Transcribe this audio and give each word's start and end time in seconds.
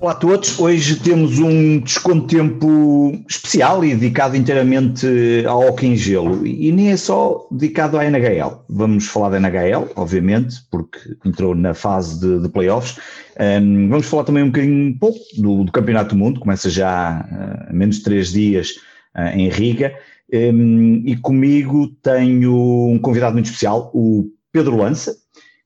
Olá 0.00 0.12
a 0.12 0.14
todos, 0.14 0.60
hoje 0.60 0.94
temos 1.00 1.40
um 1.40 1.80
desconto 1.80 2.28
tempo 2.28 3.20
especial 3.28 3.84
e 3.84 3.96
dedicado 3.96 4.36
inteiramente 4.36 5.04
ao 5.44 5.66
hockey 5.66 5.88
em 5.88 5.96
gelo 5.96 6.46
e 6.46 6.70
nem 6.70 6.92
é 6.92 6.96
só 6.96 7.48
dedicado 7.50 7.98
à 7.98 8.04
NHL. 8.04 8.64
Vamos 8.68 9.08
falar 9.08 9.30
da 9.30 9.40
NHL, 9.40 9.90
obviamente, 9.96 10.54
porque 10.70 11.00
entrou 11.24 11.52
na 11.52 11.74
fase 11.74 12.20
de, 12.20 12.40
de 12.40 12.48
playoffs. 12.48 12.96
Um, 13.40 13.88
vamos 13.88 14.06
falar 14.06 14.22
também 14.22 14.44
um 14.44 14.50
bocadinho 14.50 14.96
pouco 15.00 15.18
do, 15.36 15.64
do 15.64 15.72
Campeonato 15.72 16.14
do 16.14 16.18
Mundo, 16.18 16.38
começa 16.38 16.70
já 16.70 17.68
uh, 17.70 17.74
menos 17.74 17.96
de 17.96 18.04
três 18.04 18.30
dias 18.30 18.76
uh, 19.16 19.36
em 19.36 19.48
Riga. 19.48 19.92
Um, 20.32 21.02
e 21.06 21.16
comigo 21.16 21.88
tenho 22.04 22.54
um 22.88 23.00
convidado 23.00 23.32
muito 23.32 23.46
especial, 23.46 23.90
o 23.92 24.30
Pedro 24.52 24.76
Lança, 24.76 25.16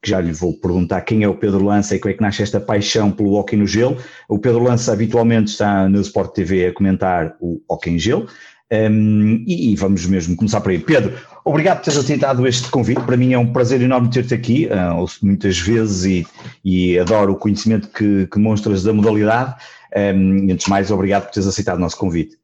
que 0.03 0.11
já 0.11 0.21
lhe 0.21 0.33
vou 0.33 0.53
perguntar 0.53 1.01
quem 1.03 1.23
é 1.23 1.29
o 1.29 1.35
Pedro 1.35 1.65
Lança 1.65 1.95
e 1.95 2.01
como 2.01 2.13
é 2.13 2.17
que 2.17 2.23
nasce 2.23 2.43
esta 2.43 2.61
paixão 2.61 3.13
pelo 3.13 3.35
hockey 3.35 3.57
no 3.57 3.69
gelo. 3.69 3.97
O 4.29 4.37
Pedro 4.37 4.65
Lança 4.65 4.93
habitualmente 4.93 5.53
está 5.53 5.89
no 5.89 6.01
Sport 6.01 6.35
TV 6.35 6.67
a 6.67 6.73
comentar 6.75 7.37
o 7.41 7.63
hockey 7.69 7.91
em 7.91 7.99
gelo. 7.99 8.27
Um, 8.73 9.45
e, 9.47 9.73
e, 9.73 9.77
vamos 9.77 10.05
mesmo 10.07 10.35
começar 10.35 10.61
por 10.61 10.71
aí. 10.71 10.79
Pedro, 10.79 11.17
obrigado 11.45 11.79
por 11.79 11.85
teres 11.85 11.99
aceitado 11.99 12.47
este 12.49 12.69
convite. 12.71 13.03
Para 13.03 13.17
mim 13.17 13.33
é 13.33 13.39
um 13.39 13.53
prazer 13.53 13.81
enorme 13.81 14.11
ter-te 14.11 14.35
aqui. 14.35 14.67
Uh, 14.67 14.97
ouço 14.97 15.25
muitas 15.25 15.59
vezes 15.59 16.05
e, 16.05 16.27
e, 16.65 16.99
adoro 16.99 17.35
o 17.35 17.37
conhecimento 17.37 17.89
que, 17.89 18.27
que 18.27 18.39
mostras 18.41 18.83
da 18.83 18.93
modalidade. 18.93 19.55
Um, 19.95 20.51
antes 20.51 20.65
de 20.65 20.71
mais, 20.71 20.91
obrigado 20.91 21.27
por 21.27 21.33
teres 21.33 21.47
aceitado 21.47 21.77
o 21.77 21.81
nosso 21.81 21.99
convite. 21.99 22.37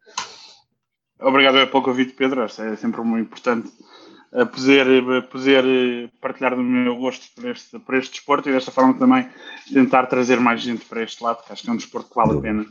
Obrigado 1.18 1.66
pelo 1.66 1.82
convite, 1.82 2.12
Pedro. 2.12 2.42
É 2.42 2.76
sempre 2.76 3.00
muito 3.00 3.26
importante 3.26 3.68
a 4.32 4.44
poder, 4.44 4.86
a 4.86 5.22
poder 5.22 6.10
partilhar 6.20 6.54
do 6.54 6.62
meu 6.62 6.96
gosto 6.96 7.26
por 7.34 7.50
este, 7.50 7.78
por 7.78 7.94
este 7.94 8.12
desporto 8.12 8.48
e 8.48 8.52
desta 8.52 8.70
forma 8.70 8.94
também 8.94 9.28
tentar 9.72 10.06
trazer 10.06 10.38
mais 10.38 10.60
gente 10.60 10.84
para 10.84 11.02
este 11.02 11.22
lado, 11.22 11.42
que 11.44 11.52
acho 11.52 11.62
que 11.62 11.70
é 11.70 11.72
um 11.72 11.76
desporto 11.76 12.10
que 12.10 12.14
vale 12.14 12.38
a 12.38 12.40
pena. 12.40 12.62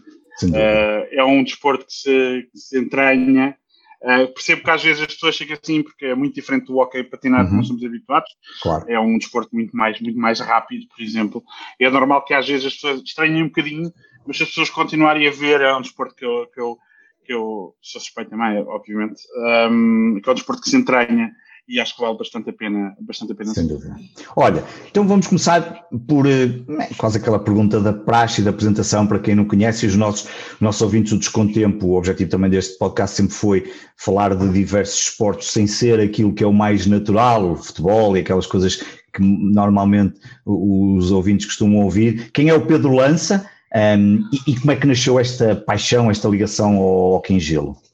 Uh, 0.44 1.08
é 1.12 1.24
um 1.24 1.44
desporto 1.44 1.86
que 1.86 1.94
se, 1.94 2.48
que 2.52 2.58
se 2.58 2.80
entranha. 2.80 3.58
Uh, 4.00 4.32
percebo 4.32 4.64
que 4.64 4.70
às 4.70 4.84
vezes 4.84 5.02
as 5.02 5.14
pessoas 5.16 5.36
ficam 5.36 5.58
assim 5.60 5.82
porque 5.82 6.06
é 6.06 6.14
muito 6.14 6.36
diferente 6.36 6.68
do 6.68 6.78
hockey 6.78 7.04
patinado 7.04 7.46
uhum. 7.46 7.50
que 7.50 7.56
nós 7.56 7.68
somos 7.68 7.84
habituados. 7.84 8.30
Claro. 8.62 8.86
É 8.88 9.00
um 9.00 9.18
desporto 9.18 9.56
muito 9.56 9.76
mais, 9.76 10.00
muito 10.00 10.20
mais 10.20 10.40
rápido, 10.40 10.88
por 10.88 11.02
exemplo. 11.02 11.44
É 11.80 11.90
normal 11.90 12.24
que 12.24 12.36
às 12.36 12.48
vezes 12.48 12.68
as 12.68 12.74
pessoas 12.76 13.02
estranhem 13.02 13.42
um 13.42 13.48
bocadinho, 13.48 13.92
mas 14.28 14.38
se 14.38 14.44
as 14.44 14.50
pessoas 14.50 14.70
continuarem 14.70 15.28
a 15.28 15.32
ver, 15.32 15.62
é 15.62 15.76
um 15.76 15.82
desporto 15.82 16.14
que 16.14 16.24
eu, 16.24 16.46
que 16.54 16.62
eu, 16.62 16.78
que 17.26 17.34
eu 17.34 17.76
sou 17.82 18.00
suspeito 18.00 18.30
também, 18.30 18.60
obviamente, 18.60 19.24
um, 19.72 20.20
que 20.22 20.30
é 20.30 20.32
um 20.32 20.36
desporto 20.36 20.62
que 20.62 20.70
se 20.70 20.78
entranha 20.78 21.32
e 21.68 21.80
acho 21.80 21.96
que 21.96 22.02
vale 22.02 22.18
bastante 22.18 22.50
a 22.50 22.54
pena. 22.54 22.96
Bastante 23.02 23.34
a 23.34 23.36
pena 23.36 23.54
Sem 23.54 23.68
dúvida. 23.68 23.96
Olha, 24.36 24.64
então 24.90 25.08
vamos 25.08 25.28
começar 25.28 25.86
por 26.08 26.26
eh, 26.26 26.64
quase 26.98 27.18
aquela 27.18 27.40
pergunta 27.40 27.82
da 27.82 27.92
praxe 27.92 28.42
e 28.42 28.44
da 28.44 28.52
apresentação 28.52 29.06
para 29.06 29.20
quem 29.20 29.36
não 29.36 29.46
conhece, 29.46 29.86
os 29.86 29.96
nossos, 29.96 30.30
nossos 30.62 30.82
ouvintes 30.82 31.12
do 31.12 31.20
Descontempo, 31.20 31.88
o 31.88 31.98
objetivo 31.98 32.30
também 32.30 32.50
deste 32.50 32.78
podcast 32.78 33.18
sempre 33.18 33.34
foi 33.34 33.72
falar 33.98 34.36
de 34.36 34.50
diversos 34.50 35.10
esportes 35.10 35.50
sem 35.50 35.68
ser 35.68 36.00
aquilo 36.00 36.34
que 36.34 36.44
é 36.44 36.48
o 36.48 36.54
mais 36.54 36.86
natural, 36.86 37.52
o 37.52 37.56
futebol 37.56 38.16
e 38.16 38.22
aquelas 38.22 38.48
coisas 38.48 38.78
que 39.14 39.22
normalmente 39.22 40.20
os 40.46 41.12
ouvintes 41.12 41.48
costumam 41.48 41.84
ouvir. 41.84 42.32
Quem 42.32 42.50
é 42.50 42.54
o 42.54 42.66
Pedro 42.66 42.94
Lança 42.94 43.46
um, 43.76 44.24
e, 44.32 44.52
e, 44.52 44.60
como 44.60 44.72
é 44.72 44.76
que 44.76 44.88
nasceu 44.88 45.20
esta 45.20 45.56
paixão, 45.56 46.10
esta 46.10 46.30
ligação 46.30 46.78
ao 46.78 47.12
hockey 47.14 47.34
em 47.34 47.40
gelo? 47.40 47.72
Uh, 47.72 47.87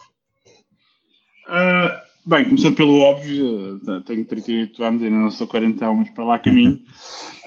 Bem, 2.25 2.45
começando 2.45 2.77
pelo 2.77 2.99
óbvio, 2.99 3.81
eh, 3.85 3.99
tenho 4.05 4.23
38 4.23 4.81
anos, 4.81 5.03
ainda 5.03 5.17
não 5.17 5.29
sou 5.29 5.45
40, 5.45 5.93
mas 5.93 6.09
para 6.11 6.23
lá 6.23 6.39
caminho. 6.39 6.79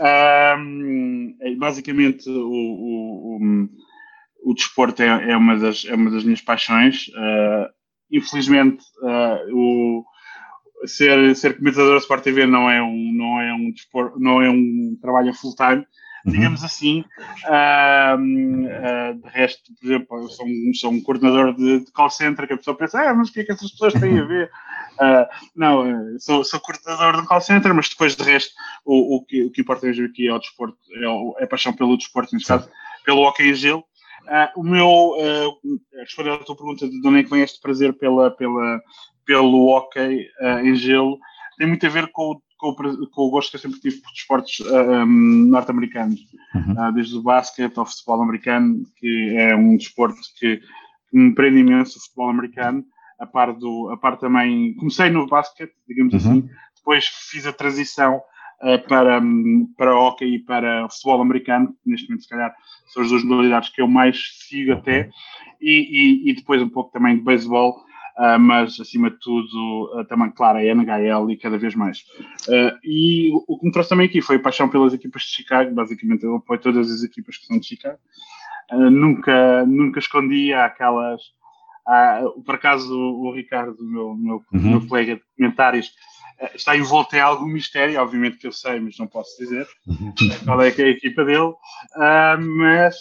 um, 0.58 1.34
é, 1.40 1.54
basicamente, 1.54 2.28
o, 2.28 2.46
o, 2.46 3.36
o, 3.38 4.50
o 4.50 4.54
desporto 4.54 5.02
é, 5.02 5.30
é, 5.30 5.36
uma 5.36 5.56
das, 5.56 5.86
é 5.86 5.94
uma 5.94 6.10
das 6.10 6.24
minhas 6.24 6.42
paixões. 6.42 7.08
Uh, 7.08 7.72
infelizmente, 8.12 8.84
uh, 9.00 9.56
o, 9.56 10.04
ser, 10.84 11.34
ser 11.36 11.56
comentador 11.56 11.92
da 11.92 11.98
Sport 11.98 12.22
TV 12.22 12.44
não 12.44 12.70
é 12.70 12.82
um, 12.82 13.12
não 13.14 13.40
é 13.40 13.54
um, 13.54 13.70
desporto, 13.70 14.20
não 14.20 14.42
é 14.42 14.50
um 14.50 14.94
trabalho 15.00 15.32
full-time. 15.32 15.86
Digamos 16.26 16.64
assim. 16.64 17.04
Uh, 17.44 18.16
uh, 18.18 19.14
de 19.14 19.28
resto, 19.28 19.72
por 19.80 19.86
exemplo, 19.86 20.18
eu 20.18 20.28
sou 20.28 20.46
um, 20.46 20.72
sou 20.74 20.90
um 20.90 21.00
coordenador 21.00 21.54
de, 21.54 21.80
de, 21.80 21.92
call 21.92 22.10
center 22.10 22.46
que 22.46 22.54
a 22.54 22.56
pessoa 22.56 22.76
pensa, 22.76 23.00
ah, 23.00 23.14
mas 23.14 23.28
o 23.28 23.32
que 23.32 23.40
é 23.40 23.44
que 23.44 23.52
essas 23.52 23.70
pessoas 23.70 23.94
têm 23.94 24.18
a 24.18 24.24
ver? 24.24 24.50
Uh, 24.94 25.26
não, 25.54 26.18
sou, 26.18 26.44
sou 26.44 26.60
coordenador 26.60 27.22
de 27.22 27.28
call 27.28 27.40
center, 27.40 27.72
mas 27.72 27.88
depois 27.88 28.16
de 28.16 28.24
resto, 28.24 28.52
o, 28.84 29.16
o, 29.16 29.24
que, 29.24 29.44
o 29.44 29.50
que 29.50 29.60
importa 29.60 29.86
mesmo 29.86 30.06
aqui 30.06 30.26
é 30.26 30.34
o 30.34 30.38
desporto, 30.38 30.76
é, 30.94 31.08
o, 31.08 31.36
é 31.38 31.44
a 31.44 31.48
paixão 31.48 31.72
pelo 31.72 31.96
desporto, 31.96 32.34
neste 32.34 32.48
caso, 32.48 32.68
pelo 33.04 33.22
hockey 33.22 33.48
em 33.48 33.54
gelo. 33.54 33.84
Uh, 34.24 34.60
o 34.60 34.64
meu, 34.64 35.60
respondendo 36.00 36.34
à 36.34 36.38
tua 36.38 36.56
pergunta 36.56 36.88
de 36.88 37.06
onde 37.06 37.20
é 37.20 37.22
que 37.22 37.30
vem 37.30 37.42
este 37.42 37.60
prazer 37.60 37.92
pela, 37.92 38.32
pela, 38.32 38.80
pelo 39.24 39.68
hockey 39.68 40.28
em 40.64 40.74
gelo, 40.74 41.16
tem 41.56 41.68
muito 41.68 41.86
a 41.86 41.88
ver 41.88 42.10
com, 42.10 42.40
com, 42.74 42.84
o, 42.84 43.10
com 43.10 43.22
o 43.22 43.30
gosto 43.30 43.50
que 43.50 43.56
eu 43.56 43.60
sempre 43.60 43.80
tive 43.80 43.96
por 44.00 44.12
desportos 44.12 44.60
uh, 44.60 45.04
um, 45.04 45.46
norte-americanos, 45.48 46.20
uhum. 46.54 46.72
uh, 46.72 46.92
desde 46.92 47.16
o 47.16 47.22
basquete 47.22 47.78
ao 47.78 47.86
futebol 47.86 48.22
americano, 48.22 48.84
que 48.96 49.36
é 49.36 49.54
um 49.54 49.76
desporto 49.76 50.16
que, 50.38 50.56
que 50.58 51.16
me 51.16 51.34
prende 51.34 51.58
imenso 51.58 51.98
o 51.98 52.02
futebol 52.02 52.30
americano, 52.30 52.84
a 53.18 53.26
par, 53.26 53.52
do, 53.52 53.90
a 53.90 53.96
par 53.96 54.16
também, 54.18 54.74
comecei 54.74 55.10
no 55.10 55.26
basquete, 55.26 55.72
digamos 55.88 56.12
uhum. 56.12 56.18
assim, 56.18 56.48
depois 56.76 57.06
fiz 57.06 57.46
a 57.46 57.52
transição 57.52 58.20
para, 58.88 59.20
para 59.76 59.94
o 59.94 59.98
hockey 59.98 60.36
e 60.36 60.38
para 60.38 60.86
o 60.86 60.90
futebol 60.90 61.20
americano, 61.20 61.74
neste 61.84 62.08
momento 62.08 62.22
se 62.22 62.28
calhar 62.28 62.54
são 62.88 63.02
as 63.02 63.10
duas 63.10 63.22
modalidades 63.22 63.68
que 63.68 63.82
eu 63.82 63.88
mais 63.88 64.18
sigo 64.48 64.72
até, 64.72 65.10
e, 65.60 65.72
e, 66.26 66.30
e 66.30 66.34
depois 66.34 66.62
um 66.62 66.68
pouco 66.68 66.90
também 66.90 67.16
de 67.16 67.22
beisebol, 67.22 67.84
Uh, 68.18 68.38
mas 68.40 68.80
acima 68.80 69.10
de 69.10 69.18
tudo 69.18 69.92
uh, 69.94 70.04
também, 70.06 70.30
claro, 70.30 70.56
a 70.56 70.62
NHL 70.62 71.30
e 71.30 71.36
cada 71.36 71.58
vez 71.58 71.74
mais. 71.74 71.98
Uh, 72.48 72.72
e 72.82 73.30
o, 73.46 73.58
que 73.58 73.66
me 73.66 73.70
trouxe 73.70 73.90
também 73.90 74.06
aqui 74.06 74.22
foi 74.22 74.36
a 74.36 74.40
paixão 74.40 74.70
pelas 74.70 74.94
equipas 74.94 75.20
de 75.22 75.28
Chicago, 75.28 75.74
basicamente 75.74 76.24
eu 76.24 76.36
apoio 76.36 76.58
todas 76.58 76.90
as 76.90 77.02
equipas 77.02 77.36
que 77.36 77.44
são 77.44 77.58
de 77.58 77.66
Chicago. 77.66 77.98
nunca, 78.72 79.66
nunca 79.66 79.98
escondi 79.98 80.50
aquelas. 80.54 81.20
por 82.46 82.54
acaso 82.54 82.90
o, 82.98 83.34
Ricardo, 83.34 83.76
meu, 83.80 84.14
meu, 84.14 84.42
uhum. 84.50 84.70
meu 84.70 84.86
colega 84.86 85.16
de 85.16 85.22
comentários, 85.36 85.92
está 86.54 86.74
envolto 86.74 87.14
em 87.16 87.20
algum 87.20 87.46
mistério, 87.46 88.00
obviamente 88.00 88.38
que 88.38 88.46
eu 88.46 88.52
sei, 88.52 88.80
mas 88.80 88.96
não 88.98 89.06
posso 89.06 89.36
dizer 89.38 89.68
uhum. 89.86 90.14
qual 90.46 90.62
é 90.62 90.70
que 90.70 90.80
é 90.80 90.86
a 90.86 90.88
equipa 90.90 91.22
dele, 91.22 91.52
mas 92.62 92.96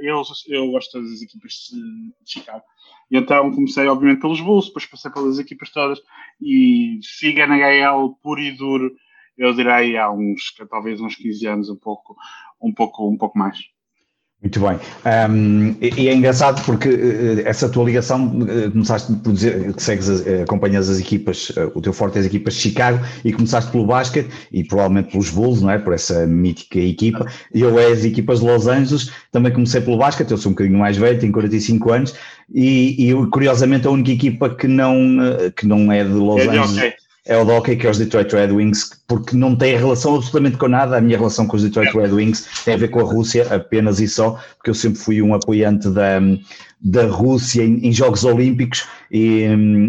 eu, 0.00 0.22
eu 0.46 0.70
gosto 0.70 1.02
das 1.02 1.22
equipas 1.22 1.52
de 1.72 2.12
Chicago. 2.24 2.62
E 3.10 3.16
então 3.16 3.50
comecei, 3.52 3.86
obviamente, 3.86 4.20
pelos 4.20 4.40
Bulls, 4.40 4.66
depois 4.66 4.86
passei 4.86 5.10
pelas 5.10 5.38
equipas 5.38 5.70
todas 5.70 6.00
e 6.40 6.98
sigo 7.02 7.40
NHL 7.40 8.14
puro 8.22 8.40
e 8.40 8.56
duro, 8.56 8.94
eu 9.36 9.52
direi 9.52 9.96
há 9.96 10.10
uns, 10.10 10.54
talvez 10.70 11.00
uns 11.00 11.16
15 11.16 11.46
anos, 11.46 11.68
um 11.68 11.76
pouco, 11.76 12.16
um 12.60 12.72
pouco, 12.72 13.08
um 13.08 13.16
pouco 13.16 13.38
mais. 13.38 13.58
Muito 14.44 14.60
bem. 14.60 14.78
Um, 15.30 15.74
e, 15.80 16.06
é 16.06 16.14
engraçado 16.14 16.62
porque 16.66 16.90
uh, 16.90 17.42
essa 17.46 17.66
tua 17.66 17.82
ligação, 17.82 18.26
uh, 18.26 18.70
começaste 18.70 19.10
por 19.14 19.32
dizer 19.32 19.72
que 19.72 19.82
segues, 19.82 20.10
acompanhas 20.42 20.90
as 20.90 21.00
equipas, 21.00 21.50
o 21.74 21.80
teu 21.80 21.94
forte 21.94 22.18
é 22.18 22.20
as 22.20 22.26
equipas 22.26 22.52
de 22.52 22.60
Chicago 22.60 23.00
e 23.24 23.32
começaste 23.32 23.70
pelo 23.70 23.86
basquete 23.86 24.28
e 24.52 24.62
provavelmente 24.62 25.12
pelos 25.12 25.30
Bulls, 25.30 25.62
não 25.62 25.70
é? 25.70 25.78
Por 25.78 25.94
essa 25.94 26.26
mítica 26.26 26.78
equipa. 26.78 27.26
E 27.54 27.62
eu 27.62 27.78
é 27.78 27.86
as 27.86 28.04
equipas 28.04 28.40
de 28.40 28.46
Los 28.46 28.66
Angeles, 28.66 29.10
também 29.32 29.50
comecei 29.50 29.80
pelo 29.80 29.96
basquete, 29.96 30.30
eu 30.30 30.36
sou 30.36 30.50
um 30.50 30.54
bocadinho 30.54 30.78
mais 30.78 30.98
velho, 30.98 31.18
tenho 31.18 31.32
45 31.32 31.90
anos 31.90 32.14
e, 32.52 33.10
e 33.10 33.26
curiosamente 33.28 33.86
a 33.86 33.90
única 33.90 34.12
equipa 34.12 34.50
que 34.50 34.68
não, 34.68 34.94
que 35.56 35.66
não 35.66 35.90
é 35.90 36.04
de 36.04 36.10
Los 36.10 36.42
é 36.42 36.48
Angeles. 36.48 36.76
Okay 36.76 37.03
é 37.26 37.36
o 37.36 37.46
Hockey, 37.46 37.76
que 37.76 37.86
é 37.86 37.90
os 37.90 37.98
Detroit 37.98 38.30
Red 38.32 38.52
Wings, 38.52 38.90
porque 39.08 39.34
não 39.34 39.56
tem 39.56 39.76
relação 39.76 40.16
absolutamente 40.16 40.58
com 40.58 40.68
nada. 40.68 40.98
A 40.98 41.00
minha 41.00 41.16
relação 41.16 41.46
com 41.46 41.56
os 41.56 41.62
Detroit 41.62 41.94
Red 41.94 42.12
Wings 42.12 42.46
tem 42.64 42.74
a 42.74 42.76
ver 42.76 42.88
com 42.88 43.00
a 43.00 43.02
Rússia 43.02 43.46
apenas 43.54 43.98
e 43.98 44.06
só, 44.06 44.38
porque 44.56 44.70
eu 44.70 44.74
sempre 44.74 44.98
fui 44.98 45.22
um 45.22 45.32
apoiante 45.34 45.88
da, 45.88 46.20
da 46.84 47.06
Rússia 47.06 47.62
em, 47.62 47.78
em 47.78 47.92
Jogos 47.92 48.24
Olímpicos 48.26 48.86
e, 49.10 49.46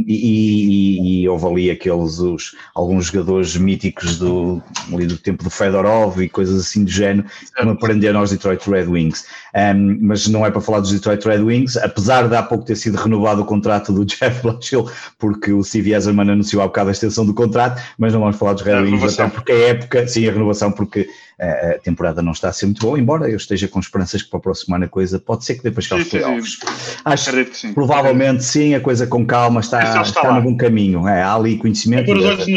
e, 0.08 1.24
e, 1.24 1.28
houve 1.28 1.46
ali 1.46 1.72
aqueles, 1.72 2.20
os, 2.20 2.56
alguns 2.74 3.08
jogadores 3.08 3.58
míticos 3.58 4.18
do, 4.18 4.64
ali 4.94 5.06
do 5.06 5.18
tempo 5.18 5.44
do 5.44 5.50
Fedorov 5.50 6.22
e 6.22 6.30
coisas 6.30 6.62
assim 6.62 6.86
do 6.86 6.90
género 6.90 7.28
que 7.54 7.66
me 7.66 7.72
aprenderam 7.72 8.22
aos 8.22 8.30
Detroit 8.30 8.66
Red 8.70 8.86
Wings. 8.86 9.26
Um, 9.54 9.98
mas 10.02 10.28
não 10.28 10.46
é 10.46 10.52
para 10.52 10.62
falar 10.62 10.80
dos 10.80 10.94
Detroit 10.94 11.26
Red 11.26 11.42
Wings, 11.42 11.76
apesar 11.76 12.30
de 12.30 12.36
há 12.36 12.44
pouco 12.44 12.64
ter 12.64 12.78
sido 12.78 12.96
renovado 12.96 13.42
o 13.42 13.46
contrato 13.46 13.92
do 13.92 14.06
Jeff 14.06 14.42
Blashill, 14.42 14.90
porque 15.20 15.52
o 15.52 15.64
Steve 15.64 15.94
Eiserman 15.94 16.32
anunciou 16.32 16.62
há 16.62 16.68
bocado 16.68 16.90
a 16.90 16.92
extensão 16.94 17.26
do 17.26 17.34
contrato, 17.34 17.82
mas 17.98 18.14
não 18.14 18.22
vamos 18.22 18.38
falar 18.38 18.54
dos 18.54 18.62
Red 18.62 18.84
Wings, 18.84 19.20
até 19.20 19.30
porque 19.30 19.52
a 19.52 19.68
época, 19.68 20.08
sim, 20.08 20.30
a 20.30 20.32
renovação, 20.32 20.72
porque 20.72 21.10
a 21.40 21.80
temporada 21.80 22.22
não 22.22 22.32
está 22.32 22.50
a 22.50 22.54
ser 22.54 22.66
muito 22.66 22.82
boa, 22.82 23.00
embora 23.00 23.30
eu 23.30 23.38
esteja 23.38 23.68
com 23.68 23.80
esperanças 23.80 24.24
que 24.24 24.30
para 24.30 24.40
a 24.40 24.42
próxima 24.42 24.76
semana 24.76 24.86
a 24.86 24.90
coisa 24.90 25.20
pode 25.20 25.46
ser 25.46 25.56
que 25.56 25.64
depois 25.64 25.88
para 25.88 25.98
os 25.98 26.10
playoffs. 26.10 26.60
Acho 27.04 27.32
que 27.32 27.58
sim. 27.58 27.74
provavelmente 27.74 28.44
sim, 28.44 28.74
a 28.74 28.80
coisa 28.80 29.08
com 29.08 29.26
calma 29.26 29.62
está, 29.62 29.84
está, 29.84 30.02
está 30.02 30.34
no 30.34 30.42
bom 30.42 30.58
caminho. 30.58 31.08
É, 31.08 31.22
há 31.22 31.34
ali 31.34 31.58
conhecimento. 31.58 32.12
É 32.12 32.16
os 32.16 32.26
olhos 32.26 32.48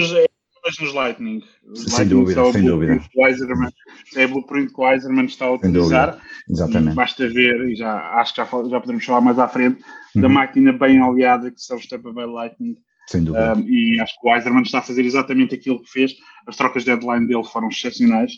nos, 0.81 0.95
Lightning. 0.95 1.43
Os 1.71 1.81
sem 1.81 1.91
Lightning 1.91 2.09
dúvida, 2.09 2.53
sem 2.53 2.65
dúvida. 2.65 3.01
Weiserman, 3.17 3.71
é 4.17 4.25
o 4.25 4.29
blueprint 4.29 4.73
que 4.73 4.81
o 4.81 4.85
Weiserman 4.85 5.25
está 5.27 5.47
a 5.47 5.53
utilizar. 5.53 6.19
Exatamente. 6.49 6.95
basta 6.95 7.29
ver, 7.29 7.71
e 7.71 7.77
já 7.77 7.99
acho 8.21 8.35
que 8.35 8.43
já, 8.43 8.49
já 8.69 8.81
podemos 8.81 9.05
falar 9.05 9.21
mais 9.21 9.39
à 9.39 9.49
frente, 9.49 9.83
uhum. 10.15 10.23
da 10.23 10.29
máquina 10.29 10.73
bem 10.73 11.01
aliada 11.01 11.51
que 11.51 11.61
são 11.61 11.77
os 11.77 11.87
Tampa 11.87 12.13
Bay 12.13 12.27
Lightning. 12.27 12.77
Sem 13.07 13.25
dúvida. 13.25 13.55
Um, 13.55 13.61
e 13.67 13.99
acho 14.01 14.21
que 14.21 14.27
o 14.27 14.31
Weiserman 14.31 14.63
está 14.63 14.81
a 14.81 14.83
fazer 14.83 15.05
exatamente 15.05 15.55
aquilo 15.55 15.83
que 15.83 15.91
fez. 15.91 16.13
As 16.47 16.57
trocas 16.57 16.85
de 16.85 16.91
deadline 16.91 17.27
dele 17.27 17.45
foram 17.45 17.69
excepcionais 17.69 18.33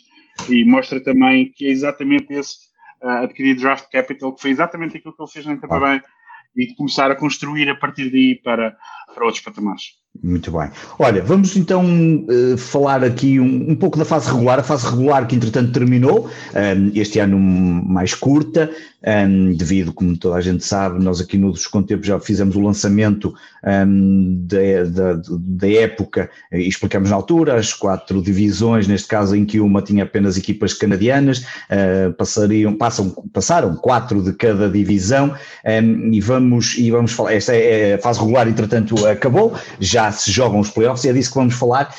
e 0.49 0.65
mostra 0.65 1.01
também 1.03 1.51
que 1.51 1.65
é 1.65 1.69
exatamente 1.69 2.33
esse 2.33 2.57
uh, 3.03 3.23
adquirir 3.23 3.55
draft 3.55 3.89
capital, 3.91 4.33
que 4.33 4.41
foi 4.41 4.51
exatamente 4.51 4.97
aquilo 4.97 5.15
que 5.15 5.21
ele 5.21 5.31
fez 5.31 5.45
na 5.45 5.57
Tampa 5.57 5.79
Bay 5.79 6.01
e 6.55 6.67
de 6.67 6.75
começar 6.75 7.09
a 7.09 7.15
construir 7.15 7.69
a 7.69 7.75
partir 7.75 8.09
daí 8.11 8.35
para, 8.35 8.75
para 9.13 9.25
outros 9.25 9.43
patamares. 9.43 10.00
Muito 10.21 10.51
bem. 10.51 10.69
Olha, 10.99 11.23
vamos 11.23 11.55
então 11.55 11.85
uh, 12.27 12.57
falar 12.57 13.03
aqui 13.03 13.39
um, 13.39 13.71
um, 13.71 13.75
pouco 13.75 13.97
da 13.97 14.03
fase 14.03 14.29
regular, 14.29 14.59
a 14.59 14.63
fase 14.63 14.85
regular 14.85 15.25
que 15.25 15.35
entretanto 15.35 15.71
terminou, 15.71 16.29
um, 16.53 16.91
este 16.93 17.17
ano 17.17 17.39
mais 17.39 18.13
curta, 18.13 18.69
um, 19.03 19.53
devido, 19.53 19.93
como 19.93 20.15
toda 20.17 20.35
a 20.35 20.41
gente 20.41 20.63
sabe, 20.63 21.03
nós 21.03 21.21
aqui 21.21 21.37
no 21.37 21.51
Descontempo 21.51 22.03
já 22.03 22.19
fizemos 22.19 22.55
o 22.55 22.61
lançamento 22.61 23.33
da, 23.63 24.83
da, 24.89 25.21
da, 25.39 25.71
época 25.71 26.29
e 26.51 26.67
explicamos 26.67 27.11
na 27.11 27.15
altura 27.15 27.55
as 27.55 27.73
quatro 27.73 28.21
divisões, 28.21 28.87
neste 28.87 29.07
caso 29.07 29.35
em 29.35 29.45
que 29.45 29.59
uma 29.59 29.83
tinha 29.83 30.03
apenas 30.03 30.35
equipas 30.35 30.73
canadianas, 30.73 31.39
uh, 31.39 32.11
passariam, 32.17 32.75
passam, 32.75 33.09
passaram 33.31 33.75
quatro 33.75 34.21
de 34.23 34.33
cada 34.33 34.69
divisão 34.69 35.33
e 36.11 36.19
vamos, 36.19 36.75
e 36.77 36.91
vamos 36.91 37.11
falar, 37.11 37.33
esta 37.33 37.55
é 37.55 37.95
a 37.95 37.99
fase 37.99 38.19
regular 38.19 38.47
entretanto 38.47 39.05
acabou, 39.07 39.53
já 39.79 40.00
já 40.01 40.11
se 40.11 40.31
jogam 40.31 40.59
os 40.59 40.69
playoffs 40.69 41.05
é 41.05 41.13
disso 41.13 41.29
que 41.29 41.37
vamos 41.37 41.53
falar. 41.53 41.93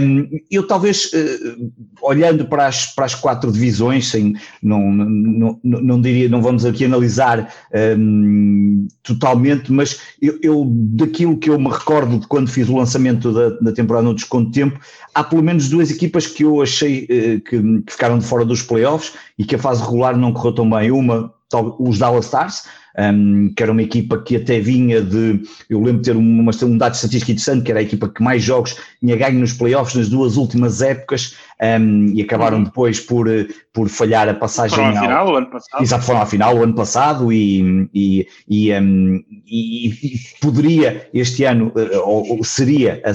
Um, 0.00 0.28
eu 0.50 0.66
talvez, 0.66 1.10
uh, 1.12 1.72
olhando 2.02 2.46
para 2.46 2.66
as, 2.66 2.86
para 2.86 3.04
as 3.04 3.14
quatro 3.14 3.50
divisões, 3.50 4.08
sem, 4.08 4.34
não, 4.62 4.80
não, 4.92 5.60
não, 5.62 5.80
não 5.80 6.00
diria, 6.00 6.28
não 6.28 6.40
vamos 6.40 6.64
aqui 6.64 6.84
analisar 6.84 7.52
um, 7.98 8.86
totalmente, 9.02 9.72
mas 9.72 10.00
eu, 10.20 10.38
eu, 10.42 10.66
daquilo 10.68 11.36
que 11.36 11.50
eu 11.50 11.58
me 11.58 11.68
recordo 11.68 12.18
de 12.18 12.26
quando 12.26 12.50
fiz 12.50 12.68
o 12.68 12.76
lançamento 12.76 13.32
da, 13.32 13.50
da 13.60 13.72
temporada 13.72 14.06
no 14.06 14.14
Desconto 14.14 14.52
Tempo, 14.52 14.78
há 15.14 15.24
pelo 15.24 15.42
menos 15.42 15.68
duas 15.68 15.90
equipas 15.90 16.26
que 16.26 16.44
eu 16.44 16.62
achei 16.62 17.04
uh, 17.04 17.40
que, 17.40 17.82
que 17.82 17.92
ficaram 17.92 18.18
de 18.18 18.26
fora 18.26 18.44
dos 18.44 18.62
playoffs 18.62 19.12
e 19.38 19.44
que 19.44 19.54
a 19.54 19.58
fase 19.58 19.82
regular 19.82 20.16
não 20.16 20.32
correu 20.32 20.52
tão 20.52 20.70
bem. 20.70 20.90
Uma, 20.90 21.32
os 21.78 21.98
Dallas 21.98 22.26
Stars, 22.26 22.64
um, 22.98 23.52
que 23.54 23.62
era 23.62 23.70
uma 23.70 23.82
equipa 23.82 24.20
que 24.20 24.36
até 24.36 24.58
vinha 24.58 25.00
de. 25.00 25.40
Eu 25.70 25.80
lembro 25.80 26.02
de 26.02 26.10
ter 26.10 26.16
uma, 26.16 26.50
um 26.62 26.76
dado 26.76 26.94
estatístico 26.94 27.30
interessante, 27.30 27.64
que 27.64 27.70
era 27.70 27.80
a 27.80 27.82
equipa 27.82 28.08
que 28.08 28.22
mais 28.22 28.42
jogos 28.42 28.76
tinha 29.00 29.16
ganho 29.16 29.38
nos 29.38 29.52
playoffs 29.52 29.94
nas 29.94 30.08
duas 30.08 30.36
últimas 30.36 30.82
épocas 30.82 31.36
um, 31.60 32.06
e 32.14 32.22
acabaram 32.22 32.58
uhum. 32.58 32.64
depois 32.64 33.00
por, 33.00 33.26
por 33.72 33.88
falhar 33.88 34.28
a 34.28 34.34
passagem. 34.34 34.76
Foram 34.76 34.96
à 34.96 35.00
final 35.00 35.32
o 35.32 35.36
ano 35.36 35.46
passado. 35.50 35.82
Exato, 35.82 36.04
foram 36.04 36.22
à 36.22 36.26
final 36.26 36.56
o 36.56 36.62
ano 36.62 36.74
passado 36.74 37.32
e, 37.32 37.88
e, 37.92 38.26
e, 38.48 38.72
um, 38.74 39.22
e, 39.46 39.88
e 39.88 40.20
poderia 40.40 41.08
este 41.12 41.44
ano, 41.44 41.72
eh, 41.76 41.98
ou, 41.98 42.42
seria 42.44 43.02
eh, 43.04 43.12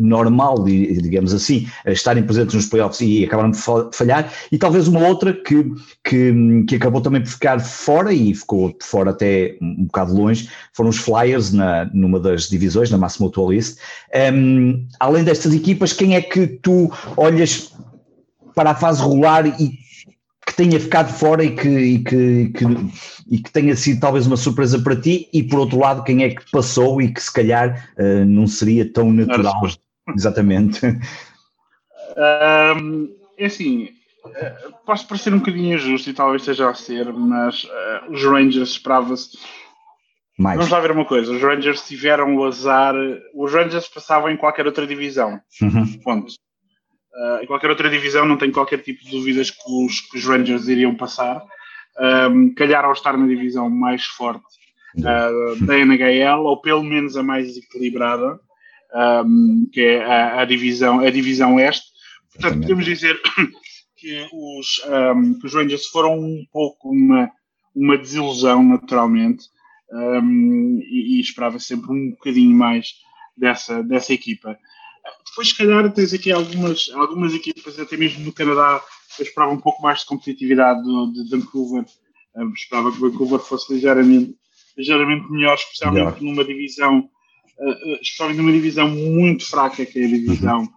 normal, 0.00 0.64
digamos 0.64 1.32
assim, 1.32 1.66
estarem 1.86 2.22
presentes 2.22 2.54
nos 2.54 2.66
playoffs 2.66 3.00
e 3.00 3.24
acabaram 3.24 3.52
por 3.52 3.90
falhar. 3.92 4.32
E 4.50 4.58
talvez 4.58 4.88
uma 4.88 5.06
outra 5.06 5.32
que, 5.32 5.64
que, 6.04 6.64
que 6.66 6.76
acabou 6.76 7.00
também 7.00 7.22
por 7.22 7.30
ficar 7.30 7.60
fora 7.60 8.12
e 8.12 8.34
ficou 8.34 8.76
fora 8.82 9.10
até 9.10 9.56
um 9.60 9.84
bocado 9.84 10.14
longe, 10.14 10.48
foram 10.72 10.90
os 10.90 10.98
Flyers 10.98 11.52
na, 11.52 11.88
numa 11.92 12.18
das 12.18 12.48
divisões, 12.48 12.90
na 12.90 12.98
Máxima 12.98 13.26
Mutualist. 13.26 13.78
Um, 14.32 14.86
além 14.98 15.24
destas 15.24 15.54
equipas, 15.54 15.92
quem 15.92 16.16
é 16.16 16.20
que 16.20 16.46
tu 16.46 16.90
olhas 17.16 17.75
para 18.56 18.70
a 18.70 18.74
fase 18.74 19.02
regular 19.02 19.46
e 19.60 19.78
que 20.46 20.54
tenha 20.56 20.80
ficado 20.80 21.12
fora 21.12 21.44
e 21.44 21.54
que, 21.54 21.68
e 21.68 21.98
que, 21.98 22.48
que, 22.48 22.64
e 23.30 23.38
que 23.38 23.52
tenha 23.52 23.76
sido 23.76 24.00
talvez 24.00 24.26
uma 24.26 24.36
surpresa 24.36 24.78
para 24.78 24.98
ti, 24.98 25.28
e 25.32 25.42
por 25.42 25.58
outro 25.58 25.78
lado, 25.78 26.02
quem 26.02 26.24
é 26.24 26.30
que 26.30 26.50
passou 26.50 27.02
e 27.02 27.12
que 27.12 27.20
se 27.20 27.32
calhar 27.32 27.92
uh, 27.98 28.24
não 28.24 28.46
seria 28.46 28.90
tão 28.90 29.12
natural. 29.12 29.60
Exatamente. 30.16 30.80
Um, 32.16 33.14
é 33.36 33.46
assim, 33.46 33.90
eh, 34.34 34.56
posso 34.86 35.06
parecer 35.06 35.34
um 35.34 35.38
bocadinho 35.38 35.74
injusto 35.74 36.08
e 36.08 36.14
talvez 36.14 36.40
esteja 36.42 36.70
a 36.70 36.74
ser, 36.74 37.12
mas 37.12 37.64
uh, 37.64 38.12
os 38.12 38.24
Rangers 38.24 38.70
esperava-se. 38.70 39.36
Mais. 40.38 40.56
Vamos 40.56 40.70
lá 40.70 40.80
ver 40.80 40.92
uma 40.92 41.04
coisa: 41.04 41.32
os 41.32 41.42
Rangers 41.42 41.86
tiveram 41.86 42.36
o 42.36 42.44
azar. 42.44 42.94
Os 43.34 43.52
Rangers 43.52 43.88
passavam 43.88 44.30
em 44.30 44.36
qualquer 44.36 44.66
outra 44.66 44.86
divisão. 44.86 45.40
Uhum. 45.60 45.98
Ponto. 46.04 46.32
Uh, 47.16 47.42
em 47.42 47.46
qualquer 47.46 47.70
outra 47.70 47.88
divisão, 47.88 48.26
não 48.26 48.36
tenho 48.36 48.52
qualquer 48.52 48.82
tipo 48.82 49.02
de 49.02 49.10
dúvidas 49.10 49.50
que 49.50 49.62
os, 49.66 50.00
que 50.02 50.18
os 50.18 50.24
Rangers 50.26 50.68
iriam 50.68 50.94
passar. 50.94 51.42
Um, 51.98 52.52
calhar 52.54 52.84
ao 52.84 52.92
estar 52.92 53.16
na 53.16 53.26
divisão 53.26 53.70
mais 53.70 54.04
forte 54.04 54.44
uh, 54.98 55.64
da 55.64 55.78
NHL, 55.78 56.44
ou 56.44 56.60
pelo 56.60 56.82
menos 56.82 57.16
a 57.16 57.22
mais 57.22 57.56
equilibrada, 57.56 58.38
um, 59.24 59.66
que 59.72 59.80
é 59.80 60.04
a, 60.04 60.42
a, 60.42 60.44
divisão, 60.44 61.00
a 61.00 61.08
divisão 61.08 61.58
Este. 61.58 61.86
Portanto, 62.32 62.60
podemos 62.60 62.84
dizer 62.84 63.18
que 63.96 64.28
os, 64.30 64.82
um, 65.16 65.38
que 65.38 65.46
os 65.46 65.54
Rangers 65.54 65.86
foram 65.86 66.18
um 66.18 66.44
pouco 66.52 66.90
uma, 66.90 67.30
uma 67.74 67.96
desilusão, 67.96 68.62
naturalmente, 68.62 69.46
e, 69.90 71.16
e 71.16 71.20
esperava 71.20 71.58
sempre 71.58 71.92
um 71.92 72.10
bocadinho 72.10 72.54
mais 72.54 72.88
dessa, 73.36 73.82
dessa 73.82 74.12
equipa. 74.12 74.58
Depois, 75.28 75.48
se 75.48 75.56
calhar, 75.56 75.92
tens 75.92 76.12
aqui 76.14 76.32
algumas, 76.32 76.90
algumas 76.94 77.34
equipas, 77.34 77.78
até 77.78 77.96
mesmo 77.96 78.24
no 78.24 78.32
Canadá, 78.32 78.82
eu 79.18 79.24
esperava 79.24 79.52
um 79.52 79.60
pouco 79.60 79.82
mais 79.82 80.00
de 80.00 80.06
competitividade 80.06 80.82
de, 80.82 81.24
de 81.24 81.30
Vancouver. 81.30 81.84
Eu 82.34 82.50
esperava 82.50 82.92
que 82.92 83.00
Vancouver 83.00 83.40
fosse 83.40 83.72
ligeiramente, 83.74 84.34
ligeiramente 84.76 85.30
melhor, 85.30 85.54
especialmente 85.54 86.20
melhor. 86.20 86.22
numa 86.22 86.44
divisão, 86.44 87.10
uh, 87.58 87.98
especialmente 88.00 88.38
numa 88.38 88.52
divisão 88.52 88.88
muito 88.88 89.46
fraca, 89.46 89.86
que 89.86 89.98
é 89.98 90.04
a 90.04 90.08
divisão, 90.08 90.60
uhum. 90.60 90.68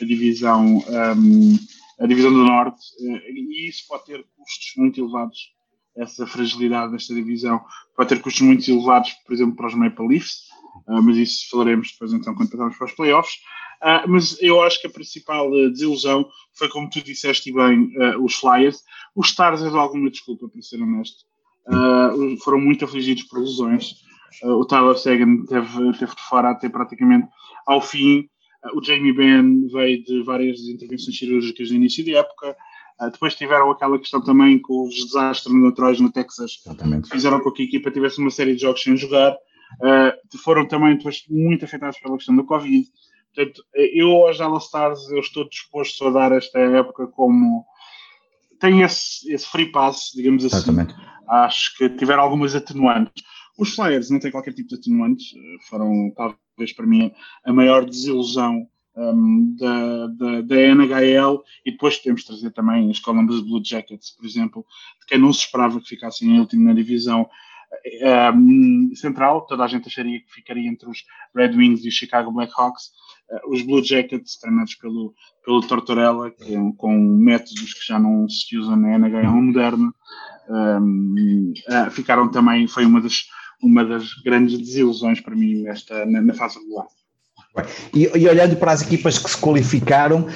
a 0.00 0.04
divisão, 0.04 0.66
um, 0.66 1.58
a 2.00 2.06
divisão 2.06 2.32
do 2.32 2.44
Norte, 2.44 2.80
uh, 3.00 3.20
e 3.30 3.68
isso 3.68 3.84
pode 3.88 4.04
ter 4.06 4.24
custos 4.36 4.72
muito 4.76 5.00
elevados. 5.00 5.52
Essa 5.96 6.26
fragilidade 6.28 6.92
desta 6.92 7.12
divisão 7.12 7.60
pode 7.96 8.08
ter 8.10 8.20
custos 8.20 8.42
muito 8.42 8.70
elevados, 8.70 9.12
por 9.26 9.32
exemplo, 9.32 9.56
para 9.56 9.66
os 9.66 9.74
Maple 9.74 10.06
Leafs, 10.06 10.44
uh, 10.86 11.02
mas 11.02 11.16
isso 11.16 11.50
falaremos 11.50 11.90
depois 11.90 12.12
então 12.12 12.34
quando 12.34 12.50
passarmos 12.50 12.76
para 12.76 12.86
os 12.86 12.92
playoffs. 12.92 13.34
Uh, 13.82 14.08
mas 14.08 14.36
eu 14.42 14.60
acho 14.60 14.80
que 14.80 14.88
a 14.88 14.90
principal 14.90 15.50
uh, 15.50 15.70
desilusão 15.70 16.28
foi, 16.52 16.68
como 16.68 16.90
tu 16.90 17.00
disseste 17.00 17.52
bem, 17.52 17.92
uh, 17.96 18.24
os 18.24 18.34
Flyers. 18.34 18.82
Os 19.14 19.28
Stars 19.28 19.62
é 19.62 19.70
de 19.70 19.76
alguma 19.76 20.10
desculpa, 20.10 20.48
para 20.48 20.60
ser 20.60 20.82
honesto. 20.82 21.24
foram 22.42 22.60
muito 22.60 22.84
afligidos 22.84 23.24
por 23.24 23.40
lesões. 23.40 23.96
o 24.42 24.64
Tyler 24.64 24.96
Sagan 24.96 25.44
teve, 25.46 25.98
teve 25.98 26.14
de 26.14 26.22
fora 26.28 26.50
até 26.50 26.68
praticamente 26.68 27.28
ao 27.66 27.80
fim. 27.80 28.28
o 28.74 28.82
Jamie 28.82 29.12
Benn 29.12 29.68
veio 29.68 30.02
de 30.02 30.22
várias 30.22 30.60
intervenções 30.60 31.16
cirúrgicas 31.16 31.70
no 31.70 31.76
início 31.76 32.04
de 32.04 32.14
época. 32.14 32.56
depois 33.12 33.34
tiveram 33.34 33.70
aquela 33.70 33.98
questão 33.98 34.22
também 34.22 34.58
com 34.58 34.86
os 34.86 34.94
desastres 34.94 35.54
naturais 35.54 36.00
no 36.00 36.12
Texas. 36.12 36.60
Exatamente. 36.64 37.10
Fizeram 37.10 37.40
com 37.40 37.50
que 37.50 37.62
a 37.62 37.66
equipa 37.66 37.90
tivesse 37.90 38.18
uma 38.18 38.30
série 38.30 38.54
de 38.54 38.62
jogos 38.62 38.82
sem 38.82 38.96
jogar. 38.96 39.36
foram 40.42 40.66
também 40.66 40.96
depois 40.96 41.24
muito 41.28 41.64
afetados 41.64 41.98
pela 41.98 42.16
questão 42.16 42.36
do 42.36 42.44
Covid. 42.44 42.86
Portanto, 43.38 43.64
eu 43.72 44.26
aos 44.26 44.36
Dallas 44.36 44.64
Stars 44.64 45.08
eu 45.12 45.20
estou 45.20 45.48
disposto 45.48 46.08
a 46.08 46.10
dar 46.10 46.32
esta 46.32 46.58
época 46.58 47.06
como 47.06 47.64
tem 48.58 48.82
esse, 48.82 49.32
esse 49.32 49.46
free 49.46 49.70
pass, 49.70 50.10
digamos 50.12 50.44
assim. 50.44 50.56
Exatamente. 50.56 50.92
Acho 51.28 51.76
que 51.76 51.88
tiveram 51.90 52.24
algumas 52.24 52.56
atenuantes. 52.56 53.22
Os 53.56 53.76
Flyers 53.76 54.10
não 54.10 54.18
têm 54.18 54.32
qualquer 54.32 54.54
tipo 54.54 54.70
de 54.70 54.74
atenuantes, 54.74 55.34
foram 55.68 56.12
talvez 56.16 56.72
para 56.74 56.84
mim 56.84 57.12
a 57.44 57.52
maior 57.52 57.84
desilusão 57.84 58.66
um, 58.96 59.54
da, 59.56 60.06
da, 60.08 60.40
da, 60.40 60.56
NHL 60.56 61.40
e 61.64 61.70
depois 61.70 61.96
podemos 61.96 62.24
trazer 62.24 62.50
também 62.50 62.90
as 62.90 62.98
Columbus 62.98 63.40
Blue 63.40 63.62
Jackets, 63.64 64.10
por 64.10 64.26
exemplo, 64.26 64.66
de 65.00 65.06
quem 65.06 65.18
não 65.18 65.32
se 65.32 65.40
esperava 65.40 65.80
que 65.80 65.86
ficassem 65.86 66.28
em 66.28 66.40
último 66.40 66.64
na 66.64 66.74
divisão 66.74 67.28
um, 68.34 68.90
central, 68.94 69.46
toda 69.46 69.64
a 69.64 69.68
gente 69.68 69.88
acharia 69.88 70.20
que 70.20 70.32
ficaria 70.32 70.68
entre 70.68 70.88
os 70.88 71.04
Red 71.34 71.50
Wings 71.50 71.84
e 71.84 71.88
os 71.88 71.94
Chicago 71.94 72.32
Blackhawks, 72.32 72.90
os 73.48 73.62
Blue 73.62 73.84
Jackets, 73.84 74.38
treinados 74.38 74.74
pelo, 74.74 75.14
pelo 75.44 75.60
Tortorella, 75.60 76.30
que, 76.30 76.54
é 76.54 76.58
com 76.76 76.96
métodos 76.98 77.74
que 77.74 77.86
já 77.86 77.98
não 77.98 78.28
se 78.28 78.56
usam 78.56 78.76
na 78.76 78.98
NHL 78.98 79.42
moderna, 79.42 79.92
um, 80.48 81.52
uh, 81.68 81.90
ficaram 81.90 82.30
também, 82.30 82.66
foi 82.66 82.84
uma 82.84 83.00
das, 83.00 83.24
uma 83.62 83.84
das 83.84 84.14
grandes 84.24 84.58
desilusões 84.58 85.20
para 85.20 85.36
mim 85.36 85.62
nesta, 85.62 86.06
na, 86.06 86.20
na 86.20 86.34
fase 86.34 86.58
regular. 86.58 86.86
E, 87.92 88.04
e, 88.16 88.28
olhando 88.28 88.56
para 88.56 88.72
as 88.72 88.82
equipas 88.82 89.18
que 89.18 89.30
se 89.30 89.36
qualificaram, 89.36 90.26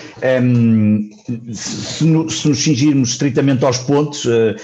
um, 0.43 1.11
se, 1.53 2.05
no, 2.05 2.29
se, 2.29 2.49
nos 2.49 2.63
cingirmos 2.63 3.11
estritamente 3.11 3.65
aos 3.65 3.79
pontos, 3.79 4.25
uh, 4.25 4.57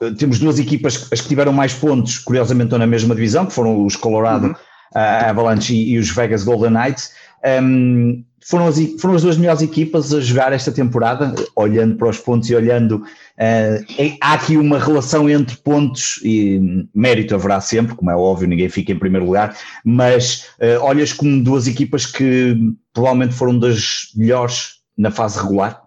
uh, 0.00 0.14
temos 0.14 0.38
duas 0.38 0.58
equipas, 0.58 1.08
as 1.12 1.20
que 1.20 1.28
tiveram 1.28 1.52
mais 1.52 1.74
pontos, 1.74 2.18
curiosamente 2.18 2.66
estão 2.66 2.78
na 2.78 2.86
mesma 2.86 3.14
divisão, 3.14 3.44
que 3.44 3.52
foram 3.52 3.84
os 3.84 3.96
Colorado 3.96 4.46
uhum. 4.46 4.54
Avalanche 4.94 5.74
e, 5.74 5.92
e, 5.92 5.98
os 5.98 6.10
Vegas 6.10 6.42
Golden 6.42 6.70
Knights. 6.70 7.12
Um, 7.44 8.24
foram, 8.42 8.66
as, 8.66 8.78
foram 9.00 9.14
as 9.14 9.22
duas 9.22 9.36
melhores 9.36 9.62
equipas 9.62 10.12
a 10.12 10.20
jogar 10.20 10.52
esta 10.52 10.72
temporada, 10.72 11.34
olhando 11.54 11.96
para 11.96 12.08
os 12.08 12.18
pontos 12.18 12.48
e 12.50 12.54
olhando. 12.54 12.96
Uh, 12.96 14.16
há 14.20 14.34
aqui 14.34 14.56
uma 14.56 14.78
relação 14.78 15.28
entre 15.28 15.56
pontos 15.58 16.20
e 16.24 16.88
mérito 16.94 17.34
haverá 17.34 17.60
sempre, 17.60 17.94
como 17.94 18.10
é 18.10 18.16
óbvio, 18.16 18.48
ninguém 18.48 18.68
fica 18.68 18.92
em 18.92 18.98
primeiro 18.98 19.26
lugar, 19.26 19.56
mas 19.84 20.48
uh, 20.58 20.82
olhas 20.82 21.12
como 21.12 21.42
duas 21.42 21.66
equipas 21.66 22.06
que 22.06 22.56
provavelmente 22.92 23.34
foram 23.34 23.58
das 23.58 24.10
melhores 24.14 24.80
na 24.96 25.10
fase 25.10 25.40
regular? 25.40 25.82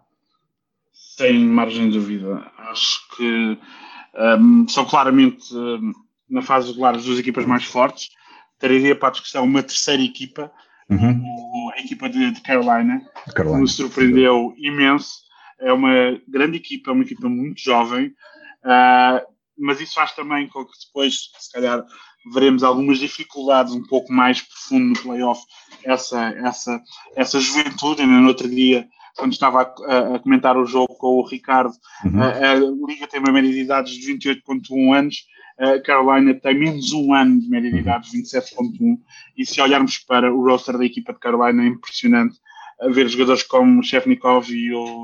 Sem 1.17 1.39
margem 1.45 1.89
de 1.89 1.99
dúvida. 1.99 2.43
Acho 2.71 2.99
que 3.15 3.57
um, 4.39 4.67
são 4.67 4.85
claramente 4.85 5.53
um, 5.55 5.91
na 6.29 6.41
fase 6.41 6.69
regular 6.69 6.95
as 6.95 7.05
duas 7.05 7.19
equipas 7.19 7.45
mais 7.45 7.63
fortes. 7.63 8.09
Traria 8.57 8.95
para 8.95 9.09
a 9.09 9.11
discussão 9.11 9.43
uma 9.43 9.61
terceira 9.61 10.01
equipa 10.01 10.51
Uhum. 10.95 11.71
a 11.75 11.79
equipa 11.79 12.09
de, 12.09 12.31
de 12.31 12.41
Carolina, 12.41 13.01
Carolina, 13.33 13.61
nos 13.61 13.75
surpreendeu 13.75 14.53
imenso. 14.57 15.23
É 15.59 15.71
uma 15.71 16.19
grande 16.27 16.57
equipa, 16.57 16.91
é 16.91 16.93
uma 16.93 17.03
equipa 17.03 17.29
muito 17.29 17.61
jovem, 17.61 18.07
uh, 18.65 19.33
mas 19.57 19.79
isso 19.79 19.93
faz 19.93 20.13
também 20.13 20.47
com 20.47 20.65
que 20.65 20.71
depois, 20.87 21.29
se 21.39 21.51
calhar, 21.51 21.83
veremos 22.31 22.63
algumas 22.63 22.99
dificuldades 22.99 23.73
um 23.73 23.83
pouco 23.83 24.11
mais 24.11 24.41
profundo 24.41 24.89
no 24.89 25.01
playoff, 25.01 25.41
essa, 25.83 26.29
essa, 26.45 26.81
essa 27.15 27.39
juventude. 27.39 28.01
Ainda 28.01 28.19
no 28.19 28.27
outro 28.27 28.49
dia, 28.49 28.87
quando 29.15 29.33
estava 29.33 29.61
a, 29.61 30.15
a 30.15 30.19
comentar 30.19 30.57
o 30.57 30.65
jogo 30.65 30.95
com 30.95 31.07
o 31.07 31.25
Ricardo, 31.25 31.73
uhum. 32.05 32.21
a, 32.21 32.51
a, 32.51 32.55
Liga 32.55 33.07
tem 33.07 33.19
uma 33.19 33.31
média 33.31 33.51
de 33.51 33.61
idades 33.61 33.93
de 33.93 34.13
28,1 34.13 34.97
anos 34.97 35.15
Carolina 35.85 36.33
tem 36.33 36.57
menos 36.57 36.91
um 36.93 37.13
ano 37.13 37.39
de 37.39 37.49
média 37.49 37.69
de 37.69 37.75
uhum. 37.75 37.81
idade, 37.81 38.09
27.1, 38.09 38.99
e 39.37 39.45
se 39.45 39.61
olharmos 39.61 39.97
para 39.99 40.33
o 40.33 40.43
roster 40.43 40.77
da 40.77 40.85
equipa 40.85 41.13
de 41.13 41.19
Carolina 41.19 41.63
é 41.63 41.67
impressionante 41.67 42.39
ver 42.91 43.07
jogadores 43.07 43.43
como 43.43 43.79
o 43.79 43.83
Shevnikov 43.83 44.49
e 44.49 44.73
o 44.73 45.03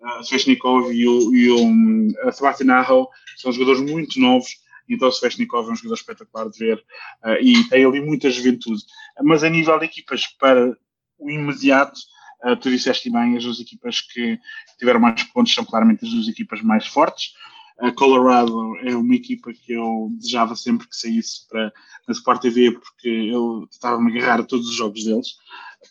uh, 0.00 0.24
Sveshnikov 0.24 0.92
e 0.92 1.06
o, 1.06 1.34
e 1.34 1.50
o 1.50 2.28
uh, 2.28 2.32
Sebastian 2.32 2.72
Aho, 2.74 3.08
são 3.36 3.52
jogadores 3.52 3.80
muito 3.80 4.20
novos, 4.20 4.48
então 4.88 5.08
o 5.08 5.12
Sveshnikov 5.12 5.68
é 5.68 5.72
um 5.72 5.76
jogador 5.76 5.94
espetacular 5.94 6.48
de 6.50 6.58
ver 6.58 6.84
uh, 7.24 7.40
e 7.40 7.64
tem 7.68 7.84
ali 7.84 8.00
muita 8.00 8.30
juventude. 8.30 8.82
Mas 9.22 9.42
a 9.42 9.48
nível 9.48 9.78
de 9.78 9.86
equipas 9.86 10.26
para 10.38 10.76
o 11.18 11.30
imediato, 11.30 11.98
uh, 12.44 12.56
tu 12.56 12.70
disseste 12.70 13.10
bem, 13.10 13.36
as 13.36 13.44
duas 13.44 13.60
equipas 13.60 14.00
que 14.00 14.38
tiveram 14.78 15.00
mais 15.00 15.22
pontos 15.24 15.54
são 15.54 15.64
claramente 15.64 16.04
as 16.04 16.10
duas 16.10 16.28
equipas 16.28 16.60
mais 16.62 16.86
fortes. 16.86 17.32
A 17.78 17.90
Colorado 17.90 18.76
é 18.84 18.94
uma 18.94 19.14
equipa 19.14 19.52
que 19.52 19.72
eu 19.72 20.08
desejava 20.12 20.54
sempre 20.54 20.88
que 20.88 20.96
saísse 20.96 21.46
para 21.48 21.72
a 22.08 22.12
Sport 22.12 22.42
TV, 22.42 22.72
porque 22.72 23.08
eu 23.08 23.66
estava-me 23.70 24.12
a 24.12 24.14
agarrar 24.16 24.40
a 24.40 24.46
todos 24.46 24.68
os 24.68 24.74
jogos 24.74 25.04
deles, 25.04 25.36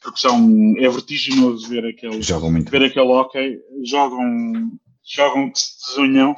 porque 0.02 0.20
são, 0.20 0.74
é 0.78 0.88
vertiginoso 0.90 1.68
ver 1.68 1.86
aquele, 1.86 2.22
jogam 2.22 2.52
muito. 2.52 2.72
ver 2.72 2.84
aquele 2.84 3.06
hockey, 3.06 3.60
jogam, 3.84 4.72
jogam 5.04 5.52
que 5.52 5.60
se 5.60 5.88
desunham, 5.88 6.36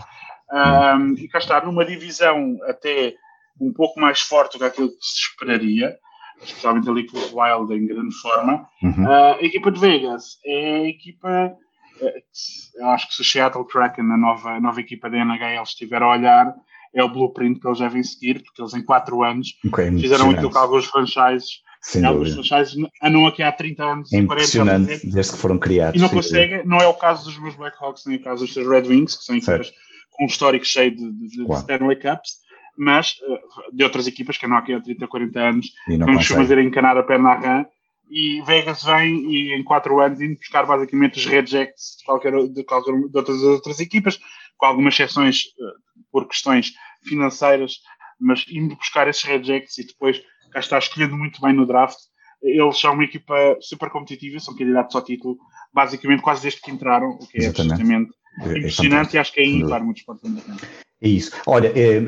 um, 0.52 1.14
e 1.14 1.28
cá 1.28 1.40
está, 1.40 1.64
numa 1.64 1.86
divisão 1.86 2.58
até 2.64 3.16
um 3.60 3.72
pouco 3.72 4.00
mais 4.00 4.22
forte 4.22 4.54
do 4.54 4.60
que 4.60 4.66
aquilo 4.66 4.90
que 4.90 5.06
se 5.06 5.30
esperaria, 5.30 5.96
especialmente 6.42 6.90
ali 6.90 7.08
com 7.08 7.18
o 7.18 7.40
Wild 7.40 7.74
em 7.74 7.88
grande 7.88 8.16
forma. 8.16 8.68
Uhum. 8.82 9.06
Uh, 9.06 9.36
a 9.40 9.44
equipa 9.44 9.72
de 9.72 9.80
Vegas 9.80 10.38
é 10.46 10.76
a 10.78 10.88
equipa 10.88 11.56
eu 12.02 12.88
acho 12.90 13.08
que 13.08 13.16
se 13.16 13.22
o 13.22 13.26
Seattle 13.26 13.66
Kraken, 13.66 14.06
a 14.06 14.18
nova, 14.18 14.52
a 14.52 14.60
nova 14.60 14.80
equipa 14.80 15.10
da 15.10 15.18
NHL, 15.18 15.64
estiver 15.64 16.02
a 16.02 16.10
olhar, 16.10 16.54
é 16.94 17.04
o 17.04 17.10
blueprint 17.10 17.60
que 17.60 17.68
eles 17.68 17.80
devem 17.80 18.04
seguir, 18.04 18.42
porque 18.42 18.62
eles 18.62 18.74
em 18.74 18.84
4 18.84 19.24
anos 19.24 19.60
okay, 19.66 19.92
fizeram 20.00 20.30
aquilo 20.30 20.50
que 20.50 20.58
alguns 20.58 20.86
franchises, 20.86 21.62
alguns 22.06 22.34
franchises 22.34 22.76
andam 23.04 23.28
aqui 23.28 23.44
há 23.44 23.52
30 23.52 23.84
anos, 23.84 24.14
é 24.14 24.26
40 24.26 24.72
anos, 24.72 25.02
desde 25.04 25.34
que 25.34 25.38
foram 25.38 25.58
criados. 25.58 26.00
E 26.00 26.02
não 26.02 26.10
conseguem, 26.10 26.66
não 26.66 26.78
é 26.78 26.88
o 26.88 26.94
caso 26.94 27.26
dos 27.26 27.38
meus 27.38 27.56
Blackhawks, 27.56 28.06
nem 28.06 28.18
o 28.18 28.24
caso 28.24 28.46
dos 28.46 28.54
seus 28.54 28.68
Red 28.68 28.88
Wings, 28.88 29.18
que 29.18 29.24
são 29.24 29.36
equipas 29.36 29.68
certo. 29.68 29.80
com 30.12 30.24
um 30.24 30.28
histórico 30.28 30.66
cheio 30.66 30.96
de, 30.96 31.12
de, 31.12 31.46
de. 31.46 31.54
Stanley 31.54 31.98
Cups, 31.98 32.46
mas 32.78 33.16
eh, 33.30 33.40
de 33.74 33.84
outras 33.84 34.08
equipas 34.08 34.38
que 34.38 34.46
andam 34.46 34.58
aqui 34.58 34.74
há 34.74 34.82
30, 34.82 35.08
40 35.08 35.40
anos, 35.40 35.72
vamos 35.88 36.28
fazer 36.28 36.60
encanar 36.60 36.98
a 36.98 37.04
perna 37.04 37.30
à 37.30 37.40
rã, 37.40 37.66
e 38.10 38.42
Vegas 38.42 38.84
vem 38.84 39.32
e 39.32 39.54
em 39.54 39.64
quatro 39.64 40.00
anos 40.00 40.22
indo 40.22 40.38
buscar 40.38 40.66
basicamente 40.66 41.18
os 41.18 41.26
rejects 41.26 41.98
de 41.98 42.06
qualquer 42.06 42.48
de, 42.48 42.64
qualquer, 42.64 42.94
de 42.94 43.18
outras, 43.18 43.42
outras 43.42 43.80
equipas, 43.80 44.20
com 44.58 44.66
algumas 44.66 44.94
exceções 44.94 45.44
uh, 45.60 46.02
por 46.12 46.28
questões 46.28 46.74
financeiras, 47.04 47.80
mas 48.20 48.46
indo 48.50 48.76
buscar 48.76 49.08
esses 49.08 49.24
rejects 49.24 49.78
e 49.78 49.88
depois 49.88 50.22
cá 50.52 50.60
está 50.60 50.78
escolhendo 50.78 51.18
muito 51.18 51.42
bem 51.42 51.54
no 51.54 51.66
draft. 51.66 51.98
Eles 52.42 52.80
são 52.80 52.94
uma 52.94 53.04
equipa 53.04 53.58
super 53.60 53.90
competitiva, 53.90 54.40
são 54.40 54.56
candidatos 54.56 54.96
ao 54.96 55.04
título, 55.04 55.38
basicamente 55.74 56.22
quase 56.22 56.44
desde 56.44 56.62
que 56.62 56.72
entraram, 56.72 57.10
o 57.10 57.28
que 57.28 57.38
é 57.38 57.42
Exatamente. 57.42 57.74
absolutamente 57.74 58.12
é 58.42 58.58
impressionante 58.58 59.16
é 59.16 59.18
e 59.18 59.20
acho 59.20 59.34
que 59.34 59.40
é 59.40 59.46
ímpar 59.46 59.86
desporto 59.94 60.28
americano. 60.28 60.60
É 61.06 61.08
isso. 61.08 61.30
Olha, 61.46 61.72
é, 61.76 62.02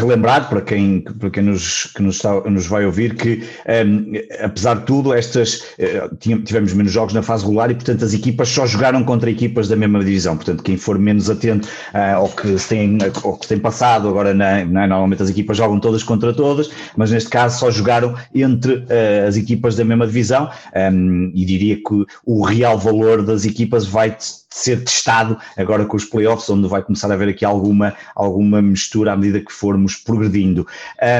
relembrar 0.00 0.48
para 0.48 0.62
quem, 0.62 1.02
para 1.02 1.28
quem 1.28 1.42
nos, 1.42 1.84
que 1.94 2.02
nos, 2.02 2.16
está, 2.16 2.40
nos 2.48 2.66
vai 2.66 2.86
ouvir 2.86 3.14
que, 3.14 3.44
um, 3.86 4.12
apesar 4.42 4.76
de 4.76 4.86
tudo, 4.86 5.12
estas 5.12 5.56
uh, 5.78 6.16
tivemos 6.18 6.72
menos 6.72 6.90
jogos 6.90 7.12
na 7.12 7.22
fase 7.22 7.44
regular 7.44 7.70
e, 7.70 7.74
portanto, 7.74 8.06
as 8.06 8.14
equipas 8.14 8.48
só 8.48 8.66
jogaram 8.66 9.04
contra 9.04 9.30
equipas 9.30 9.68
da 9.68 9.76
mesma 9.76 9.98
divisão. 9.98 10.34
Portanto, 10.34 10.62
quem 10.62 10.78
for 10.78 10.98
menos 10.98 11.28
atento 11.28 11.68
uh, 11.92 12.16
ao, 12.16 12.28
que 12.30 12.58
se 12.58 12.70
tem, 12.70 12.96
ao 13.22 13.36
que 13.36 13.46
tem 13.46 13.58
passado, 13.58 14.08
agora 14.08 14.32
na, 14.32 14.64
na, 14.64 14.86
normalmente 14.86 15.22
as 15.22 15.28
equipas 15.28 15.58
jogam 15.58 15.78
todas 15.78 16.02
contra 16.02 16.32
todas, 16.32 16.70
mas 16.96 17.10
neste 17.10 17.28
caso 17.28 17.58
só 17.58 17.70
jogaram 17.70 18.14
entre 18.34 18.84
as 19.26 19.36
equipas 19.36 19.76
da 19.76 19.84
mesma 19.84 20.06
divisão 20.06 20.48
um, 20.74 21.30
e 21.34 21.44
diria 21.44 21.76
que 21.76 22.06
o 22.24 22.42
real 22.42 22.78
valor 22.78 23.22
das 23.22 23.44
equipas 23.44 23.84
vai 23.84 24.16
ser 24.50 24.82
testado 24.82 25.36
agora 25.56 25.84
com 25.84 25.96
os 25.96 26.04
playoffs, 26.04 26.48
onde 26.50 26.66
vai 26.68 26.82
começar 26.82 27.10
a 27.10 27.14
haver 27.14 27.28
aqui 27.28 27.44
alguma, 27.44 27.94
alguma 28.14 28.37
mistura 28.42 29.12
à 29.12 29.16
medida 29.16 29.40
que 29.40 29.52
formos 29.52 29.96
progredindo. 29.96 30.66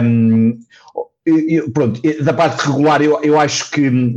Um, 0.02 0.58
eu, 1.24 1.70
pronto, 1.70 2.00
da 2.22 2.32
parte 2.32 2.66
regular, 2.66 3.02
eu, 3.02 3.20
eu 3.22 3.38
acho 3.38 3.70
que 3.70 3.88
hum, 3.88 4.16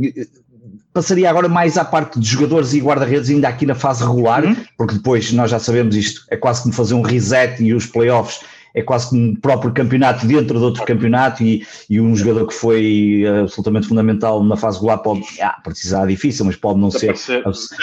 passaria 0.92 1.28
agora 1.28 1.48
mais 1.48 1.76
à 1.76 1.84
parte 1.84 2.18
de 2.18 2.26
jogadores 2.26 2.74
e 2.74 2.80
guarda-redes, 2.80 3.30
ainda 3.30 3.48
aqui 3.48 3.66
na 3.66 3.74
fase 3.74 4.04
regular, 4.04 4.44
uhum. 4.44 4.56
porque 4.76 4.94
depois 4.94 5.32
nós 5.32 5.50
já 5.50 5.58
sabemos 5.58 5.96
isto, 5.96 6.22
é 6.30 6.36
quase 6.36 6.62
como 6.62 6.74
fazer 6.74 6.94
um 6.94 7.02
reset 7.02 7.62
e 7.62 7.74
os 7.74 7.86
playoffs 7.86 8.40
é 8.74 8.82
quase 8.82 9.10
como 9.10 9.22
um 9.22 9.34
próprio 9.34 9.72
campeonato 9.72 10.26
dentro 10.26 10.58
de 10.58 10.64
outro 10.64 10.84
campeonato 10.84 11.42
e, 11.42 11.66
e 11.88 12.00
um 12.00 12.14
jogador 12.14 12.46
que 12.46 12.54
foi 12.54 13.22
eh, 13.24 13.40
absolutamente 13.40 13.86
fundamental 13.86 14.42
na 14.42 14.56
fase 14.56 14.76
regular 14.76 14.98
pode 14.98 15.22
ah, 15.40 15.58
precisar 15.62 16.06
difícil, 16.06 16.44
mas 16.44 16.56
pode 16.56 16.78
não 16.78 16.90
ser, 16.90 17.14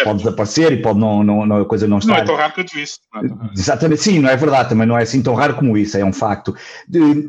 pode 0.04 0.20
desaparecer 0.20 0.72
e 0.72 0.82
pode 0.82 1.00
não, 1.00 1.24
não, 1.24 1.46
não 1.46 1.58
a 1.58 1.66
coisa 1.66 1.88
não 1.88 2.00
estar. 2.00 2.14
Não 2.14 2.20
é 2.20 2.26
tão 2.26 2.36
raro 2.36 2.54
quanto 2.54 2.78
isso. 2.78 3.00
É 3.16 3.54
Exatamente, 3.54 4.02
sim, 4.02 4.20
não 4.20 4.30
é 4.30 4.36
verdade, 4.36 4.70
também 4.70 4.88
não 4.88 4.98
é 4.98 5.04
assim 5.04 5.22
tão 5.22 5.34
raro 5.36 5.56
como 5.56 5.78
isso, 5.78 5.98
é 5.98 6.04
um 6.04 6.14
facto. 6.14 6.56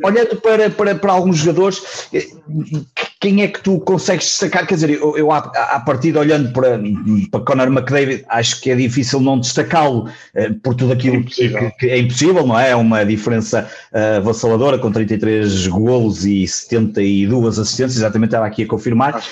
Olhando 0.05 0.37
para, 0.41 0.71
para, 0.71 0.95
para 0.95 1.13
alguns 1.13 1.39
jogadores, 1.39 2.09
eh, 2.13 2.27
quem 3.21 3.43
é 3.43 3.49
que 3.49 3.63
tu 3.63 3.79
consegues 3.81 4.25
destacar? 4.25 4.67
Quer 4.67 4.75
dizer, 4.75 4.91
eu, 4.91 5.17
eu 5.17 5.31
à, 5.31 5.39
à 5.39 5.81
partida 5.81 6.19
olhando 6.19 6.51
para, 6.55 6.81
para 7.31 7.41
Conor 7.41 7.67
McDavid, 7.69 8.25
acho 8.27 8.59
que 8.63 8.71
é 8.71 8.75
difícil 8.75 9.21
não 9.21 9.39
destacá-lo 9.39 10.09
eh, 10.35 10.51
por 10.63 10.75
tudo 10.75 10.95
aquilo 10.95 11.17
é 11.17 11.23
que, 11.23 11.71
que, 11.79 11.87
é 11.87 11.99
impossível, 11.99 12.47
não 12.47 12.59
é? 12.59 12.71
É 12.71 12.77
uma 12.77 13.05
diferença 13.05 13.69
uh, 13.93 14.17
avassaladora 14.17 14.79
com 14.79 14.91
33 14.91 15.67
golos 15.67 16.25
e 16.25 16.47
72 16.49 17.59
assistências, 17.59 17.99
exatamente 17.99 18.31
estava 18.31 18.47
aqui 18.47 18.63
a 18.63 18.67
confirmar, 18.67 19.23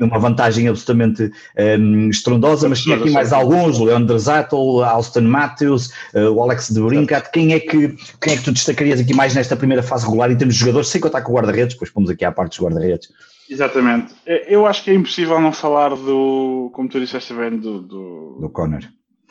uma 0.00 0.18
vantagem 0.18 0.66
absolutamente 0.68 1.24
um, 1.24 1.30
ehm, 1.56 2.08
estrondosa, 2.08 2.70
mas 2.70 2.80
tinha 2.80 2.96
aqui 2.96 3.10
mais 3.10 3.34
alguns, 3.34 3.78
Leandro 3.78 4.18
Zattel, 4.18 4.82
Austin 4.82 5.20
Matthews, 5.20 5.88
uh, 6.14 6.30
o 6.30 6.42
Alex 6.42 6.70
de 6.70 6.80
Brincat, 6.80 7.30
quem 7.30 7.52
é, 7.52 7.60
que, 7.60 7.94
quem 8.18 8.32
é 8.32 8.36
que 8.38 8.44
tu 8.44 8.52
destacarias 8.52 8.98
aqui 8.98 9.12
mais 9.12 9.34
nesta 9.34 9.56
primeira 9.56 9.82
fase 9.82 10.06
regular 10.06 10.30
em 10.30 10.36
termos 10.36 10.54
de 10.54 10.60
jogadores, 10.60 10.88
sem 10.88 11.02
contar 11.02 11.20
com 11.20 11.32
o 11.32 11.34
guarda-redes, 11.34 11.74
depois 11.74 11.90
pomos 11.90 12.08
aqui 12.08 12.24
à 12.24 12.32
parte 12.32 12.52
dos 12.52 12.60
guarda-redes. 12.60 13.09
Exatamente. 13.50 14.14
Eu 14.24 14.64
acho 14.64 14.84
que 14.84 14.90
é 14.90 14.94
impossível 14.94 15.40
não 15.40 15.52
falar 15.52 15.90
do, 15.90 16.70
como 16.72 16.88
tu 16.88 17.00
disseste 17.00 17.34
bem, 17.34 17.58
do, 17.58 17.82
do, 17.82 18.38
do 18.40 18.50
Connor. 18.50 18.80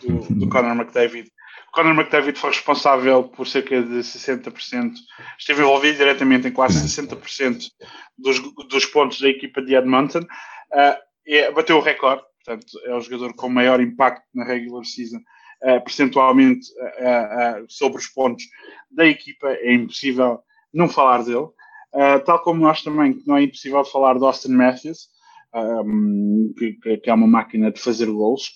Do, 0.02 0.36
do 0.36 0.50
Connor 0.50 0.76
McDavid. 0.76 1.32
O 1.70 1.72
Connor 1.72 1.94
McDavid 1.94 2.38
foi 2.38 2.50
responsável 2.50 3.24
por 3.24 3.48
cerca 3.48 3.82
de 3.82 4.00
60%, 4.00 4.94
esteve 5.38 5.62
envolvido 5.62 5.98
diretamente 5.98 6.48
em 6.48 6.52
quase 6.52 6.86
60% 6.86 7.70
dos, 8.18 8.40
dos 8.68 8.86
pontos 8.88 9.22
da 9.22 9.30
equipa 9.30 9.62
de 9.62 9.76
Edmonton. 9.76 10.20
Uh, 10.20 10.98
e 11.26 11.50
bateu 11.52 11.78
o 11.78 11.82
recorde, 11.82 12.24
portanto, 12.44 12.66
é 12.86 12.96
o 12.96 13.02
jogador 13.02 13.34
com 13.36 13.48
maior 13.48 13.80
impacto 13.80 14.26
na 14.34 14.44
regular 14.44 14.84
season, 14.84 15.20
uh, 15.64 15.82
percentualmente 15.82 16.68
uh, 16.72 17.66
sobre 17.70 18.00
os 18.00 18.08
pontos 18.08 18.44
da 18.92 19.06
equipa. 19.06 19.48
É 19.48 19.74
impossível 19.74 20.42
não 20.74 20.90
falar 20.90 21.24
dele. 21.24 21.48
Uh, 21.94 22.24
tal 22.24 22.40
como 22.44 22.62
nós 22.62 22.84
também, 22.84 23.22
não 23.26 23.38
é 23.38 23.44
impossível 23.44 23.84
falar 23.84 24.18
de 24.18 24.24
Austin 24.24 24.52
Matthews, 24.52 25.08
um, 25.54 26.54
que, 26.58 26.98
que, 26.98 27.10
é 27.10 27.14
uma 27.14 27.28
máquina 27.28 27.72
de 27.72 27.80
fazer 27.80 28.06
gols. 28.06 28.52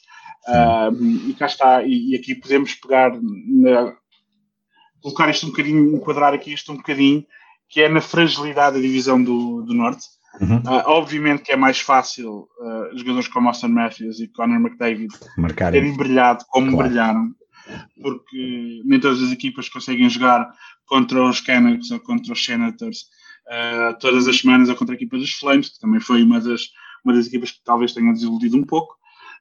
Um, 0.47 1.29
e 1.29 1.33
cá 1.33 1.45
está, 1.45 1.83
e, 1.83 2.11
e 2.11 2.15
aqui 2.15 2.35
podemos 2.35 2.75
pegar, 2.75 3.11
na, 3.21 3.95
colocar 5.01 5.29
isto 5.29 5.45
um 5.47 5.49
bocadinho, 5.49 5.95
enquadrar 5.95 6.33
aqui 6.33 6.53
isto 6.53 6.71
um 6.71 6.77
bocadinho, 6.77 7.25
que 7.69 7.81
é 7.81 7.89
na 7.89 8.01
fragilidade 8.01 8.75
da 8.75 8.81
divisão 8.81 9.21
do, 9.21 9.63
do 9.63 9.73
Norte. 9.73 10.05
Uhum. 10.41 10.57
Uh, 10.57 10.83
obviamente 10.87 11.43
que 11.43 11.51
é 11.51 11.55
mais 11.55 11.79
fácil 11.79 12.47
uh, 12.59 12.97
jogadores 12.97 13.27
como 13.27 13.47
Austin 13.47 13.67
Matthews 13.67 14.19
e 14.19 14.27
Conor 14.27 14.59
McDavid 14.59 15.13
Marcarem. 15.37 15.79
terem 15.79 15.95
brilhado 15.95 16.43
como 16.49 16.71
claro. 16.71 16.87
brilharam, 16.87 17.31
porque 18.01 18.81
nem 18.83 18.99
todas 18.99 19.21
as 19.21 19.31
equipas 19.31 19.69
conseguem 19.69 20.09
jogar 20.09 20.51
contra 20.87 21.23
os 21.23 21.39
Canucks 21.39 21.91
ou 21.91 21.99
contra 21.99 22.33
os 22.33 22.43
Senators 22.43 23.05
uh, 23.47 23.97
todas 23.99 24.27
as 24.27 24.39
semanas 24.39 24.69
ou 24.69 24.75
contra 24.75 24.93
a 24.93 24.97
equipa 24.97 25.17
dos 25.17 25.31
Flames, 25.33 25.69
que 25.69 25.79
também 25.79 25.99
foi 25.99 26.23
uma 26.23 26.39
das, 26.39 26.69
uma 27.03 27.13
das 27.13 27.27
equipas 27.27 27.51
que 27.51 27.63
talvez 27.63 27.93
tenha 27.93 28.13
desiludido 28.13 28.57
um 28.57 28.63
pouco. 28.63 28.95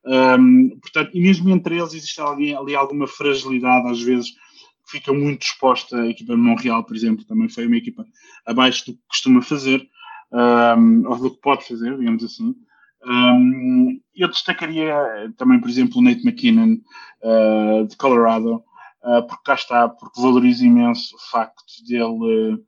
Um, 0.04 0.70
portanto, 0.80 1.10
e 1.14 1.20
mesmo 1.20 1.48
entre 1.50 1.78
eles 1.78 1.94
existe 1.94 2.20
ali, 2.20 2.54
ali 2.54 2.74
alguma 2.74 3.06
fragilidade, 3.06 3.88
às 3.88 4.02
vezes, 4.02 4.30
que 4.30 4.98
fica 4.98 5.12
muito 5.12 5.42
exposta. 5.42 5.96
A 5.96 6.08
equipa 6.08 6.34
de 6.34 6.40
Montreal, 6.40 6.84
por 6.84 6.96
exemplo, 6.96 7.24
também 7.24 7.48
foi 7.48 7.66
uma 7.66 7.76
equipa 7.76 8.04
abaixo 8.46 8.86
do 8.86 8.94
que 8.94 9.02
costuma 9.08 9.42
fazer, 9.42 9.88
um, 10.32 11.08
ou 11.08 11.18
do 11.18 11.30
que 11.30 11.40
pode 11.40 11.66
fazer, 11.66 11.96
digamos 11.96 12.24
assim. 12.24 12.54
Um, 13.04 14.00
eu 14.14 14.28
destacaria 14.28 14.94
também, 15.36 15.60
por 15.60 15.68
exemplo, 15.68 15.98
o 15.98 16.02
Nate 16.02 16.26
McKinnon, 16.26 16.78
uh, 17.22 17.86
de 17.86 17.96
Colorado, 17.96 18.62
uh, 19.04 19.26
porque 19.26 19.42
cá 19.44 19.54
está, 19.54 19.88
porque 19.88 20.20
valorizo 20.20 20.64
imenso 20.64 21.14
o 21.16 21.30
facto 21.30 21.64
dele, 21.86 22.62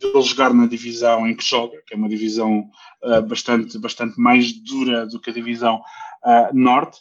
dele 0.00 0.22
jogar 0.22 0.52
na 0.52 0.66
divisão 0.66 1.26
em 1.26 1.34
que 1.34 1.44
joga, 1.44 1.76
que 1.86 1.94
é 1.94 1.96
uma 1.96 2.08
divisão 2.08 2.64
uh, 3.04 3.22
bastante, 3.22 3.78
bastante 3.78 4.18
mais 4.20 4.52
dura 4.52 5.06
do 5.06 5.20
que 5.20 5.30
a 5.30 5.34
divisão 5.34 5.80
norte. 6.52 6.98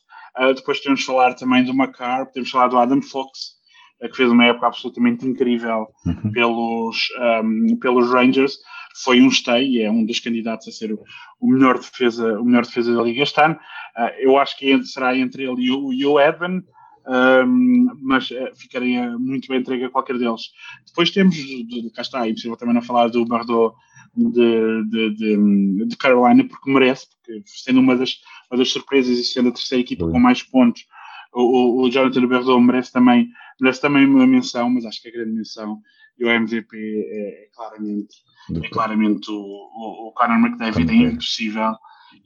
depois 0.56 0.80
temos 0.80 1.02
de 1.02 1.06
falar 1.06 1.34
também 1.34 1.62
do 1.66 1.74
Macar, 1.74 2.26
temos 2.32 2.48
de 2.48 2.54
falar 2.54 2.70
do 2.70 2.78
Adam 2.78 3.02
Fox, 3.02 3.60
que 4.08 4.16
fez 4.16 4.32
uma 4.32 4.46
época 4.46 4.68
absolutamente 4.68 5.28
incrível 5.28 5.88
uhum. 6.06 6.32
pelos, 6.32 7.10
um, 7.44 7.78
pelos 7.78 8.10
Rangers. 8.10 8.58
Foi 9.04 9.22
um 9.22 9.30
stay, 9.30 9.82
é 9.82 9.92
um 9.92 10.06
dos 10.06 10.20
candidatos 10.20 10.68
a 10.68 10.72
ser 10.72 10.94
o, 10.94 11.04
o 11.40 11.48
melhor, 11.48 11.78
defesa, 11.78 12.40
o 12.40 12.46
melhor 12.46 12.66
defesa 12.66 12.96
da 12.96 13.04
Liga 13.04 13.24
este 13.24 13.42
ano. 13.42 13.56
Uh, 13.98 14.10
eu 14.20 14.38
acho 14.38 14.58
que 14.58 14.84
será 14.84 15.16
entre 15.18 15.44
ele 15.44 15.64
e 15.64 15.72
o, 15.72 15.94
e 15.94 16.06
o 16.06 16.20
Edwin, 16.20 16.64
um, 17.08 17.88
mas 18.02 18.30
uh, 18.32 18.56
ficaria 18.56 19.18
muito 19.18 19.48
bem 19.48 19.60
entregue 19.60 19.86
a 19.86 19.90
qualquer 19.90 20.18
deles. 20.18 20.52
Depois 20.86 21.12
temos, 21.12 21.36
de, 21.36 21.90
cá 21.94 22.02
está, 22.02 22.26
é 22.26 22.30
impossível 22.30 22.58
também 22.58 22.76
não 22.76 22.82
falar 22.82 23.10
do 23.10 23.26
Bardot 23.26 23.76
de, 24.16 24.84
de, 24.90 25.16
de, 25.16 25.86
de, 25.86 25.98
Carolina, 25.98 26.44
porque 26.48 26.72
merece, 26.72 27.08
porque 27.10 27.42
sendo 27.46 27.80
uma 27.80 27.96
das, 27.96 28.20
uma 28.52 28.58
das 28.58 28.72
surpresas 28.72 29.18
e 29.18 29.24
sendo 29.24 29.50
a 29.50 29.54
terceira 29.54 29.82
equipa 29.82 30.10
com 30.10 30.20
mais 30.20 30.44
pontos, 30.44 30.86
o, 31.34 31.84
o 31.84 31.90
Jonathan 31.90 32.28
Berdot 32.28 32.62
merece 32.62 32.92
também, 32.92 33.30
merece 33.62 33.82
também 33.82 34.06
uma 34.06 34.26
menção, 34.26 34.70
mas 34.70 34.86
acho 34.86 35.02
que 35.02 35.10
a 35.10 35.12
grande 35.12 35.32
menção 35.32 35.82
e 36.18 36.26
o 36.26 36.30
MVP 36.30 36.76
é, 36.76 37.46
é 37.46 37.50
claramente, 37.56 38.16
é 38.64 38.70
claramente 38.70 39.32
o, 39.32 39.36
o, 39.36 40.08
o 40.08 40.12
Conor 40.12 40.38
McDavid, 40.38 40.92
é 40.92 40.96
impossível 40.96 41.76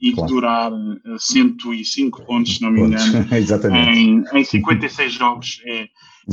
e 0.00 0.12
claro. 0.12 0.32
durar 0.32 0.72
105 1.18 2.22
eh, 2.22 2.24
pontos, 2.24 2.56
se 2.56 2.62
não 2.62 2.70
me 2.70 2.80
engano, 2.80 3.26
em, 3.74 4.24
em 4.32 4.44
56 4.44 5.12
jogos. 5.14 5.60
É, 5.66 5.88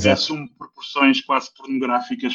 é, 0.05 0.11
assume 0.11 0.49
proporções 0.57 1.19
quase 1.21 1.49
pornográficas 1.53 2.33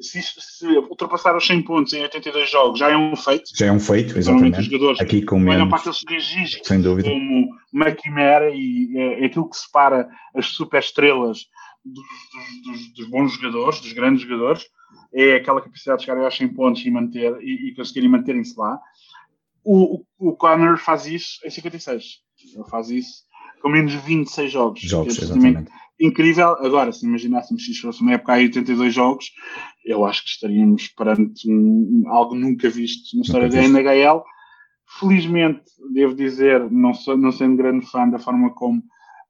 se, 0.00 0.22
se, 0.22 0.66
ultrapassar 0.66 1.36
os 1.36 1.46
100 1.46 1.62
pontos 1.62 1.92
em 1.92 2.02
82 2.02 2.50
jogos 2.50 2.78
já 2.78 2.90
é 2.90 2.96
um 2.96 3.16
feito. 3.16 3.50
Já 3.54 3.66
é 3.66 3.72
um 3.72 3.80
feito, 3.80 4.16
exatamente. 4.16 4.60
Os 4.60 4.66
jogadores 4.66 5.00
Aqui 5.00 5.22
com 5.22 5.38
menos, 5.38 5.56
olham 5.56 5.68
para 5.68 5.78
aqueles 5.78 6.04
registros 6.08 6.66
sem 6.66 6.80
dúvida. 6.80 7.08
como 7.08 7.48
uma 7.72 7.90
quimera 7.90 8.50
e 8.50 8.92
é, 8.96 9.22
é 9.22 9.26
aquilo 9.26 9.48
que 9.48 9.56
separa 9.56 10.08
as 10.34 10.46
super 10.46 10.80
estrelas 10.80 11.46
dos, 11.84 12.04
dos, 12.64 12.94
dos, 12.94 13.10
bons 13.10 13.32
jogadores, 13.34 13.80
dos 13.80 13.92
grandes 13.92 14.22
jogadores, 14.22 14.64
é 15.12 15.36
aquela 15.36 15.60
capacidade 15.60 16.00
de 16.00 16.06
chegar 16.06 16.22
aos 16.22 16.36
100 16.36 16.48
pontos 16.48 16.84
e, 16.84 16.90
manter, 16.90 17.36
e, 17.40 17.70
e 17.70 17.74
conseguirem 17.74 18.08
manterem-se 18.08 18.58
lá. 18.58 18.78
O, 19.64 20.04
o, 20.18 20.32
Connor 20.36 20.78
faz 20.78 21.06
isso 21.06 21.38
em 21.44 21.50
56. 21.50 22.04
Ele 22.54 22.64
faz 22.70 22.90
isso 22.90 23.24
com 23.60 23.68
menos 23.68 23.92
de 23.92 23.98
26 23.98 24.50
jogos. 24.52 24.80
Jogos, 24.80 25.18
é 25.18 25.24
exatamente 25.24 25.70
incrível. 26.00 26.50
Agora, 26.64 26.92
se 26.92 27.04
imaginássemos 27.04 27.64
se 27.64 27.74
fosse 27.74 28.00
uma 28.00 28.12
época 28.12 28.34
aí 28.34 28.44
82 28.44 28.94
jogos, 28.94 29.32
eu 29.84 30.04
acho 30.04 30.22
que 30.22 30.30
estaríamos 30.30 30.88
perante 30.88 31.50
um, 31.50 32.04
algo 32.06 32.34
nunca 32.34 32.68
visto 32.70 33.16
na 33.16 33.22
história 33.22 33.48
da 33.48 33.62
NHL. 33.62 34.22
Felizmente, 34.98 35.62
devo 35.92 36.14
dizer, 36.14 36.70
não, 36.70 36.94
sou, 36.94 37.16
não 37.16 37.32
sendo 37.32 37.56
grande 37.56 37.84
fã 37.86 38.08
da 38.08 38.18
forma 38.18 38.54
como 38.54 38.82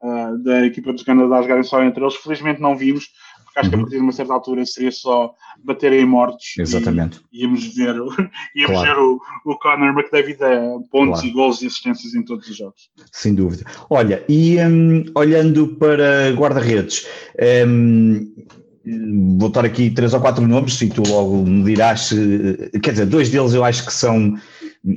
uh, 0.02 0.38
da 0.42 0.64
equipa 0.66 0.92
dos 0.92 1.02
Canadá 1.02 1.42
jogarem 1.42 1.64
só 1.64 1.82
entre 1.82 2.02
eles, 2.02 2.14
felizmente 2.16 2.60
não 2.60 2.76
vimos, 2.76 3.10
porque 3.48 3.60
acho 3.60 3.68
uhum. 3.68 3.70
que 3.70 3.74
a 3.74 3.78
uhum. 3.78 3.84
partir 3.84 3.96
de 3.96 4.02
uma 4.02 4.12
certa 4.12 4.32
altura 4.34 4.66
seria 4.66 4.92
só 4.92 5.34
bater 5.64 5.92
em 5.92 6.04
mortos. 6.04 6.54
Exatamente. 6.58 7.20
E 7.32 7.42
íamos 7.42 7.74
ver, 7.74 8.00
o, 8.00 8.08
íamos 8.54 8.76
claro. 8.76 8.82
ver 8.82 8.98
o, 8.98 9.20
o 9.52 9.58
Conor 9.58 9.98
McDavid 9.98 10.42
a 10.42 10.60
pontos 10.90 11.20
claro. 11.20 11.26
e 11.26 11.30
gols 11.30 11.62
e 11.62 11.66
assistências 11.66 12.14
em 12.14 12.22
todos 12.22 12.48
os 12.48 12.56
jogos. 12.56 12.90
Sem 13.12 13.34
dúvida. 13.34 13.64
Olha, 13.90 14.24
e 14.28 14.58
um, 14.58 15.04
olhando 15.14 15.68
para 15.76 16.30
guarda-redes, 16.32 17.06
um, 17.66 18.32
vou 19.38 19.48
estar 19.48 19.64
aqui 19.64 19.90
três 19.90 20.14
ou 20.14 20.20
quatro 20.20 20.46
nomes, 20.46 20.80
e 20.82 20.88
tu 20.88 21.02
logo 21.06 21.44
me 21.44 21.64
dirás, 21.64 22.00
se, 22.08 22.70
quer 22.82 22.92
dizer, 22.92 23.06
dois 23.06 23.30
deles 23.30 23.54
eu 23.54 23.64
acho 23.64 23.84
que 23.84 23.92
são 23.92 24.36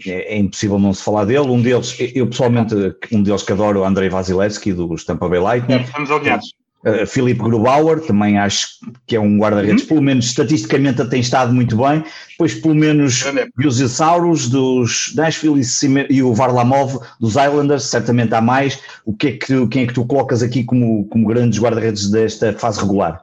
é, 0.06 0.36
é, 0.36 0.38
impossível 0.38 0.78
não 0.78 0.94
se 0.94 1.04
falar 1.04 1.26
dele. 1.26 1.48
Um 1.48 1.62
deles, 1.62 1.96
eu 2.14 2.28
pessoalmente, 2.28 2.76
um 3.12 3.24
deles 3.24 3.44
que 3.44 3.54
adoro, 3.54 3.80
o 3.80 3.84
Andrei 3.84 4.10
Vasilevski, 4.10 4.74
do 4.74 4.94
Tampa 4.96 5.28
Bay 5.28 5.40
Lightning. 5.40 5.76
É, 5.76 5.82
estamos 5.82 6.12
alinhados. 6.12 6.61
Uh, 6.84 7.06
Filipe 7.06 7.42
Grubauer, 7.42 8.02
também 8.02 8.40
acho 8.40 8.68
que 9.06 9.16
é 9.16 9.20
um 9.20 9.38
guarda-redes, 9.38 9.84
uhum. 9.84 9.88
pelo 9.88 10.02
menos 10.02 10.26
estatisticamente 10.26 11.08
tem 11.10 11.22
estado 11.22 11.54
muito 11.54 11.78
bem. 11.78 12.04
Depois, 12.32 12.56
pelo 12.56 12.74
menos, 12.74 13.24
os 13.64 13.80
Isauros 13.80 14.50
dos 14.50 15.14
Nashville 15.16 15.62
e, 16.10 16.24
o 16.24 16.34
Varlamov 16.34 17.00
dos 17.20 17.36
Islanders, 17.36 17.84
certamente 17.84 18.34
há 18.34 18.42
mais. 18.42 18.82
O 19.06 19.16
que 19.16 19.28
é 19.28 19.32
que, 19.34 19.68
quem 19.68 19.84
é 19.84 19.88
que 19.88 19.94
tu 19.94 20.06
colocas 20.06 20.42
aqui 20.42 20.64
como, 20.64 21.06
como 21.06 21.28
grandes 21.28 21.60
guarda-redes 21.60 22.10
desta 22.10 22.52
fase 22.54 22.82
regular? 22.82 23.22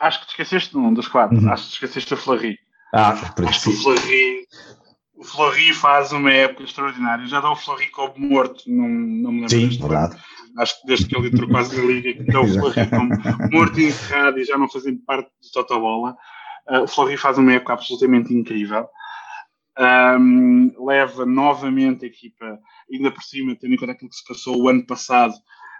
Acho 0.00 0.20
que 0.20 0.26
te 0.26 0.30
esqueceste 0.30 0.70
de 0.72 0.78
um 0.78 0.92
dos 0.92 1.06
quatro. 1.06 1.38
Uhum. 1.38 1.52
Acho 1.52 1.64
que 1.64 1.68
te 1.68 1.74
esqueceste 1.74 2.10
do 2.10 2.16
Fleury. 2.16 2.58
Ah, 2.92 3.12
por 3.36 3.44
Acho 3.44 3.62
que 3.62 3.68
o 3.70 3.72
Fleury 3.74 4.46
o 5.20 5.24
Fleury 5.24 5.74
faz 5.74 6.12
uma 6.12 6.32
época 6.32 6.64
extraordinária. 6.64 7.26
Já 7.26 7.40
dá 7.40 7.52
o 7.52 7.56
Fleury 7.56 7.88
como 7.90 8.14
morto, 8.16 8.64
não, 8.66 8.88
não 8.88 9.30
me 9.30 9.40
lembro. 9.42 9.50
Sim, 9.50 9.78
verdade. 9.78 10.16
Acho 10.58 10.80
que 10.80 10.86
desde 10.86 11.06
que 11.06 11.16
ele 11.16 11.28
entrou 11.28 11.48
quase 11.48 11.76
na 11.76 11.84
liga, 11.84 12.12
que 12.12 12.30
dá 12.30 12.40
o 12.40 12.46
como 12.90 13.50
morto 13.50 13.80
e 13.80 13.86
encerrado 13.86 14.38
e 14.38 14.44
já 14.44 14.58
não 14.58 14.68
fazendo 14.68 15.00
parte 15.04 15.28
do 15.28 15.50
Totobola. 15.52 16.16
Uh, 16.68 16.82
o 16.82 16.86
Fleury 16.86 17.16
faz 17.16 17.38
uma 17.38 17.52
época 17.52 17.72
absolutamente 17.72 18.32
incrível. 18.34 18.86
Um, 19.78 20.72
leva 20.86 21.24
novamente 21.24 22.04
a 22.04 22.08
equipa, 22.08 22.58
ainda 22.92 23.10
por 23.10 23.22
cima, 23.22 23.56
tendo 23.58 23.74
em 23.74 23.76
conta 23.76 23.92
aquilo 23.92 24.10
que 24.10 24.16
se 24.16 24.26
passou 24.26 24.60
o 24.60 24.68
ano 24.68 24.84
passado 24.84 25.34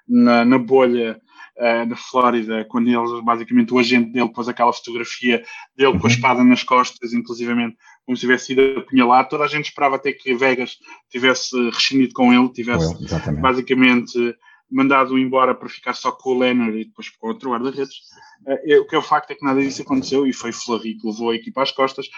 na, 0.09 0.45
na 0.45 0.59
bolha 0.59 1.21
uh, 1.59 1.89
da 1.89 1.97
Flórida, 1.97 2.65
quando 2.65 2.89
ele, 2.89 3.23
basicamente, 3.23 3.75
o 3.75 3.79
agente 3.79 4.11
dele 4.11 4.33
pôs 4.33 4.49
aquela 4.49 4.73
fotografia 4.73 5.45
dele 5.77 5.93
com 5.93 5.99
a 5.99 6.01
uhum. 6.03 6.07
espada 6.07 6.45
nas 6.45 6.63
costas, 6.63 7.13
inclusivamente 7.13 7.77
como 8.05 8.17
se 8.17 8.23
tivesse 8.23 8.47
sido 8.47 8.79
apunhalado. 8.79 9.29
Toda 9.29 9.45
a 9.45 9.49
gente 9.49 9.67
esperava 9.67 9.97
até 9.97 10.13
que 10.13 10.35
Vegas 10.35 10.79
tivesse 11.11 11.55
rescindido 11.71 12.13
com 12.15 12.33
ele, 12.33 12.49
tivesse 12.53 12.95
basicamente 13.41 14.35
mandado 14.71 15.19
embora 15.19 15.55
para 15.55 15.69
ficar 15.69 15.95
só 15.95 16.13
com 16.13 16.31
o 16.31 16.39
Leonard 16.39 16.79
e 16.79 16.85
depois 16.85 17.09
com 17.09 17.29
outro 17.29 17.51
guarda-redes. 17.51 17.95
Uh, 18.47 18.81
o 18.81 18.87
que 18.87 18.95
é 18.95 18.99
o 18.99 19.03
facto 19.03 19.31
é 19.31 19.35
que 19.35 19.45
nada 19.45 19.61
disso 19.61 19.83
aconteceu 19.83 20.27
e 20.27 20.33
foi 20.33 20.53
Fleury 20.53 20.95
que 20.95 21.07
levou 21.07 21.31
a 21.31 21.35
equipa 21.35 21.63
às 21.63 21.73
costas, 21.73 22.09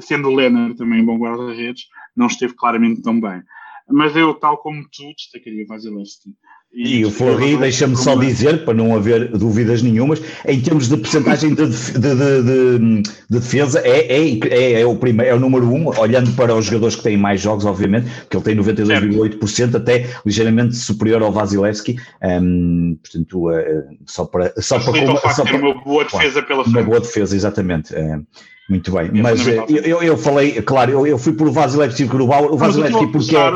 sendo 0.00 0.28
o 0.28 0.34
Leonard 0.34 0.76
também 0.76 1.04
bom 1.04 1.18
guarda-redes, 1.18 1.88
não 2.14 2.26
esteve 2.26 2.54
claramente 2.54 3.02
tão 3.02 3.20
bem. 3.20 3.42
Mas 3.88 4.16
eu, 4.16 4.34
tal 4.34 4.58
como 4.58 4.82
tu, 4.90 5.12
destacaria 5.14 5.66
Vasilevski. 5.66 6.34
E, 6.74 6.98
e 6.98 7.04
o 7.06 7.10
Fleury, 7.10 7.56
deixa-me 7.56 7.96
só 7.96 8.16
dizer, 8.16 8.64
para 8.64 8.74
não 8.74 8.96
haver 8.96 9.28
dúvidas 9.28 9.80
nenhumas, 9.80 10.20
em 10.44 10.60
termos 10.60 10.88
de 10.88 10.96
percentagem 10.96 11.54
de, 11.54 11.66
de, 11.68 11.92
de, 11.92 13.02
de, 13.02 13.02
defesa, 13.30 13.80
é, 13.84 14.00
é, 14.12 14.38
é, 14.48 14.80
é, 14.80 14.86
o 14.86 14.96
primeiro, 14.96 15.30
é 15.30 15.34
o 15.36 15.38
número 15.38 15.72
um, 15.72 15.86
olhando 15.96 16.32
para 16.32 16.52
os 16.52 16.64
jogadores 16.64 16.96
que 16.96 17.04
têm 17.04 17.16
mais 17.16 17.40
jogos, 17.40 17.64
obviamente, 17.64 18.10
porque 18.22 18.36
ele 18.36 18.44
tem 18.44 18.56
92,8%, 18.56 19.76
até 19.76 20.10
ligeiramente 20.26 20.74
superior 20.74 21.22
ao 21.22 21.30
Vasilevski. 21.30 21.96
Um, 22.20 22.98
portanto, 23.00 23.50
uh, 23.50 23.96
só 24.04 24.24
para. 24.24 24.52
Só 24.58 24.80
para, 24.80 25.06
como, 25.06 25.18
só 25.32 25.44
para 25.44 25.56
uma 25.56 25.74
boa 25.80 26.04
defesa 26.04 26.42
pela 26.42 26.64
frente. 26.64 26.76
Uma 26.76 26.84
boa 26.84 27.00
defesa, 27.00 27.36
exatamente. 27.36 27.94
Uh, 27.94 28.26
muito 28.68 28.90
bem, 28.90 29.10
é 29.14 29.22
mas 29.22 29.46
eu, 29.46 29.64
eu, 29.68 30.02
eu, 30.02 30.16
falei, 30.16 30.60
claro, 30.62 30.90
eu, 30.90 31.06
eu 31.06 31.18
fui 31.18 31.34
por 31.34 31.50
Vasilevski 31.50 32.02
e 32.02 32.06
o 32.06 32.56
Vasilevski 32.56 33.06
porque. 33.12 33.36
É, 33.36 33.52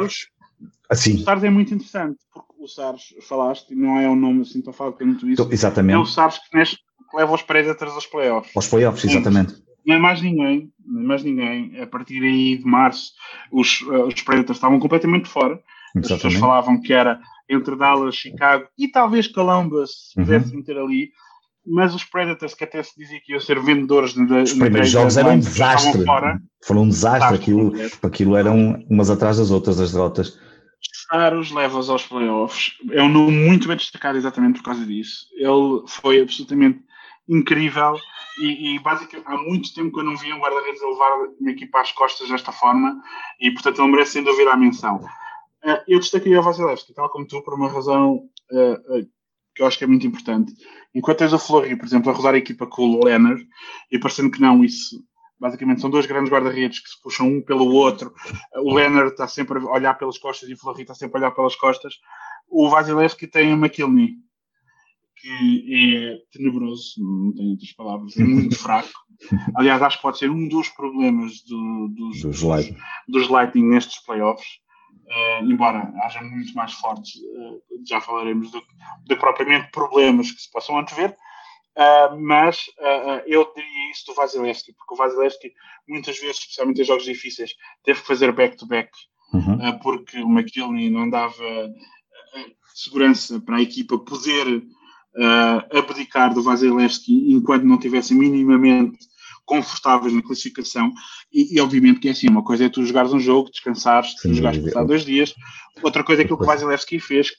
assim. 0.88 1.14
O 1.14 1.16
Stars 1.16 1.42
é 1.42 1.50
muito 1.50 1.74
interessante, 1.74 2.18
porque 2.32 2.47
o 2.68 2.70
Sares 2.70 3.14
falaste, 3.22 3.72
e 3.72 3.74
não 3.74 3.98
é 3.98 4.08
um 4.08 4.14
nome 4.14 4.42
assim 4.42 4.60
tão 4.60 4.72
fácil, 4.72 4.92
que 4.92 5.04
muito 5.04 5.28
isso. 5.28 5.42
Então, 5.42 5.52
exatamente. 5.52 5.96
É 5.96 5.98
o 5.98 6.04
Sares 6.04 6.38
que, 6.38 6.56
neste, 6.56 6.78
leva 7.14 7.34
os 7.34 7.42
Predators 7.42 7.92
aos 7.92 8.06
playoffs. 8.06 8.54
Aos 8.54 8.68
playoffs, 8.68 9.04
exatamente. 9.04 9.54
Não 9.86 9.96
é 9.96 9.98
mais 9.98 10.20
ninguém, 10.20 10.70
não 10.86 11.00
é 11.00 11.04
mais 11.04 11.24
ninguém. 11.24 11.80
A 11.80 11.86
partir 11.86 12.22
aí 12.22 12.58
de 12.58 12.64
março, 12.64 13.12
os, 13.50 13.80
uh, 13.82 14.06
os 14.06 14.20
Predators 14.22 14.58
estavam 14.58 14.78
completamente 14.78 15.28
fora. 15.28 15.54
Exatamente. 15.96 16.12
As 16.12 16.22
pessoas 16.22 16.34
falavam 16.34 16.80
que 16.80 16.92
era 16.92 17.18
entre 17.48 17.74
Dallas, 17.74 18.14
Chicago 18.14 18.66
e 18.78 18.88
talvez 18.88 19.26
Columbus, 19.26 20.12
se 20.12 20.18
uhum. 20.18 20.26
pudesse 20.26 20.54
meter 20.54 20.76
ali. 20.76 21.10
mas 21.66 21.94
os 21.94 22.04
Predators, 22.04 22.52
que 22.52 22.64
até 22.64 22.82
se 22.82 22.92
dizia 22.98 23.18
que 23.24 23.32
iam 23.32 23.40
ser 23.40 23.58
vendedores 23.62 24.12
de, 24.12 24.20
Os 24.20 24.52
primeiros 24.52 24.90
jogos 24.90 25.16
eram 25.16 25.32
um 25.32 25.38
desastre. 25.38 26.04
Foram 26.62 26.82
um 26.82 26.88
desastre. 26.88 27.36
Aquilo, 27.36 27.72
aquilo 28.02 28.36
eram 28.36 28.84
umas 28.90 29.08
atrás 29.08 29.38
das 29.38 29.50
outras, 29.50 29.80
as 29.80 29.92
derrotas. 29.92 30.38
Os 31.38 31.50
leva-os 31.50 31.88
aos 31.88 32.06
playoffs. 32.06 32.72
É 32.90 33.02
um 33.02 33.08
nome 33.08 33.32
muito 33.32 33.66
bem 33.66 33.76
destacado 33.76 34.18
exatamente 34.18 34.58
por 34.58 34.64
causa 34.64 34.84
disso. 34.84 35.26
Ele 35.34 35.82
foi 35.86 36.20
absolutamente 36.20 36.80
incrível 37.28 37.96
e, 38.38 38.74
e 38.74 38.78
basicamente 38.78 39.26
há 39.26 39.36
muito 39.36 39.74
tempo 39.74 39.92
que 39.92 40.00
eu 40.00 40.04
não 40.04 40.16
via 40.16 40.34
um 40.34 40.40
guarda-redes 40.40 40.82
a 40.82 40.88
levar 40.88 41.12
uma 41.40 41.50
equipa 41.50 41.80
às 41.80 41.92
costas 41.92 42.28
desta 42.28 42.52
forma 42.52 43.02
e 43.40 43.50
portanto 43.50 43.80
ele 43.80 43.90
merece 43.90 44.12
sem 44.12 44.24
dúvida 44.24 44.52
a 44.52 44.56
menção. 44.56 44.96
Uh, 45.64 45.82
eu 45.88 45.98
destaquei 45.98 46.36
o 46.36 46.42
Vasilevski, 46.42 46.94
tal 46.94 47.10
como 47.10 47.26
tu, 47.26 47.42
por 47.42 47.54
uma 47.54 47.68
razão 47.68 48.28
uh, 48.52 48.98
uh, 48.98 49.08
que 49.54 49.62
eu 49.62 49.66
acho 49.66 49.76
que 49.76 49.84
é 49.84 49.88
muito 49.88 50.06
importante. 50.06 50.52
Enquanto 50.94 51.18
tens 51.18 51.32
o 51.32 51.38
Fleury, 51.38 51.76
por 51.76 51.84
exemplo, 51.84 52.10
a 52.10 52.14
rodar 52.14 52.34
a 52.34 52.38
equipa 52.38 52.66
com 52.66 52.82
o 52.82 53.04
Leonard, 53.04 53.44
e 53.90 53.98
parecendo 53.98 54.30
que 54.30 54.40
não, 54.40 54.64
isso 54.64 55.02
basicamente 55.40 55.80
são 55.80 55.90
dois 55.90 56.06
grandes 56.06 56.32
guarda-redes 56.32 56.80
que 56.80 56.88
se 56.88 57.00
puxam 57.02 57.28
um 57.28 57.42
pelo 57.42 57.72
outro. 57.72 58.12
O 58.56 58.74
Leonard 58.74 59.10
está 59.10 59.26
sempre 59.28 59.58
a 59.58 59.70
olhar 59.70 59.94
pelas 59.94 60.18
costas 60.18 60.48
e 60.48 60.54
o 60.54 60.58
Fleury 60.58 60.82
está 60.82 60.94
sempre 60.94 61.18
a 61.18 61.20
olhar 61.20 61.30
pelas 61.32 61.56
costas. 61.56 61.94
O 62.48 62.68
Vasilevski 62.68 63.26
tem 63.26 63.52
o 63.52 63.56
McKilney, 63.56 64.16
que 65.16 65.74
é 65.74 66.36
tenebroso, 66.36 66.94
não 66.98 67.34
tenho 67.34 67.50
outras 67.50 67.72
palavras, 67.72 68.16
é 68.16 68.24
muito 68.24 68.56
fraco. 68.58 68.90
Aliás, 69.56 69.82
acho 69.82 69.96
que 69.96 70.02
pode 70.02 70.18
ser 70.18 70.30
um 70.30 70.48
dos 70.48 70.68
problemas 70.68 71.42
do, 71.42 71.88
dos, 71.88 72.22
dos, 72.22 72.40
dos, 72.40 72.70
dos 73.08 73.28
Lightning 73.28 73.68
nestes 73.68 73.98
playoffs. 74.04 74.46
Uh, 75.08 75.44
embora 75.44 75.90
haja 76.04 76.20
muito 76.22 76.52
mais 76.52 76.74
fortes, 76.74 77.14
uh, 77.16 77.62
já 77.88 77.98
falaremos 77.98 78.50
do, 78.50 78.62
de 79.06 79.16
propriamente 79.16 79.70
problemas 79.70 80.30
que 80.30 80.42
se 80.42 80.50
possam 80.50 80.78
antever, 80.78 81.16
uh, 81.78 82.20
mas 82.20 82.66
eu 83.26 83.50
diria 83.54 83.90
isso 83.90 84.06
do 84.06 84.14
Vasilevski, 84.14 84.72
porque 84.72 84.94
o 84.94 84.96
Vasilevski 84.96 85.52
muitas 85.88 86.18
vezes, 86.18 86.38
especialmente 86.38 86.82
em 86.82 86.84
jogos 86.84 87.04
difíceis, 87.04 87.54
teve 87.84 88.00
que 88.00 88.06
fazer 88.06 88.32
back-to-back, 88.32 88.90
uhum. 89.32 89.78
porque 89.78 90.18
o 90.18 90.28
McKinney 90.28 90.90
não 90.90 91.08
dava 91.08 91.72
segurança 92.74 93.40
para 93.40 93.56
a 93.56 93.62
equipa 93.62 93.98
poder 93.98 94.62
abdicar 95.72 96.34
do 96.34 96.42
Vasilevski 96.42 97.32
enquanto 97.32 97.64
não 97.64 97.78
tivesse 97.78 98.14
minimamente 98.14 98.98
confortáveis 99.48 100.12
na 100.12 100.22
classificação. 100.22 100.92
E, 101.32 101.56
e, 101.56 101.60
obviamente 101.60 101.98
que 101.98 102.08
é 102.08 102.12
assim, 102.12 102.28
uma 102.28 102.44
coisa 102.44 102.66
é 102.66 102.68
tu 102.68 102.84
jogares 102.84 103.12
um 103.12 103.18
jogo, 103.18 103.50
descansares, 103.50 104.14
tu 104.16 104.32
jogares 104.32 104.62
passar 104.62 104.84
dois 104.84 105.04
dias, 105.04 105.34
outra 105.82 106.04
coisa 106.04 106.22
é 106.22 106.24
aquilo 106.24 106.36
que 106.36 106.44
o 106.44 106.46
Vasilevski 106.46 107.00
fez, 107.00 107.30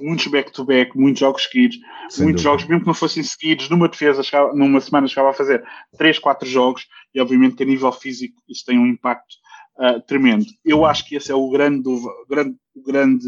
muitos 0.00 0.26
back-to-back, 0.26 0.90
-back, 0.90 1.00
muitos 1.00 1.20
jogos 1.20 1.44
seguidos, 1.44 1.76
Sem 2.08 2.24
muitos 2.24 2.42
dúvida. 2.42 2.42
jogos, 2.42 2.64
mesmo 2.66 2.80
que 2.80 2.86
não 2.86 2.94
fossem 2.94 3.22
seguidos, 3.22 3.68
numa 3.68 3.88
defesa, 3.88 4.22
numa 4.54 4.80
semana 4.80 5.06
chegava 5.06 5.30
a 5.30 5.34
fazer 5.34 5.64
3, 5.96 6.18
4 6.18 6.48
jogos, 6.48 6.86
e 7.14 7.20
obviamente 7.20 7.56
que 7.56 7.62
a 7.62 7.66
nível 7.66 7.92
físico 7.92 8.42
isso 8.48 8.64
tem 8.64 8.78
um 8.78 8.86
impacto 8.86 9.34
uh, 9.78 10.00
tremendo. 10.06 10.46
Eu 10.64 10.84
acho 10.84 11.06
que 11.06 11.16
esse 11.16 11.30
é 11.30 11.34
o 11.34 11.50
grande, 11.50 11.88
o 11.88 12.26
grande, 12.28 12.56
o 12.74 12.82
grande 12.82 13.26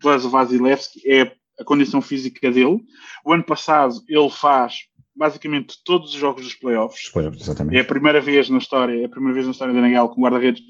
plus 0.00 0.24
Vasilevski, 0.24 1.00
é 1.06 1.32
a 1.60 1.64
condição 1.64 2.00
física 2.00 2.50
dele. 2.50 2.80
O 3.24 3.32
ano 3.32 3.44
passado 3.44 3.94
ele 4.08 4.30
faz 4.30 4.86
basicamente 5.14 5.76
todos 5.84 6.14
os 6.14 6.16
jogos 6.18 6.44
dos 6.44 6.54
playoffs. 6.54 7.10
playoffs 7.10 7.42
exatamente. 7.42 7.76
É 7.76 7.80
a 7.80 7.84
primeira 7.84 8.20
vez 8.20 8.48
na 8.48 8.58
história, 8.58 9.02
é 9.02 9.04
a 9.04 9.08
primeira 9.08 9.34
vez 9.34 9.46
na 9.46 9.52
história 9.52 9.74
da 9.74 9.80
NHL 9.80 10.08
que 10.08 10.18
um 10.18 10.22
guarda-redes 10.22 10.62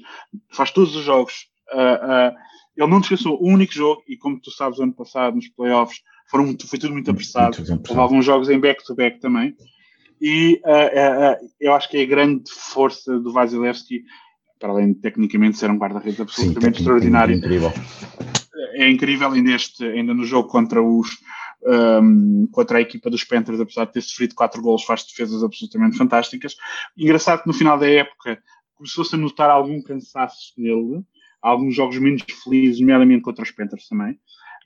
faz 0.51 0.71
todos 0.71 0.95
os 0.95 1.03
jogos. 1.03 1.49
Uh, 1.73 2.33
uh, 2.33 2.35
ele 2.75 2.89
não 2.89 2.99
descansou 2.99 3.37
um 3.41 3.53
único 3.53 3.73
jogo 3.73 4.01
e 4.07 4.17
como 4.17 4.39
tu 4.39 4.51
sabes, 4.51 4.79
ano 4.79 4.93
passado 4.93 5.35
nos 5.35 5.47
playoffs 5.49 6.01
foram, 6.29 6.55
foi 6.65 6.79
tudo 6.79 6.93
muito 6.93 7.11
apressado. 7.11 7.57
Houve 7.89 7.99
alguns 7.99 8.25
jogos 8.25 8.49
em 8.49 8.59
back-to-back 8.59 9.17
-back 9.17 9.21
também. 9.21 9.55
E 10.21 10.61
uh, 10.65 11.49
eu 11.59 11.73
acho 11.73 11.89
que 11.89 11.97
é 11.97 12.03
a 12.03 12.05
grande 12.05 12.49
força 12.51 13.19
do 13.19 13.33
Vasilevski, 13.33 14.03
para 14.59 14.69
além 14.69 14.93
de 14.93 14.99
tecnicamente 14.99 15.57
ser 15.57 15.69
um 15.69 15.77
guarda-redes 15.77 16.21
absolutamente 16.21 16.77
Sim, 16.77 16.83
extraordinário. 16.83 17.33
É 17.33 17.37
incrível. 17.37 17.73
É 18.73 18.89
incrível 18.89 19.31
ainda, 19.31 19.51
este, 19.51 19.83
ainda 19.83 20.13
no 20.13 20.23
jogo 20.23 20.47
contra 20.47 20.81
os 20.81 21.09
um, 21.63 22.47
contra 22.51 22.77
a 22.77 22.81
equipa 22.81 23.09
dos 23.09 23.23
Panthers, 23.23 23.59
apesar 23.59 23.85
de 23.85 23.93
ter 23.93 24.01
sofrido 24.01 24.35
quatro 24.35 24.61
gols, 24.61 24.83
faz 24.83 25.03
defesas 25.03 25.43
absolutamente 25.43 25.97
fantásticas. 25.97 26.55
Engraçado 26.97 27.41
que 27.41 27.47
no 27.47 27.53
final 27.53 27.77
da 27.77 27.89
época 27.89 28.41
começou-se 28.75 29.13
a 29.13 29.17
notar 29.17 29.49
algum 29.49 29.81
cansaço 29.81 30.53
nele, 30.57 31.03
alguns 31.41 31.75
jogos 31.75 31.97
menos 31.97 32.23
felizes, 32.43 32.79
nomeadamente 32.79 33.23
contra 33.23 33.43
os 33.43 33.51
Panthers 33.51 33.87
também. 33.87 34.17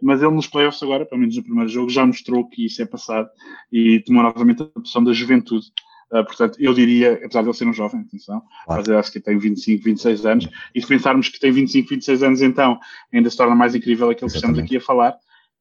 Mas 0.02 0.22
ele 0.22 0.34
nos 0.34 0.48
playoffs 0.48 0.84
agora, 0.84 1.06
pelo 1.06 1.22
menos 1.22 1.38
no 1.38 1.44
primeiro 1.44 1.70
jogo, 1.70 1.90
já 1.90 2.06
mostrou 2.06 2.48
que 2.50 2.66
isso 2.66 2.82
é 2.82 2.86
passado 2.86 3.30
e 3.72 4.02
tomou 4.02 4.24
novamente 4.24 4.64
a 4.64 4.66
posição 4.66 5.04
da 5.04 5.14
juventude. 5.14 5.68
Uh, 6.12 6.24
portanto, 6.24 6.58
eu 6.60 6.74
diria, 6.74 7.14
apesar 7.14 7.42
de 7.42 7.48
ele 7.48 7.58
ser 7.58 7.68
um 7.68 7.74
jovem, 7.74 8.02
atenção, 8.02 8.42
claro. 8.66 8.82
mas 8.82 8.88
eu 8.88 9.00
acho 9.00 9.12
que 9.12 9.20
tem 9.20 9.38
25, 9.38 9.84
26 9.84 10.26
anos, 10.26 10.50
e 10.74 10.82
se 10.82 10.88
pensarmos 10.88 11.30
que 11.30 11.40
tem 11.40 11.52
25, 11.52 11.90
26 11.90 12.24
anos, 12.24 12.42
então 12.42 12.80
ainda 13.12 13.30
se 13.30 13.38
torna 13.38 13.56
mais 13.56 13.74
incrível 13.74 14.10
aquilo 14.10 14.30
que 14.30 14.36
estamos 14.36 14.60
aqui 14.60 14.78
a 14.78 14.82
falar. 14.82 15.18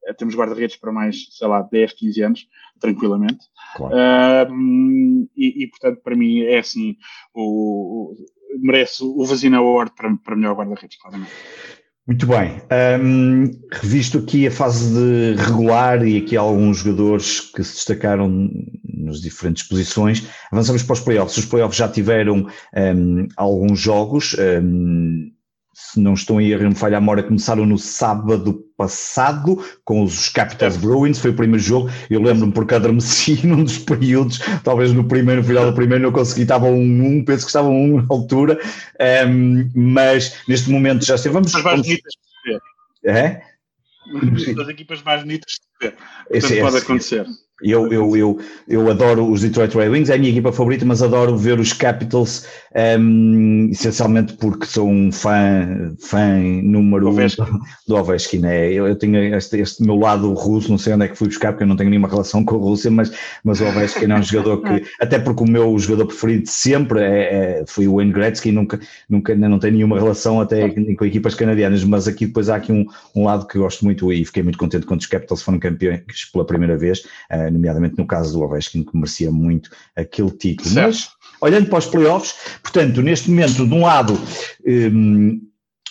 Eh, 0.07 0.13
temos 0.13 0.35
guarda-redes 0.35 0.77
para 0.77 0.93
mais, 0.93 1.27
sei 1.31 1.49
lá, 1.49 1.63
10, 1.63 1.93
15 1.95 2.23
anos, 2.23 2.49
tranquilamente. 2.79 3.47
Claro. 3.77 3.95
Uh, 4.53 5.29
e, 5.37 5.65
e, 5.65 5.67
portanto, 5.69 6.01
para 6.03 6.15
mim 6.15 6.41
é 6.41 6.59
assim, 6.59 6.97
o, 7.33 8.13
o 8.13 8.17
merece 8.61 9.03
o 9.03 9.25
Vazina 9.25 9.59
Award 9.59 9.93
para, 9.97 10.15
para 10.17 10.37
melhor 10.37 10.57
guarda-redes, 10.57 10.99
claramente. 10.99 11.31
Muito 12.07 12.27
bem. 12.27 12.61
Um, 13.01 13.51
revisto 13.73 14.19
aqui 14.19 14.47
a 14.47 14.51
fase 14.51 14.93
de 14.93 15.43
regular 15.43 16.07
e 16.07 16.19
aqui 16.19 16.37
alguns 16.37 16.79
jogadores 16.79 17.41
que 17.41 17.65
se 17.65 17.77
destacaram 17.77 18.51
nas 18.85 19.23
diferentes 19.23 19.63
posições. 19.63 20.29
Avançamos 20.53 20.83
para 20.83 20.93
os 20.93 21.01
playoffs. 21.01 21.39
Os 21.39 21.47
playoffs 21.47 21.79
já 21.79 21.89
tiveram 21.89 22.47
um, 22.77 23.27
alguns 23.37 23.81
jogos. 23.81 24.37
Um, 24.63 25.31
se 25.73 25.99
não 25.99 26.13
estão 26.13 26.39
em 26.39 26.49
erro, 26.49 26.69
me 26.69 26.75
falha 26.75 26.99
a 26.99 27.01
memória, 27.01 27.23
começaram 27.23 27.65
no 27.65 27.79
sábado 27.79 28.64
passado 28.77 29.65
com 29.85 30.03
os 30.03 30.29
Capitals 30.29 30.77
Bruins, 30.77 31.19
foi 31.19 31.31
o 31.31 31.35
primeiro 31.35 31.63
jogo, 31.63 31.91
eu 32.11 32.21
lembro-me 32.21 32.53
porque 32.53 32.75
adormeci 32.75 33.41
num 33.47 33.65
dos 33.65 33.79
períodos, 33.79 34.41
talvez 34.63 34.93
no 34.93 35.05
primeiro, 35.05 35.41
no 35.41 35.47
final 35.47 35.67
do 35.67 35.75
primeiro 35.75 36.05
não 36.05 36.13
consegui, 36.13 36.43
estava 36.43 36.67
um 36.67 37.19
1, 37.19 37.25
penso 37.25 37.45
que 37.45 37.51
estava 37.51 37.69
um 37.69 38.01
na 38.01 38.07
altura, 38.09 38.59
um, 39.29 39.71
mas 39.75 40.37
neste 40.49 40.71
momento 40.71 41.05
já 41.05 41.15
estivemos... 41.15 41.55
As 41.55 41.63
mais 41.63 41.81
bonitas 41.81 42.13
de 42.13 42.53
ver. 42.53 42.61
É? 43.05 43.43
As 44.61 44.69
equipas 44.69 45.03
mais 45.03 45.23
bonitas 45.23 45.53
de 45.53 45.89
ver. 45.89 45.97
Portanto, 46.29 46.61
pode 46.61 46.77
acontecer. 46.79 47.27
Eu, 47.63 47.93
eu, 47.93 48.17
eu, 48.17 48.39
eu 48.67 48.91
adoro 48.91 49.31
os 49.31 49.43
Detroit 49.43 49.77
Red 49.77 49.89
Wings, 49.89 50.11
é 50.11 50.17
a 50.17 50.19
minha 50.19 50.31
equipa 50.31 50.51
favorita, 50.51 50.85
mas 50.85 51.03
adoro 51.03 51.37
ver 51.37 51.61
os 51.61 51.73
Capitals, 51.73 52.47
um, 52.99 53.69
essencialmente 53.71 54.33
porque 54.35 54.67
sou 54.67 54.89
um 54.89 55.13
fã, 55.13 55.95
fã 56.01 56.37
número 56.37 57.09
Ovechkin. 57.09 57.43
um 57.43 57.61
do 57.87 57.95
Ovechkin. 57.95 58.39
Né? 58.39 58.73
Eu, 58.73 58.89
eu 58.89 58.97
tenho 58.97 59.37
este, 59.37 59.61
este 59.61 59.85
meu 59.85 59.95
lado 59.95 60.33
russo, 60.35 60.69
não 60.69 60.79
sei 60.79 60.95
onde 60.95 61.05
é 61.05 61.09
que 61.09 61.17
fui 61.17 61.29
buscar, 61.29 61.53
porque 61.53 61.63
eu 61.63 61.69
não 61.69 61.77
tenho 61.77 61.91
nenhuma 61.91 62.09
relação 62.09 62.45
com 62.45 62.57
a 62.57 62.59
Rússia, 62.59 62.91
mas, 62.91 63.13
mas 63.45 63.61
o 63.61 63.67
Ovechkin 63.67 64.11
é 64.11 64.15
um 64.17 64.23
jogador 64.23 64.61
que, 64.61 64.85
até 65.01 65.21
porque 65.21 65.45
o 65.45 65.47
meu 65.49 65.79
jogador 65.79 66.07
preferido 66.07 66.49
sempre 66.49 67.01
é, 67.03 67.61
é, 67.61 67.65
foi 67.69 67.87
o 67.87 67.97
Wayne 67.97 68.13
Gretzky, 68.13 68.51
nunca, 68.51 68.81
nunca 69.09 69.33
não 69.37 69.61
tem 69.61 69.71
nenhuma 69.71 69.97
relação 69.97 70.41
até 70.41 70.71
com 70.71 71.05
equipas 71.05 71.37
canadianas, 71.37 71.85
mas 71.85 72.09
aqui 72.09 72.27
depois 72.27 72.49
há 72.49 72.57
aqui 72.57 72.73
um, 72.73 72.85
um 73.15 73.25
lado 73.25 73.47
que 73.47 73.59
gosto 73.59 73.85
muito 73.85 74.13
e 74.13 74.25
fiquei 74.25 74.43
muito 74.43 74.59
contente 74.59 74.87
quando 74.87 75.01
os 75.01 75.07
Capitals 75.07 75.41
foram 75.41 75.61
campeões 75.61 76.03
pela 76.33 76.45
primeira 76.45 76.77
vez. 76.77 77.05
Uh, 77.31 77.44
nomeadamente 77.51 77.99
no 77.99 78.07
caso 78.07 78.33
do 78.33 78.45
Ovechkin, 78.45 78.85
que 78.85 78.97
merecia 78.97 79.31
muito 79.31 79.71
aquele 79.97 80.31
título. 80.31 80.69
Certo. 80.69 80.87
Mas, 80.87 81.09
olhando 81.41 81.69
para 81.69 81.79
os 81.79 81.87
playoffs, 81.87 82.35
portanto, 82.63 83.03
neste 83.03 83.31
momento, 83.31 83.67
de 83.67 83.75
um 83.75 83.83
lado, 83.83 84.19
um, 84.67 85.41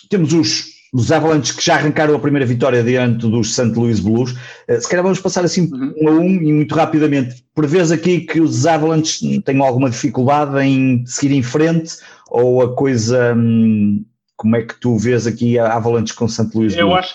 temos 0.08 0.32
os, 0.32 0.64
os 0.92 1.10
Avalanche 1.12 1.54
que 1.54 1.64
já 1.64 1.74
arrancaram 1.74 2.14
a 2.14 2.18
primeira 2.18 2.46
vitória 2.46 2.82
diante 2.82 3.28
dos 3.28 3.54
St. 3.54 3.72
Louis 3.74 4.00
Blues. 4.00 4.32
Uh, 4.68 4.80
se 4.80 4.88
calhar 4.88 5.02
vamos 5.02 5.20
passar 5.20 5.44
assim 5.44 5.70
uhum. 5.72 5.94
um 6.00 6.08
a 6.08 6.12
um 6.12 6.30
e 6.42 6.52
muito 6.52 6.74
rapidamente. 6.74 7.44
Prevês 7.54 7.90
aqui 7.92 8.20
que 8.20 8.40
os 8.40 8.66
Avalanche 8.66 9.40
tenham 9.42 9.64
alguma 9.64 9.90
dificuldade 9.90 10.58
em 10.60 11.04
seguir 11.06 11.34
em 11.34 11.42
frente 11.42 11.96
ou 12.28 12.62
a 12.62 12.74
coisa. 12.74 13.34
Hum, 13.34 14.04
como 14.36 14.56
é 14.56 14.62
que 14.62 14.74
tu 14.80 14.98
vês 14.98 15.26
aqui 15.26 15.58
a 15.58 15.74
Avalanche 15.74 16.12
com 16.12 16.28
St. 16.28 16.50
Louis 16.54 16.74
Blues? 16.74 16.76
Eu 16.76 16.94
acho, 16.94 17.14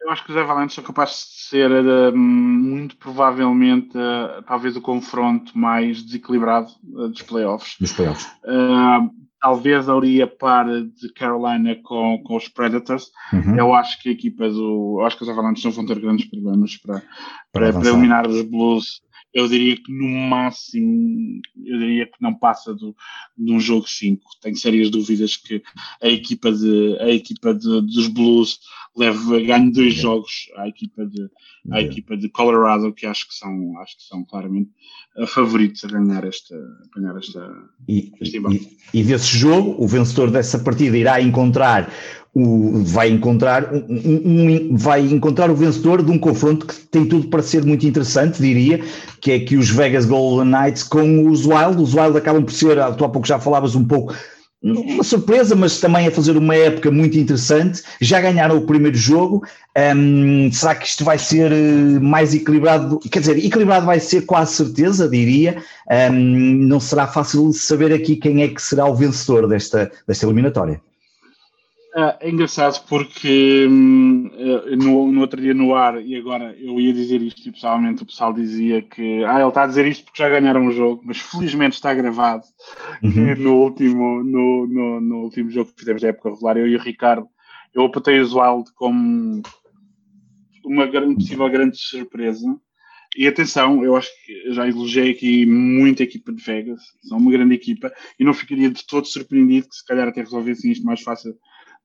eu 0.00 0.10
acho 0.10 0.24
que 0.24 0.32
os 0.32 0.36
Avalanche 0.36 0.74
são 0.74 0.84
capazes 0.84 1.16
de 1.16 1.35
ser 1.48 1.70
uh, 1.70 2.16
muito 2.16 2.96
provavelmente 2.96 3.96
uh, 3.96 4.42
talvez 4.46 4.76
o 4.76 4.80
confronto 4.80 5.56
mais 5.56 6.02
desequilibrado 6.02 6.68
uh, 6.92 7.08
dos 7.08 7.22
playoffs. 7.22 7.76
Dos 7.80 7.92
playoffs. 7.92 8.26
talvez 9.40 9.88
ali 9.88 10.20
a 10.20 10.26
par 10.26 10.66
de 10.66 11.12
Carolina 11.14 11.76
com, 11.82 12.22
com 12.24 12.36
os 12.36 12.48
Predators. 12.48 13.10
Uhum. 13.32 13.56
Eu 13.56 13.74
acho 13.74 14.00
que 14.02 14.08
a 14.08 14.12
equipa 14.12 14.48
do. 14.48 15.00
Acho 15.06 15.16
que 15.16 15.22
os 15.22 15.28
Avalanche 15.28 15.64
não 15.64 15.72
vão 15.72 15.86
ter 15.86 16.00
grandes 16.00 16.26
problemas 16.26 16.76
para, 16.76 17.02
para, 17.52 17.72
para, 17.72 17.80
para 17.80 17.88
eliminar 17.88 18.26
os 18.26 18.42
Blues. 18.42 19.02
Eu 19.36 19.46
diria 19.46 19.76
que 19.76 19.92
no 19.92 20.08
máximo, 20.08 21.42
eu 21.62 21.78
diria 21.78 22.06
que 22.06 22.16
não 22.22 22.32
passa 22.32 22.72
do, 22.72 22.96
de 23.36 23.52
um 23.52 23.60
jogo 23.60 23.86
5. 23.86 24.22
Tenho 24.40 24.56
sérias 24.56 24.88
dúvidas 24.88 25.36
que 25.36 25.62
a 26.02 26.08
equipa, 26.08 26.50
de, 26.50 26.96
a 26.98 27.10
equipa 27.10 27.52
de, 27.52 27.82
dos 27.82 28.08
Blues 28.08 28.58
leve, 28.96 29.44
ganhe 29.44 29.70
dois 29.70 29.92
jogos 29.92 30.50
à 30.56 30.66
equipa, 30.66 31.04
de, 31.04 31.28
à 31.70 31.82
equipa 31.82 32.16
de 32.16 32.30
Colorado, 32.30 32.94
que 32.94 33.04
acho 33.04 33.28
que 33.28 33.34
são, 33.34 33.78
acho 33.80 33.98
que 33.98 34.04
são 34.04 34.24
claramente 34.24 34.70
favoritos 35.26 35.84
a 35.84 35.88
ganhar 35.88 36.24
esta, 36.24 36.56
a 36.56 36.98
ganhar 36.98 37.18
esta, 37.18 37.52
e, 37.86 38.12
e, 38.22 38.78
e 39.00 39.04
desse 39.04 39.36
jogo, 39.36 39.76
o 39.78 39.86
vencedor 39.86 40.30
dessa 40.30 40.58
partida 40.58 40.96
irá 40.96 41.20
encontrar 41.20 41.92
o, 42.38 42.82
vai 42.84 43.08
encontrar 43.08 43.72
um, 43.72 43.86
um, 43.88 44.76
vai 44.76 45.00
encontrar 45.00 45.50
o 45.50 45.54
vencedor 45.54 46.02
de 46.02 46.10
um 46.10 46.18
confronto 46.18 46.66
que 46.66 46.74
tem 46.74 47.06
tudo 47.06 47.28
para 47.28 47.42
ser 47.42 47.64
muito 47.64 47.86
interessante, 47.86 48.42
diria, 48.42 48.78
que 49.22 49.32
é 49.32 49.40
que 49.40 49.56
os 49.56 49.70
Vegas 49.70 50.04
Golden 50.04 50.52
Knights 50.52 50.82
com 50.82 51.30
os 51.30 51.46
Wild, 51.46 51.80
os 51.80 51.94
Wild 51.94 52.18
acabam 52.18 52.44
por 52.44 52.52
ser, 52.52 52.76
tu 52.98 53.06
há 53.06 53.08
pouco 53.08 53.26
já 53.26 53.38
falavas 53.38 53.74
um 53.74 53.84
pouco 53.84 54.14
uma 54.62 55.04
surpresa, 55.04 55.54
mas 55.54 55.78
também 55.80 56.08
a 56.08 56.10
fazer 56.10 56.36
uma 56.36 56.54
época 56.54 56.90
muito 56.90 57.16
interessante. 57.16 57.82
Já 58.00 58.20
ganharam 58.20 58.56
o 58.56 58.66
primeiro 58.66 58.96
jogo. 58.96 59.46
Um, 59.94 60.50
será 60.50 60.74
que 60.74 60.86
isto 60.86 61.04
vai 61.04 61.18
ser 61.18 61.52
eh, 61.52 62.00
mais 62.00 62.34
equilibrado? 62.34 62.98
Quer 62.98 63.20
dizer, 63.20 63.38
equilibrado 63.38 63.86
vai 63.86 64.00
ser 64.00 64.22
quase 64.22 64.54
certeza, 64.54 65.08
diria. 65.08 65.62
Um, 66.10 66.66
não 66.66 66.80
será 66.80 67.06
fácil 67.06 67.52
saber 67.52 67.92
aqui 67.92 68.16
quem 68.16 68.42
é 68.42 68.48
que 68.48 68.60
será 68.60 68.86
o 68.86 68.94
vencedor 68.94 69.46
desta, 69.46 69.92
desta 70.08 70.26
eliminatória. 70.26 70.80
Ah, 71.98 72.14
é 72.20 72.28
engraçado 72.28 72.84
porque 72.90 73.66
hum, 73.66 74.30
eh, 74.34 74.76
no, 74.76 75.10
no, 75.10 75.22
outro 75.22 75.40
dia 75.40 75.54
no 75.54 75.74
ar, 75.74 75.98
e 76.04 76.14
agora 76.14 76.54
eu 76.58 76.78
ia 76.78 76.92
dizer 76.92 77.22
isto 77.22 77.48
e 77.48 77.52
pessoalmente 77.52 78.02
o 78.02 78.06
pessoal 78.06 78.34
dizia 78.34 78.82
que 78.82 79.24
ah, 79.24 79.40
ele 79.40 79.48
está 79.48 79.62
a 79.62 79.66
dizer 79.66 79.86
isto 79.86 80.04
porque 80.04 80.22
já 80.22 80.28
ganharam 80.28 80.66
o 80.66 80.72
jogo, 80.72 81.00
mas 81.06 81.16
felizmente 81.16 81.76
está 81.76 81.94
gravado 81.94 82.42
uhum. 83.02 83.34
no, 83.36 83.62
último, 83.62 84.22
no, 84.22 84.66
no, 84.66 85.00
no, 85.00 85.16
último 85.22 85.50
jogo 85.50 85.72
que 85.72 85.80
fizemos 85.80 86.02
da 86.02 86.08
época 86.08 86.28
regular, 86.28 86.58
eu 86.58 86.68
e 86.68 86.76
o 86.76 86.82
Ricardo, 86.82 87.26
eu 87.72 87.86
apontei 87.86 88.20
o 88.20 88.24
Wild 88.24 88.70
como 88.74 89.42
uma 90.66 90.84
grande, 90.84 91.14
possível 91.14 91.48
grande 91.48 91.78
surpresa. 91.78 92.46
E 93.16 93.26
atenção, 93.26 93.82
eu 93.82 93.96
acho 93.96 94.10
que 94.26 94.52
já 94.52 94.68
elogiei 94.68 95.12
aqui 95.12 95.46
muita 95.46 96.02
equipa 96.02 96.30
de 96.30 96.42
Vegas, 96.42 96.82
são 97.08 97.16
uma 97.16 97.30
grande 97.30 97.54
equipa, 97.54 97.90
e 98.20 98.24
não 98.24 98.34
ficaria 98.34 98.68
de 98.68 98.86
todo 98.86 99.06
surpreendido 99.06 99.68
que 99.70 99.76
se 99.76 99.86
calhar 99.86 100.06
até 100.06 100.20
resolvessem 100.20 100.70
isto 100.70 100.84
mais 100.84 101.00
fácil 101.00 101.34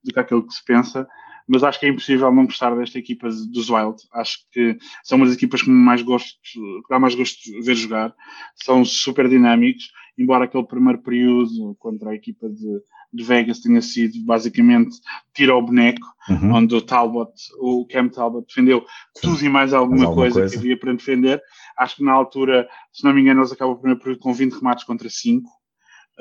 do 0.03 0.13
que 0.13 0.19
aquilo 0.19 0.45
que 0.45 0.53
se 0.53 0.63
pensa, 0.63 1.07
mas 1.47 1.63
acho 1.63 1.79
que 1.79 1.85
é 1.85 1.89
impossível 1.89 2.31
não 2.31 2.45
gostar 2.45 2.75
desta 2.75 2.97
equipa 2.97 3.27
dos 3.27 3.69
Wild. 3.69 3.97
Acho 4.13 4.37
que 4.51 4.77
são 5.03 5.17
uma 5.17 5.25
das 5.25 5.35
equipas 5.35 5.61
que 5.61 5.69
mais 5.69 6.01
gosto, 6.01 6.39
que 6.43 6.59
dá 6.89 6.99
mais 6.99 7.15
gosto 7.15 7.43
de 7.43 7.61
ver 7.61 7.75
jogar. 7.75 8.13
São 8.55 8.85
super 8.85 9.27
dinâmicos, 9.27 9.91
embora 10.17 10.45
aquele 10.45 10.65
primeiro 10.65 11.01
período 11.01 11.75
contra 11.79 12.11
a 12.11 12.15
equipa 12.15 12.47
de, 12.47 12.81
de 13.13 13.23
Vegas 13.23 13.59
tenha 13.59 13.81
sido 13.81 14.23
basicamente 14.23 14.95
tiro 15.33 15.53
ao 15.53 15.61
boneco, 15.61 16.05
uhum. 16.29 16.55
onde 16.55 16.75
o 16.75 16.81
Talbot, 16.81 17.33
o 17.59 17.85
Cam 17.87 18.07
Talbot 18.07 18.47
defendeu 18.47 18.85
Sim. 19.17 19.27
tudo 19.27 19.45
e 19.45 19.49
mais 19.49 19.73
alguma, 19.73 19.97
mais 19.97 20.07
alguma 20.07 20.23
coisa, 20.23 20.39
coisa, 20.39 20.53
que 20.53 20.59
havia 20.59 20.79
para 20.79 20.93
defender. 20.93 21.41
Acho 21.77 21.97
que 21.97 22.03
na 22.03 22.13
altura, 22.13 22.67
se 22.93 23.03
não 23.03 23.13
me 23.13 23.21
engano, 23.21 23.41
eles 23.41 23.51
acabam 23.51 23.75
o 23.75 23.77
primeiro 23.77 23.99
período 23.99 24.19
com 24.19 24.33
20 24.33 24.53
remates 24.53 24.83
contra 24.83 25.09
5 25.09 25.45
uh, 25.47 25.51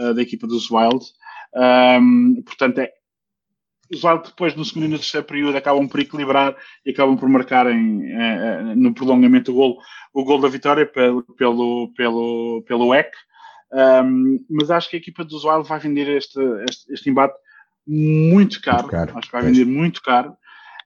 eh, 0.02 0.14
da 0.14 0.22
equipa 0.22 0.46
dos 0.46 0.70
Wild. 0.70 1.04
Um, 1.54 2.42
portanto, 2.42 2.78
é, 2.78 2.90
Wild 3.92 4.24
depois 4.24 4.54
no 4.54 4.64
segundo 4.64 4.86
e 4.86 4.88
no 4.88 4.98
terceiro 4.98 5.26
período 5.26 5.56
acabam 5.56 5.88
por 5.88 6.00
equilibrar 6.00 6.56
e 6.86 6.90
acabam 6.90 7.16
por 7.16 7.28
marcar 7.28 7.66
em, 7.70 8.12
eh, 8.12 8.74
no 8.76 8.94
prolongamento 8.94 9.50
o 9.50 9.54
gol, 9.54 9.78
o 10.14 10.24
gol 10.24 10.40
da 10.40 10.48
vitória 10.48 10.86
pelo, 10.86 11.22
pelo, 11.22 11.92
pelo, 11.96 12.62
pelo 12.66 12.94
EC. 12.94 13.10
Um, 13.72 14.44
mas 14.50 14.70
acho 14.70 14.90
que 14.90 14.96
a 14.96 14.98
equipa 14.98 15.24
dos 15.24 15.44
Wild 15.44 15.68
vai 15.68 15.78
vender 15.78 16.08
este, 16.08 16.40
este, 16.68 16.92
este 16.92 17.10
embate 17.10 17.34
muito 17.86 18.60
caro. 18.60 18.82
muito 18.82 18.90
caro. 18.90 19.18
Acho 19.18 19.26
que 19.26 19.32
vai 19.32 19.42
vender 19.42 19.64
muito 19.64 20.02
caro. 20.02 20.36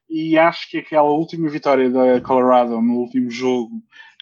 E 0.09 0.39
acho 0.39 0.71
que 0.71 0.79
aquela 0.79 1.11
última 1.11 1.49
vitória 1.49 1.91
da 1.91 2.21
Colorado 2.21 2.81
no 2.81 2.95
último 2.95 3.31
jogo 3.31 3.71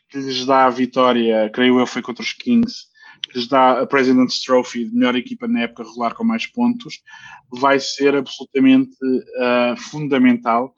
que 0.08 0.18
lhes 0.18 0.44
dá 0.44 0.66
a 0.66 0.70
vitória, 0.70 1.50
creio 1.52 1.80
eu, 1.80 1.86
foi 1.86 2.02
contra 2.02 2.22
os 2.22 2.32
Kings 2.32 2.91
lhes 3.34 3.48
dá 3.48 3.80
a 3.80 3.86
President's 3.86 4.40
Trophy 4.42 4.84
de 4.84 4.94
melhor 4.94 5.16
equipa 5.16 5.48
na 5.48 5.62
época 5.62 5.84
regular 5.84 6.14
com 6.14 6.24
mais 6.24 6.46
pontos, 6.46 7.02
vai 7.50 7.78
ser 7.80 8.14
absolutamente 8.14 8.94
uh, 9.02 9.76
fundamental, 9.76 10.74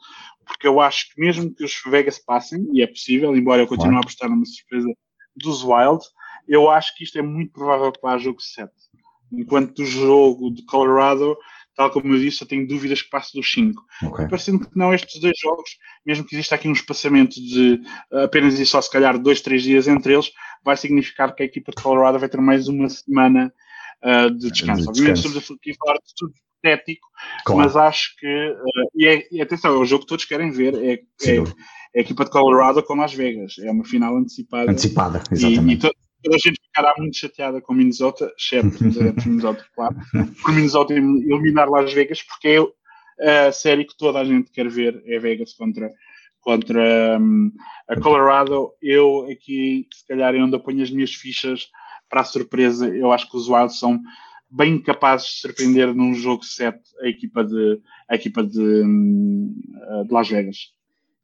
porque 0.46 0.66
eu 0.66 0.80
acho 0.80 1.10
que 1.10 1.20
mesmo 1.20 1.52
que 1.54 1.64
os 1.64 1.80
Vegas 1.86 2.18
passem, 2.18 2.68
e 2.72 2.82
é 2.82 2.86
possível, 2.86 3.34
embora 3.36 3.62
eu 3.62 3.66
continue 3.66 3.96
a 3.96 4.00
apostar 4.00 4.28
numa 4.28 4.44
surpresa 4.44 4.88
dos 5.36 5.62
Wild, 5.64 6.04
eu 6.46 6.70
acho 6.70 6.94
que 6.96 7.04
isto 7.04 7.18
é 7.18 7.22
muito 7.22 7.52
provável 7.52 7.90
que 7.90 8.00
vá 8.02 8.14
a 8.14 8.18
jogo 8.18 8.40
7. 8.40 8.70
Enquanto 9.32 9.80
o 9.80 9.86
jogo 9.86 10.50
de 10.52 10.64
Colorado 10.64 11.36
tal 11.74 11.90
como 11.90 12.14
eu 12.14 12.18
disse, 12.18 12.42
eu 12.42 12.48
tenho 12.48 12.66
dúvidas 12.66 13.02
que 13.02 13.10
passe 13.10 13.32
dos 13.34 13.50
5. 13.52 13.82
Okay. 14.04 14.28
Parecendo 14.28 14.60
que 14.60 14.78
não, 14.78 14.94
estes 14.94 15.20
dois 15.20 15.38
jogos, 15.38 15.76
mesmo 16.06 16.24
que 16.24 16.34
exista 16.34 16.54
aqui 16.54 16.68
um 16.68 16.72
espaçamento 16.72 17.34
de 17.34 17.80
apenas 18.12 18.58
e 18.58 18.66
só 18.66 18.80
se 18.80 18.90
calhar 18.90 19.18
dois, 19.18 19.40
três 19.40 19.62
dias 19.62 19.88
entre 19.88 20.14
eles, 20.14 20.30
vai 20.64 20.76
significar 20.76 21.34
que 21.34 21.42
a 21.42 21.46
equipa 21.46 21.72
de 21.76 21.82
Colorado 21.82 22.18
vai 22.18 22.28
ter 22.28 22.40
mais 22.40 22.68
uma 22.68 22.88
semana 22.88 23.52
uh, 24.02 24.30
de 24.30 24.50
descanso. 24.50 24.82
De 24.82 24.88
Obviamente 24.88 25.16
estamos 25.16 25.36
aqui 25.36 25.70
a 25.70 25.74
falar 25.74 25.94
de 25.98 26.14
tudo 26.16 26.32
hipotético, 26.64 27.08
claro. 27.44 27.60
mas 27.60 27.76
acho 27.76 28.16
que, 28.16 28.26
uh, 28.26 28.90
e, 28.94 29.06
é, 29.06 29.28
e, 29.30 29.42
atenção, 29.42 29.74
é 29.74 29.78
o 29.78 29.84
jogo 29.84 30.02
que 30.02 30.08
todos 30.08 30.24
querem 30.24 30.50
ver, 30.50 30.74
é, 30.74 30.92
é, 30.94 31.36
é, 31.36 31.98
a 31.98 32.00
equipa 32.00 32.24
de 32.24 32.30
Colorado 32.30 32.82
com 32.82 32.94
Las 32.94 33.12
Vegas, 33.12 33.56
é 33.58 33.70
uma 33.70 33.84
final 33.84 34.16
antecipada. 34.16 34.70
Antecipada, 34.70 35.22
exatamente. 35.30 35.86
E, 35.86 35.90
e 35.90 36.03
toda 36.24 36.36
a 36.36 36.38
gente 36.38 36.60
ficará 36.60 36.94
muito 36.98 37.16
chateada 37.16 37.60
com 37.60 37.74
Minnesota, 37.74 38.32
exceto 38.36 38.70
de 38.88 38.98
Minnesota, 39.28 39.64
claro, 39.74 39.94
por 40.42 40.52
Minnesota 40.52 40.94
eliminar 40.94 41.68
Las 41.68 41.92
Vegas, 41.92 42.22
porque 42.22 42.58
é 43.20 43.46
a 43.46 43.52
série 43.52 43.84
que 43.84 43.96
toda 43.96 44.18
a 44.18 44.24
gente 44.24 44.50
quer 44.50 44.68
ver 44.68 45.02
é 45.06 45.18
Vegas 45.18 45.52
contra, 45.52 45.92
contra 46.40 47.18
um, 47.20 47.52
a 47.88 48.00
Colorado. 48.00 48.72
Eu 48.82 49.28
aqui, 49.30 49.86
se 49.92 50.06
calhar, 50.06 50.34
é 50.34 50.38
onde 50.38 50.56
aponho 50.56 50.82
as 50.82 50.90
minhas 50.90 51.14
fichas 51.14 51.68
para 52.08 52.22
a 52.22 52.24
surpresa. 52.24 52.88
Eu 52.88 53.12
acho 53.12 53.30
que 53.30 53.36
os 53.36 53.48
Wild 53.48 53.76
são 53.76 54.00
bem 54.50 54.80
capazes 54.80 55.28
de 55.28 55.40
surpreender 55.40 55.94
num 55.94 56.14
jogo 56.14 56.44
7 56.44 56.78
a 57.02 57.08
equipa 57.08 57.44
de, 57.44 57.80
a 58.08 58.14
equipa 58.14 58.42
de, 58.42 58.60
hum, 58.60 59.54
de 60.06 60.12
Las 60.12 60.28
Vegas. 60.28 60.73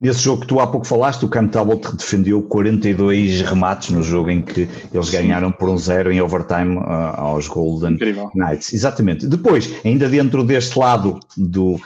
Nesse 0.01 0.21
jogo 0.21 0.41
que 0.41 0.47
tu 0.47 0.59
há 0.59 0.67
pouco 0.67 0.87
falaste, 0.87 1.27
o 1.27 1.29
Cam 1.29 1.47
Talbot 1.47 1.95
defendeu 1.95 2.41
42 2.41 3.43
remates 3.43 3.91
no 3.91 4.03
jogo 4.03 4.31
em 4.31 4.41
que 4.41 4.67
eles 4.95 5.11
ganharam 5.11 5.53
por 5.53 5.69
um 5.69 5.77
zero 5.77 6.11
em 6.11 6.23
overtime 6.23 6.79
uh, 6.79 7.21
aos 7.21 7.47
Golden 7.47 7.93
Incrível. 7.93 8.31
Knights. 8.35 8.73
Exatamente. 8.73 9.27
Depois, 9.27 9.71
ainda 9.85 10.09
dentro 10.09 10.43
deste 10.43 10.79
lado 10.79 11.21
do 11.37 11.75
uh, 11.75 11.81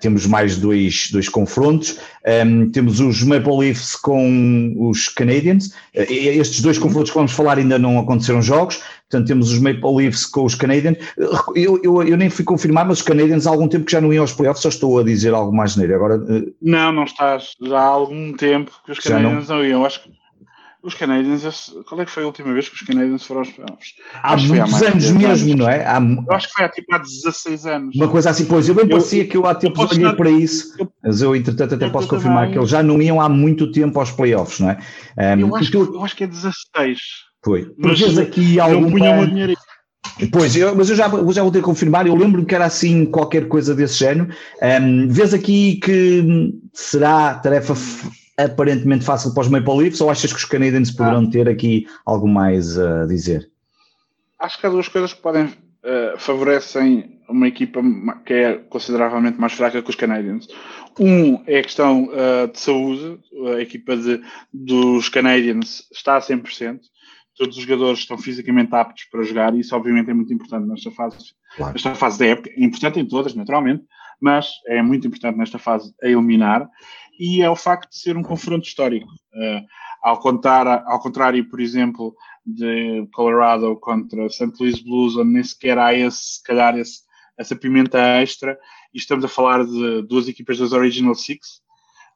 temos 0.00 0.26
mais 0.26 0.56
dois, 0.56 1.10
dois 1.12 1.28
confrontos. 1.28 1.96
Um, 2.26 2.70
temos 2.72 2.98
os 2.98 3.22
Maple 3.22 3.56
Leafs 3.56 3.94
com 3.94 4.74
os 4.76 5.06
Canadiens. 5.06 5.68
Uh, 5.94 6.10
estes 6.10 6.60
dois 6.60 6.76
confrontos 6.76 7.12
que 7.12 7.16
vamos 7.16 7.30
falar 7.30 7.58
ainda 7.58 7.78
não 7.78 8.00
aconteceram 8.00 8.42
jogos. 8.42 8.80
Portanto, 9.14 9.28
temos 9.28 9.52
os 9.52 9.60
Maple 9.60 9.94
Leafs 9.96 10.26
com 10.26 10.44
os 10.44 10.56
Canadiens. 10.56 10.96
Eu, 11.54 11.80
eu, 11.84 12.02
eu 12.02 12.16
nem 12.16 12.28
fui 12.28 12.44
confirmar, 12.44 12.84
mas 12.84 12.98
os 12.98 13.04
Canadiens 13.04 13.46
há 13.46 13.50
algum 13.50 13.68
tempo 13.68 13.84
que 13.84 13.92
já 13.92 14.00
não 14.00 14.12
iam 14.12 14.22
aos 14.22 14.32
playoffs, 14.32 14.60
só 14.60 14.68
estou 14.68 14.98
a 14.98 15.04
dizer 15.04 15.32
algo 15.32 15.54
mais 15.54 15.76
nele. 15.76 15.94
Agora, 15.94 16.16
uh... 16.16 16.52
Não, 16.60 16.90
não 16.90 17.04
estás. 17.04 17.52
Já 17.62 17.78
há 17.78 17.84
algum 17.84 18.32
tempo 18.32 18.72
que 18.84 18.90
os 18.90 18.98
Canadiens 18.98 19.48
não... 19.48 19.58
não 19.58 19.64
iam. 19.64 19.84
Acho 19.84 20.02
que 20.02 20.10
os 20.82 20.94
Canadiens, 20.94 21.72
qual 21.88 22.00
é 22.00 22.04
que 22.04 22.10
foi 22.10 22.24
a 22.24 22.26
última 22.26 22.52
vez 22.52 22.68
que 22.68 22.74
os 22.74 22.82
Canadiens 22.82 23.24
foram 23.24 23.40
aos 23.40 23.50
playoffs? 23.50 23.94
Há 24.22 24.36
muitos 24.36 24.82
anos 24.82 25.10
mesmo, 25.12 25.26
anos. 25.26 25.54
não 25.54 25.68
é? 25.68 25.86
Há... 25.86 25.98
Eu 25.98 26.32
acho 26.34 26.48
que 26.48 26.54
foi 26.54 26.64
há 26.64 26.68
tipo 26.68 26.94
há 26.94 26.98
16 26.98 27.66
anos. 27.66 27.96
Uma 27.96 28.08
coisa 28.08 28.30
assim, 28.30 28.44
pois, 28.44 28.68
eu 28.68 28.74
bem 28.74 28.84
eu, 28.84 28.90
parecia 28.90 29.26
que 29.26 29.36
eu 29.36 29.46
há 29.46 29.54
tempo 29.54 29.80
olhei 29.80 30.12
para 30.12 30.30
isso, 30.30 30.74
eu, 30.78 30.92
mas 31.02 31.22
eu 31.22 31.34
entretanto 31.34 31.76
até 31.76 31.88
posso 31.88 32.08
confirmar 32.08 32.40
também. 32.40 32.52
que 32.52 32.58
eles 32.58 32.68
já 32.68 32.82
não 32.82 33.00
iam 33.00 33.20
há 33.20 33.28
muito 33.28 33.70
tempo 33.72 33.98
aos 33.98 34.10
playoffs, 34.10 34.60
não 34.60 34.70
é? 34.70 34.78
Um, 35.36 35.40
eu, 35.40 35.56
acho, 35.56 35.70
tu... 35.70 35.94
eu 35.94 36.04
acho 36.04 36.16
que 36.16 36.24
é 36.24 36.26
16. 36.26 36.98
Foi. 37.44 37.72
Mas 37.76 38.00
vês 38.00 38.18
aqui 38.18 38.58
algum. 38.58 38.90
Não 38.98 39.26
dinheiro 39.26 39.54
Pois, 40.30 40.54
eu, 40.54 40.74
mas 40.76 40.90
eu 40.90 40.96
já, 40.96 41.08
eu 41.08 41.32
já 41.32 41.42
vou 41.42 41.50
ter 41.50 41.58
que 41.58 41.64
confirmar, 41.64 42.06
eu 42.06 42.14
lembro-me 42.14 42.46
que 42.46 42.54
era 42.54 42.66
assim 42.66 43.04
qualquer 43.04 43.48
coisa 43.48 43.74
desse 43.74 43.98
género. 43.98 44.28
Um, 44.62 45.08
vês 45.08 45.34
aqui 45.34 45.76
que 45.76 46.52
será 46.72 47.34
tarefa 47.34 47.74
aparentemente 48.38 49.04
fácil 49.04 49.32
para 49.32 49.42
os 49.42 49.48
Maple 49.48 49.76
Leafs 49.76 50.00
ou 50.00 50.10
achas 50.10 50.32
que 50.32 50.38
os 50.38 50.44
Canadiens 50.44 50.90
poderão 50.90 51.24
ah. 51.24 51.30
ter 51.30 51.48
aqui 51.48 51.86
algo 52.06 52.28
mais 52.28 52.78
a 52.78 53.06
dizer? 53.06 53.50
Acho 54.38 54.60
que 54.60 54.66
há 54.66 54.70
duas 54.70 54.88
coisas 54.88 55.12
que 55.12 55.22
podem 55.22 55.46
uh, 55.46 56.18
favorecem 56.18 57.20
uma 57.28 57.48
equipa 57.48 57.80
que 58.24 58.34
é 58.34 58.54
consideravelmente 58.68 59.40
mais 59.40 59.52
fraca 59.54 59.82
que 59.82 59.90
os 59.90 59.96
Canadiens. 59.96 60.46
Um 60.98 61.42
é 61.46 61.58
a 61.58 61.62
questão 61.62 62.04
uh, 62.04 62.52
de 62.52 62.60
saúde, 62.60 63.18
a 63.56 63.60
equipa 63.60 63.96
de, 63.96 64.20
dos 64.52 65.08
Canadiens 65.08 65.82
está 65.92 66.16
a 66.16 66.20
100%, 66.20 66.80
todos 67.36 67.56
os 67.56 67.62
jogadores 67.62 68.00
estão 68.00 68.16
fisicamente 68.16 68.74
aptos 68.74 69.04
para 69.04 69.22
jogar, 69.22 69.54
e 69.54 69.60
isso 69.60 69.74
obviamente 69.74 70.10
é 70.10 70.14
muito 70.14 70.32
importante 70.32 70.68
nesta 70.68 70.90
fase, 70.90 71.34
claro. 71.56 71.72
nesta 71.72 71.94
fase 71.94 72.18
da 72.18 72.26
época, 72.26 72.50
é 72.50 72.64
importante 72.64 73.00
em 73.00 73.06
todas, 73.06 73.34
naturalmente, 73.34 73.84
mas 74.20 74.50
é 74.66 74.80
muito 74.82 75.06
importante 75.06 75.36
nesta 75.36 75.58
fase 75.58 75.92
a 76.02 76.06
eliminar, 76.06 76.68
e 77.18 77.42
é 77.42 77.50
o 77.50 77.56
facto 77.56 77.90
de 77.90 77.98
ser 77.98 78.16
um 78.16 78.22
confronto 78.22 78.66
histórico. 78.66 79.08
Uh, 79.34 79.64
Ao, 80.02 80.18
contar, 80.18 80.66
ao 80.86 81.00
contrário, 81.00 81.48
por 81.48 81.60
exemplo, 81.60 82.14
de 82.44 83.08
Colorado 83.14 83.74
contra 83.80 84.28
St. 84.28 84.52
Louis 84.60 84.82
Blues, 84.82 85.16
onde 85.16 85.32
nem 85.32 85.42
sequer 85.42 85.78
há 85.78 85.94
esse, 85.94 86.34
se 86.34 86.42
calhar, 86.42 86.76
esse, 86.76 87.00
essa 87.38 87.56
pimenta 87.56 87.98
extra, 88.20 88.58
e 88.92 88.98
estamos 88.98 89.24
a 89.24 89.28
falar 89.28 89.64
de 89.64 90.02
duas 90.02 90.28
equipas 90.28 90.58
das 90.58 90.72
Original 90.72 91.14
Six, 91.14 91.63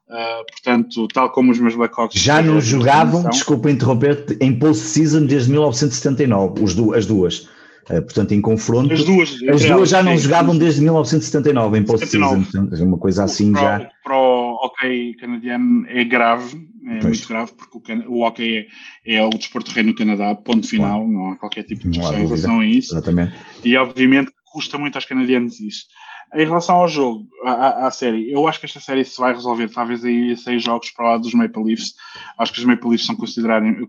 uh, 0.09 0.45
portanto, 0.51 1.07
tal 1.09 1.31
como 1.31 1.51
os 1.51 1.59
meus 1.59 1.75
Blackhawks. 1.75 2.19
Já 2.19 2.41
não 2.41 2.59
jogavam, 2.59 3.29
desculpa 3.29 3.69
interromper, 3.69 4.37
em 4.41 4.57
post-season 4.57 5.25
desde 5.25 5.51
1979, 5.51 6.63
os 6.63 6.75
du 6.75 6.93
as 6.93 7.05
duas. 7.05 7.47
Uh, 7.89 8.01
portanto, 8.03 8.33
em 8.33 8.41
confronto. 8.41 8.93
As 8.93 9.03
duas, 9.03 9.37
as 9.49 9.65
duas 9.65 9.89
já 9.89 10.03
não 10.03 10.15
jogavam 10.15 10.55
desde 10.57 10.81
1979 10.81 11.79
em 11.79 11.83
postseason. 11.83 12.45
É 12.71 12.83
uma 12.83 12.97
coisa 12.99 13.23
assim 13.23 13.51
pro, 13.51 13.61
já. 13.61 13.89
Para 14.03 14.15
o 14.15 14.59
hockey 14.63 15.15
canadiano 15.15 15.85
é 15.87 16.03
grave, 16.03 16.55
é 16.87 16.99
pois. 16.99 17.05
muito 17.05 17.27
grave, 17.27 17.51
porque 17.53 17.77
o, 17.77 17.81
can... 17.81 18.03
o 18.07 18.21
hockey 18.21 18.67
é, 19.05 19.15
é, 19.15 19.25
o 19.25 19.29
desporto 19.29 19.71
rei 19.71 19.83
no 19.83 19.95
Canadá, 19.95 20.35
ponto 20.35 20.67
final, 20.67 20.99
claro. 20.99 21.11
não 21.11 21.31
há 21.31 21.35
qualquer 21.37 21.63
tipo 21.63 21.81
de 21.83 21.89
discussão 21.89 22.19
em 22.19 22.25
relação 22.25 22.59
a 22.59 22.65
isso. 22.65 22.93
Exatamente. 22.93 23.33
E 23.63 23.75
obviamente 23.75 24.31
custa 24.51 24.77
muito 24.77 24.95
aos 24.95 25.05
canadianos 25.05 25.59
isso. 25.59 25.85
Em 26.33 26.45
relação 26.45 26.75
ao 26.75 26.87
jogo, 26.87 27.27
à, 27.43 27.87
à, 27.87 27.91
série, 27.91 28.31
eu 28.31 28.47
acho 28.47 28.59
que 28.59 28.65
esta 28.65 28.79
série 28.79 29.03
se 29.03 29.19
vai 29.19 29.33
resolver 29.33 29.69
talvez 29.69 30.05
aí 30.05 30.37
seis 30.37 30.63
jogos 30.63 30.91
para 30.91 31.05
o 31.05 31.07
lado 31.09 31.23
dos 31.23 31.33
Maple 31.33 31.63
Leafs. 31.63 31.95
Acho 32.37 32.53
que 32.53 32.59
os 32.59 32.65
Maple 32.65 32.89
Leafs 32.89 33.05
são 33.05 33.15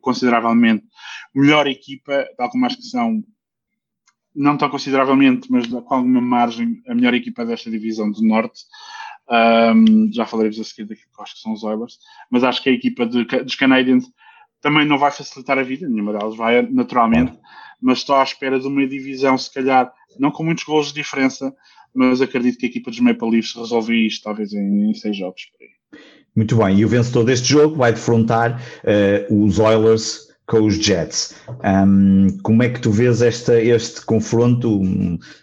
consideravelmente 0.01 0.85
melhor 1.35 1.67
equipa, 1.67 2.27
tal 2.37 2.51
como 2.51 2.65
acho 2.67 2.77
que 2.77 2.85
são 2.85 3.23
não 4.35 4.57
tão 4.57 4.71
consideravelmente, 4.71 5.51
mas 5.51 5.67
com 5.67 5.95
alguma 5.95 6.21
margem, 6.21 6.83
a 6.89 6.95
melhor 6.95 7.15
equipa 7.15 7.45
desta 7.45 7.71
divisão 7.71 8.11
do 8.11 8.23
Norte. 8.23 8.63
Um, 9.29 10.13
já 10.13 10.27
falaremos 10.27 10.59
a 10.59 10.65
seguir 10.65 10.89
daquilo 10.89 11.11
que 11.15 11.23
acho 11.23 11.35
que 11.35 11.41
são 11.41 11.53
os 11.53 11.63
Oilers, 11.63 11.99
mas 12.31 12.43
acho 12.43 12.63
que 12.63 12.69
a 12.69 12.73
equipa 12.73 13.07
de, 13.07 13.25
dos 13.25 13.55
Canadiens 13.55 14.05
também 14.61 14.85
não 14.87 14.99
vai 14.99 15.11
facilitar 15.11 15.59
a 15.59 15.63
vida, 15.63 15.89
nenhuma 15.89 16.13
delas 16.13 16.37
vai 16.37 16.63
naturalmente, 16.63 17.39
mas 17.81 17.99
estou 17.99 18.17
à 18.17 18.23
espera 18.23 18.59
de 18.59 18.67
uma 18.67 18.87
divisão, 18.87 19.39
se 19.39 19.53
calhar, 19.53 19.93
não 20.19 20.31
com 20.31 20.43
muitos 20.43 20.65
gols 20.65 20.89
de 20.89 20.95
diferença, 20.95 21.55
mas 21.95 22.21
acredito 22.21 22.59
que 22.59 22.67
a 22.67 22.69
equipa 22.69 22.91
dos 22.91 23.01
Maple 23.01 23.31
Leafs 23.31 23.55
resolve 23.55 24.07
isto 24.07 24.25
talvez 24.25 24.53
em, 24.53 24.91
em 24.91 24.95
seis 24.95 25.17
jogos. 25.17 25.43
Muito 26.35 26.57
bem, 26.57 26.79
e 26.79 26.85
o 26.85 26.89
vencedor 26.89 27.25
deste 27.25 27.49
jogo 27.49 27.77
vai 27.77 27.93
defrontar 27.93 28.63
uh, 28.85 29.45
os 29.45 29.59
Oilers 29.59 30.31
com 30.51 30.67
os 30.67 30.75
Jets. 30.75 31.35
Um, 31.65 32.27
como 32.43 32.63
é 32.65 32.69
que 32.69 32.81
tu 32.81 32.91
vês 32.91 33.23
esta, 33.23 33.61
este 33.63 34.05
confronto? 34.05 34.83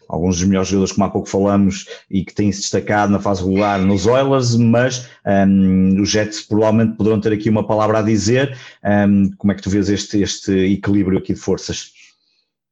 Alguns 0.09 0.37
dos 0.37 0.47
melhores 0.47 0.67
jogadores, 0.67 0.91
como 0.91 1.05
há 1.05 1.09
pouco 1.09 1.29
falamos, 1.29 1.87
e 2.11 2.25
que 2.25 2.33
têm 2.33 2.51
se 2.51 2.61
destacado 2.61 3.11
na 3.11 3.19
fase 3.19 3.41
regular 3.41 3.79
nos 3.81 4.05
Oilers, 4.05 4.57
mas 4.57 5.07
um, 5.25 6.01
os 6.01 6.09
Jets 6.09 6.41
provavelmente 6.41 6.97
poderão 6.97 7.21
ter 7.21 7.31
aqui 7.31 7.49
uma 7.49 7.65
palavra 7.65 7.99
a 7.99 8.01
dizer. 8.01 8.57
como 9.37 9.51
é 9.51 9.55
que 9.55 9.61
tu 9.61 9.69
vês 9.69 9.89
este, 9.89 10.21
este 10.21 10.51
equilíbrio 10.51 11.17
aqui 11.19 11.33
de 11.33 11.39
forças? 11.39 11.93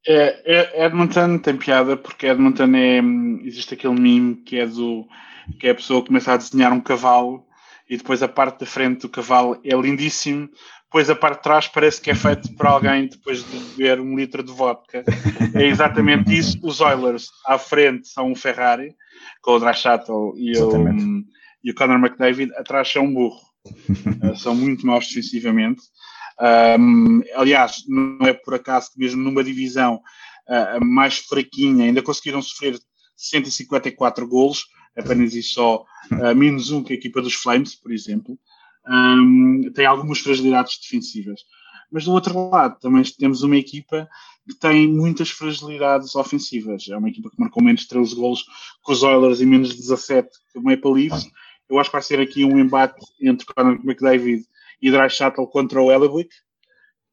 É, 0.08 0.42
é, 0.46 0.86
Edmonton 0.86 1.40
tem 1.40 1.58
piada 1.58 1.98
porque 1.98 2.28
Edmonton 2.28 2.76
é. 2.76 3.02
Existe 3.46 3.74
aquele 3.74 4.00
meme 4.00 4.36
que 4.36 4.60
é 4.60 4.66
do 4.66 5.08
que 5.60 5.68
é 5.68 5.72
a 5.72 5.76
pessoa 5.76 6.02
que 6.02 6.08
começa 6.08 6.34
a 6.34 6.38
desenhar 6.38 6.74
um 6.74 6.82
cavalo 6.82 7.46
e 7.90 7.98
depois 7.98 8.24
a 8.24 8.28
parte 8.28 8.62
da 8.62 8.66
frente 8.66 9.02
do 9.02 9.10
cavalo 9.10 9.60
é 9.64 9.76
lindíssimo, 9.76 10.50
depois 10.86 11.10
a 11.10 11.16
parte 11.16 11.38
de 11.38 11.44
trás 11.44 11.68
parece 11.68 12.02
que 12.02 12.10
é 12.10 12.16
feito 12.16 12.54
por 12.56 12.66
alguém 12.66 13.08
depois 13.08 13.44
de 13.44 13.58
beber 13.76 14.00
um 14.00 14.16
litro 14.16 14.42
de 14.42 14.52
vodka. 14.52 15.04
É 15.54 15.66
exatamente 15.68 16.36
isso. 16.36 16.58
Os 16.64 16.82
Oilers 16.82 17.28
à 17.46 17.58
frente 17.58 18.08
são 18.08 18.32
um 18.32 18.36
Ferrari, 18.36 18.96
com 19.42 19.52
o 19.52 19.60
Drachattel 19.60 20.34
e 20.36 20.58
o, 20.58 20.72
e 21.64 21.72
o 21.72 21.76
Conor 21.76 22.00
McDavid, 22.00 22.52
atrás 22.56 22.92
são 22.92 23.06
um 23.06 23.14
burro. 23.14 23.42
são 24.38 24.56
muito 24.56 24.86
maus 24.86 25.08
defensivamente. 25.08 25.82
Um, 26.80 27.22
aliás, 27.34 27.84
não 27.88 28.28
é 28.28 28.34
por 28.34 28.54
acaso 28.54 28.92
que 28.92 29.00
mesmo 29.00 29.22
numa 29.22 29.44
divisão 29.44 30.02
uh, 30.50 30.84
mais 30.84 31.18
fraquinha 31.18 31.86
ainda 31.86 32.02
conseguiram 32.02 32.42
sofrer 32.42 32.78
154 33.16 34.28
golos, 34.28 34.66
apenas 34.98 35.34
e 35.34 35.42
só 35.42 35.86
uh, 36.12 36.36
menos 36.36 36.72
um 36.72 36.84
que 36.84 36.94
a 36.94 36.96
equipa 36.96 37.22
dos 37.22 37.36
Flames, 37.36 37.76
por 37.76 37.92
exemplo 37.92 38.38
um, 38.88 39.72
tem 39.74 39.86
algumas 39.86 40.20
fragilidades 40.20 40.80
defensivas. 40.80 41.42
Mas 41.92 42.06
do 42.06 42.12
outro 42.12 42.50
lado, 42.50 42.80
também 42.80 43.04
temos 43.18 43.42
uma 43.44 43.58
equipa 43.58 44.08
que 44.48 44.56
tem 44.56 44.88
muitas 44.88 45.30
fragilidades 45.30 46.16
ofensivas. 46.16 46.88
É 46.90 46.98
uma 46.98 47.10
equipa 47.10 47.30
que 47.30 47.40
marcou 47.40 47.64
menos 47.64 47.88
13 47.88 48.16
golos 48.16 48.46
com 48.82 48.92
os 48.92 49.04
Oilers 49.04 49.40
e 49.40 49.46
menos 49.46 49.76
17 49.76 50.30
com 50.54 50.60
o 50.60 50.64
Maple 50.64 50.94
Leafs. 50.94 51.28
Eu 51.70 51.80
acho 51.80 51.90
que 51.90 51.96
vai 51.96 52.02
ser 52.02 52.20
aqui 52.20 52.44
um 52.44 52.60
embate 52.60 53.02
entre 53.22 53.46
Conor 53.46 53.80
McDavid 53.84 54.44
e 54.82 54.92
Dry 54.92 55.10
Shuttle 55.10 55.48
contra 55.48 55.82
o 55.82 55.92
Ellewick, 55.92 56.30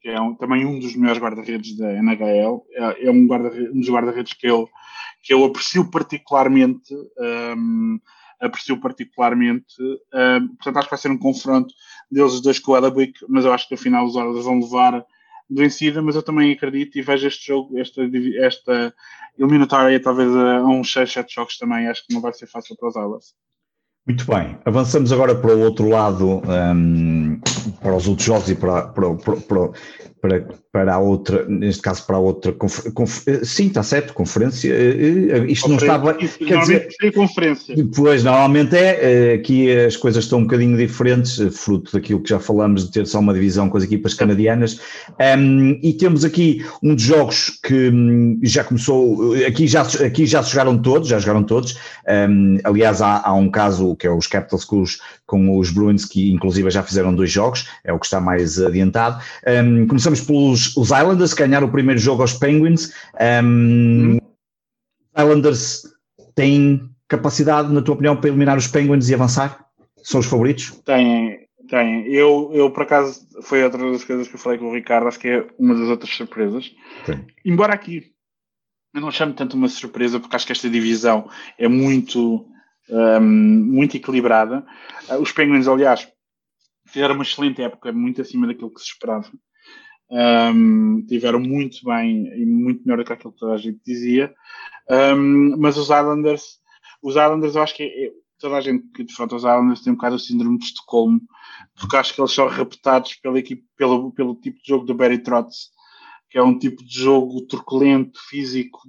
que 0.00 0.08
é 0.08 0.20
um, 0.20 0.34
também 0.34 0.66
um 0.66 0.78
dos 0.78 0.96
melhores 0.96 1.22
guarda-redes 1.22 1.76
da 1.76 1.92
NHL. 1.92 2.64
É, 2.72 3.06
é 3.06 3.10
um, 3.10 3.26
guarda 3.26 3.48
um 3.48 3.80
dos 3.80 3.88
guarda-redes 3.88 4.32
que 4.32 4.46
eu, 4.46 4.68
que 5.22 5.32
eu 5.32 5.44
aprecio 5.44 5.88
particularmente. 5.90 6.92
Um, 7.18 8.00
aprecio 8.40 8.78
particularmente. 8.80 9.80
Uh, 9.80 10.48
portanto, 10.56 10.76
acho 10.78 10.86
que 10.88 10.94
vai 10.94 10.98
ser 10.98 11.10
um 11.10 11.18
confronto 11.18 11.72
deles 12.10 12.40
dois 12.40 12.58
com 12.58 12.72
o 12.72 12.74
Adabuik, 12.74 13.20
mas 13.28 13.44
eu 13.44 13.52
acho 13.52 13.68
que 13.68 13.74
afinal 13.74 14.04
os 14.04 14.16
Oilers 14.16 14.44
vão 14.44 14.58
levar 14.58 15.04
vencida, 15.48 16.02
mas 16.02 16.16
eu 16.16 16.22
também 16.22 16.52
acredito 16.52 16.98
e 16.98 17.02
vejo 17.02 17.26
este 17.26 17.46
jogo, 17.46 17.78
esta, 17.78 18.02
esta 18.40 18.94
eliminatória 19.38 20.00
talvez 20.00 20.34
a 20.34 20.64
uns 20.64 20.92
6, 20.92 21.12
7 21.12 21.34
jogos 21.34 21.58
também, 21.58 21.86
acho 21.88 22.06
que 22.06 22.12
não 22.12 22.20
vai 22.20 22.32
ser 22.32 22.46
fácil 22.46 22.76
para 22.76 22.88
os 22.88 22.96
Oilers. 22.96 23.34
Muito 24.04 24.26
bem, 24.26 24.58
avançamos 24.64 25.12
agora 25.12 25.32
para 25.32 25.54
o 25.54 25.60
outro 25.60 25.88
lado, 25.88 26.42
um, 26.74 27.38
para 27.80 27.94
os 27.94 28.08
outros 28.08 28.26
jogos 28.26 28.50
e 28.50 28.54
para, 28.56 28.88
para, 28.88 29.14
para, 29.14 29.70
para, 30.22 30.44
para 30.70 30.94
a 30.94 30.98
outra, 31.00 31.44
neste 31.48 31.82
caso 31.82 32.06
para 32.06 32.16
a 32.16 32.20
outra, 32.20 32.52
conf, 32.52 32.86
conf, 32.94 33.24
sim, 33.42 33.66
está 33.66 33.82
certo, 33.82 34.14
conferência, 34.14 34.72
eh, 34.72 35.30
eh, 35.30 35.44
isto 35.48 35.68
não 35.68 35.76
estava, 35.76 36.14
quer 36.14 36.60
dizer, 36.60 36.88
conferência. 37.12 37.74
Pois, 37.92 38.22
normalmente 38.22 38.76
é, 38.76 39.32
eh, 39.32 39.34
aqui 39.34 39.68
as 39.76 39.96
coisas 39.96 40.22
estão 40.22 40.38
um 40.38 40.42
bocadinho 40.42 40.76
diferentes, 40.76 41.40
fruto 41.58 41.92
daquilo 41.92 42.20
que 42.22 42.30
já 42.30 42.38
falamos 42.38 42.86
de 42.86 42.92
ter 42.92 43.04
só 43.04 43.18
uma 43.18 43.34
divisão 43.34 43.68
com 43.68 43.76
as 43.76 43.82
equipas 43.82 44.14
canadianas, 44.14 44.80
um, 45.36 45.76
e 45.82 45.92
temos 45.92 46.24
aqui 46.24 46.64
um 46.80 46.94
dos 46.94 47.02
jogos 47.02 47.58
que 47.60 47.90
hum, 47.90 48.38
já 48.44 48.62
começou, 48.62 49.34
aqui 49.44 49.66
já, 49.66 49.82
aqui 49.82 50.24
já 50.24 50.40
se 50.40 50.52
jogaram 50.52 50.78
todos, 50.78 51.08
já 51.08 51.18
jogaram 51.18 51.42
todos, 51.42 51.76
um, 52.08 52.58
aliás 52.62 53.02
há, 53.02 53.26
há 53.26 53.34
um 53.34 53.50
caso 53.50 53.96
que 53.96 54.06
é 54.06 54.10
os 54.10 54.28
Capitals 54.28 54.64
com 54.64 54.82
os, 54.82 55.00
com 55.32 55.58
os 55.58 55.70
Bruins, 55.70 56.04
que 56.04 56.30
inclusive 56.30 56.70
já 56.70 56.82
fizeram 56.82 57.14
dois 57.14 57.30
jogos, 57.30 57.66
é 57.82 57.90
o 57.90 57.98
que 57.98 58.04
está 58.04 58.20
mais 58.20 58.60
adiantado, 58.60 59.18
um, 59.64 59.86
começamos 59.86 60.20
pelos 60.20 60.76
os 60.76 60.90
Islanders, 60.90 61.32
que 61.32 61.42
ganharam 61.42 61.68
o 61.68 61.72
primeiro 61.72 61.98
jogo 61.98 62.20
aos 62.20 62.34
Penguins. 62.34 62.92
Um, 63.42 64.18
Islanders 65.16 65.84
têm 66.34 66.86
capacidade, 67.08 67.72
na 67.72 67.80
tua 67.80 67.94
opinião, 67.94 68.14
para 68.14 68.28
eliminar 68.28 68.58
os 68.58 68.66
Penguins 68.66 69.08
e 69.08 69.14
avançar? 69.14 69.64
São 70.02 70.20
os 70.20 70.26
favoritos? 70.26 70.70
Têm, 70.84 71.46
têm. 71.66 72.06
Eu, 72.08 72.50
eu, 72.52 72.70
por 72.70 72.82
acaso, 72.82 73.26
foi 73.40 73.64
outra 73.64 73.90
das 73.90 74.04
coisas 74.04 74.28
que 74.28 74.34
eu 74.34 74.38
falei 74.38 74.58
com 74.58 74.66
o 74.66 74.74
Ricardo, 74.74 75.08
acho 75.08 75.18
que 75.18 75.28
é 75.28 75.46
uma 75.58 75.74
das 75.74 75.88
outras 75.88 76.14
surpresas. 76.14 76.70
Sim. 77.06 77.24
Embora 77.42 77.72
aqui 77.72 78.12
eu 78.94 79.00
não 79.00 79.10
chamo 79.10 79.32
tanto 79.32 79.56
uma 79.56 79.68
surpresa, 79.68 80.20
porque 80.20 80.36
acho 80.36 80.44
que 80.44 80.52
esta 80.52 80.68
divisão 80.68 81.26
é 81.58 81.66
muito, 81.66 82.46
muito 83.20 83.96
equilibrada. 83.96 84.64
Os 85.20 85.32
Penguins, 85.32 85.66
aliás, 85.66 86.08
fizeram 86.86 87.14
uma 87.14 87.24
excelente 87.24 87.62
época, 87.62 87.92
muito 87.92 88.20
acima 88.20 88.46
daquilo 88.46 88.72
que 88.72 88.80
se 88.80 88.88
esperava. 88.88 89.30
Um, 90.10 91.04
tiveram 91.06 91.40
muito 91.40 91.78
bem 91.84 92.26
e 92.38 92.44
muito 92.44 92.82
melhor 92.84 92.98
do 92.98 93.04
que 93.04 93.12
aquilo 93.14 93.32
que 93.32 93.38
toda 93.38 93.54
a 93.54 93.58
gente 93.58 93.80
dizia. 93.84 94.34
Um, 94.90 95.56
mas 95.58 95.78
os 95.78 95.86
Islanders, 95.86 96.58
os 97.02 97.14
Islanders, 97.14 97.54
eu 97.56 97.62
acho 97.62 97.74
que 97.74 97.84
é, 97.84 98.12
toda 98.38 98.56
a 98.56 98.60
gente 98.60 98.86
que 98.88 99.04
defronta 99.04 99.36
os 99.36 99.42
Islanders 99.42 99.80
tem 99.80 99.92
um 99.92 99.96
bocado 99.96 100.16
o 100.16 100.18
síndrome 100.18 100.58
de 100.58 100.66
Estocolmo, 100.66 101.20
porque 101.74 101.96
acho 101.96 102.14
que 102.14 102.20
eles 102.20 102.32
são 102.32 102.46
reputados 102.46 103.14
pela 103.14 103.38
equipe, 103.38 103.64
pelo, 103.76 104.12
pelo 104.12 104.34
tipo 104.34 104.58
de 104.60 104.68
jogo 104.68 104.84
do 104.84 104.94
Barry 104.94 105.18
Trotz, 105.18 105.70
que 106.28 106.36
é 106.36 106.42
um 106.42 106.58
tipo 106.58 106.84
de 106.84 106.94
jogo 106.94 107.46
truculento, 107.46 108.18
físico. 108.28 108.80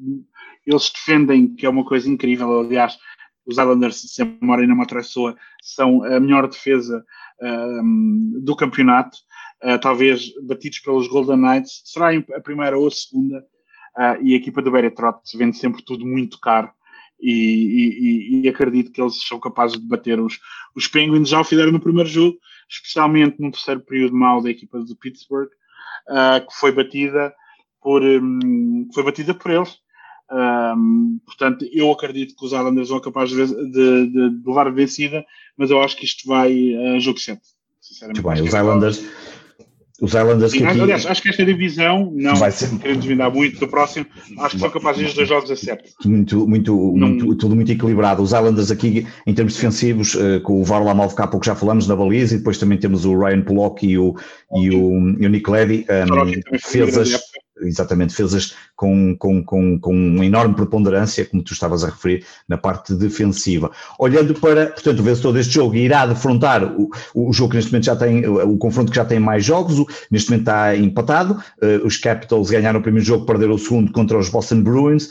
Eles 0.65 0.89
defendem, 0.89 1.53
que 1.55 1.65
é 1.65 1.69
uma 1.69 1.85
coisa 1.85 2.09
incrível. 2.09 2.59
Aliás, 2.59 2.97
os 3.45 3.57
Islanders, 3.57 4.01
se 4.01 4.21
a 4.21 4.25
memória 4.25 4.67
não 4.67 4.75
me 4.75 4.83
atraiçoa, 4.83 5.35
são 5.61 6.03
a 6.03 6.19
melhor 6.19 6.47
defesa 6.47 7.03
um, 7.41 8.39
do 8.41 8.55
campeonato 8.55 9.17
uh, 9.63 9.79
talvez 9.79 10.31
batidos 10.41 10.79
pelos 10.79 11.07
Golden 11.07 11.37
Knights, 11.37 11.81
será 11.85 12.09
a 12.11 12.41
primeira 12.41 12.77
ou 12.77 12.87
a 12.87 12.91
segunda, 12.91 13.39
uh, 13.97 14.21
e 14.21 14.33
a 14.33 14.37
equipa 14.37 14.61
do 14.61 14.71
Beretrot 14.71 15.19
vende 15.37 15.57
sempre 15.57 15.83
tudo 15.83 16.05
muito 16.05 16.39
caro. 16.39 16.69
E, 17.19 17.31
e, 17.31 18.41
e, 18.41 18.49
acredito 18.49 18.91
que 18.91 19.01
eles 19.01 19.25
são 19.25 19.39
capazes 19.39 19.79
de 19.79 19.87
bater 19.87 20.19
os, 20.19 20.39
os 20.75 20.89
Penguins. 20.89 21.29
Já 21.29 21.39
o 21.39 21.45
fizeram 21.45 21.71
no 21.71 21.79
primeiro 21.79 22.09
jogo, 22.09 22.37
especialmente 22.69 23.39
no 23.39 23.49
terceiro 23.49 23.79
período 23.79 24.13
mal 24.13 24.41
da 24.41 24.49
equipa 24.49 24.79
do 24.79 24.95
Pittsburgh, 24.97 25.47
uh, 26.09 26.45
que 26.45 26.53
foi 26.59 26.73
batida 26.73 27.33
por, 27.81 28.03
um, 28.03 28.89
foi 28.93 29.03
batida 29.03 29.33
por 29.33 29.51
eles. 29.51 29.77
Um, 30.31 31.19
portanto, 31.25 31.65
eu 31.71 31.91
acredito 31.91 32.35
que 32.35 32.45
os 32.45 32.53
Islanders 32.53 32.87
são 32.87 32.99
capazes 32.99 33.49
de, 33.49 33.71
de, 33.71 34.07
de, 34.09 34.47
levar 34.47 34.67
a 34.67 34.71
vencida, 34.71 35.23
mas 35.57 35.69
eu 35.69 35.81
acho 35.81 35.97
que 35.97 36.05
isto 36.05 36.27
vai 36.27 36.75
a 36.95 36.99
jogo 36.99 37.19
7. 37.19 37.41
Sinceramente, 37.81 38.23
Muito 38.23 38.35
bem, 38.35 38.47
os 38.47 38.53
Islanders 38.53 39.03
Os 40.01 40.13
Islanders 40.13 40.51
Sim, 40.51 40.59
que 40.59 40.65
aqui... 40.65 40.81
Aliás, 40.81 41.05
acho 41.05 41.21
que 41.21 41.29
esta 41.29 41.45
divisão, 41.45 42.11
não 42.15 42.35
vai 42.35 42.51
ser... 42.51 42.69
querendo 42.79 42.99
desvendar 42.99 43.31
muito 43.31 43.59
do 43.59 43.67
próximo, 43.67 44.05
acho 44.39 44.55
que 44.55 44.61
são 44.61 44.69
capazes 44.69 45.09
de 45.09 45.15
dois 45.15 45.27
jogos 45.27 45.51
a 45.51 45.55
certo. 45.55 45.91
Muito, 46.05 46.47
muito, 46.47 46.73
não... 46.95 47.09
muito, 47.09 47.35
tudo 47.35 47.55
muito 47.55 47.71
equilibrado. 47.71 48.23
Os 48.23 48.31
Islanders 48.31 48.71
aqui, 48.71 49.05
em 49.27 49.33
termos 49.33 49.53
defensivos, 49.53 50.15
uh, 50.15 50.41
com 50.41 50.61
o 50.61 50.63
Varlamov, 50.63 51.13
que 51.13 51.21
há 51.21 51.27
pouco 51.27 51.45
já 51.45 51.55
falamos, 51.55 51.87
na 51.87 51.95
baliza, 51.95 52.35
e 52.35 52.37
depois 52.37 52.57
também 52.57 52.77
temos 52.77 53.05
o 53.05 53.17
Ryan 53.17 53.41
Pollock 53.41 53.85
e 53.85 53.97
o, 53.97 54.15
e 54.55 54.71
o, 54.71 55.15
e 55.19 55.25
o 55.27 55.29
Nick 55.29 55.49
Levy, 55.51 55.85
um, 55.89 56.51
defesas 56.51 57.21
exatamente, 57.61 58.09
defesas 58.09 58.55
com, 58.83 59.15
com, 59.15 59.41
com, 59.41 59.79
com 59.79 59.95
uma 59.95 60.25
enorme 60.25 60.53
preponderância, 60.55 61.23
como 61.23 61.41
tu 61.41 61.53
estavas 61.53 61.85
a 61.85 61.87
referir, 61.87 62.25
na 62.49 62.57
parte 62.57 62.93
defensiva. 62.93 63.71
Olhando 63.97 64.33
para, 64.33 64.67
portanto, 64.67 64.99
o 64.99 65.03
vencedor 65.03 65.31
deste 65.31 65.53
jogo 65.53 65.73
irá 65.75 66.05
defrontar 66.05 66.65
o, 66.65 66.91
o 67.15 67.31
jogo 67.31 67.51
que 67.51 67.55
neste 67.55 67.71
momento 67.71 67.85
já 67.85 67.95
tem, 67.95 68.27
o, 68.27 68.51
o 68.51 68.57
confronto 68.57 68.91
que 68.91 68.97
já 68.97 69.05
tem 69.05 69.21
mais 69.21 69.45
jogos, 69.45 69.79
o, 69.79 69.87
neste 70.11 70.29
momento 70.29 70.49
está 70.49 70.75
empatado, 70.75 71.35
uh, 71.61 71.87
os 71.87 71.95
Capitals 71.95 72.49
ganharam 72.49 72.81
o 72.81 72.83
primeiro 72.83 73.05
jogo, 73.05 73.25
perderam 73.25 73.53
o 73.53 73.57
segundo 73.57 73.89
contra 73.93 74.17
os 74.17 74.27
Boston 74.27 74.61
Bruins, 74.61 75.07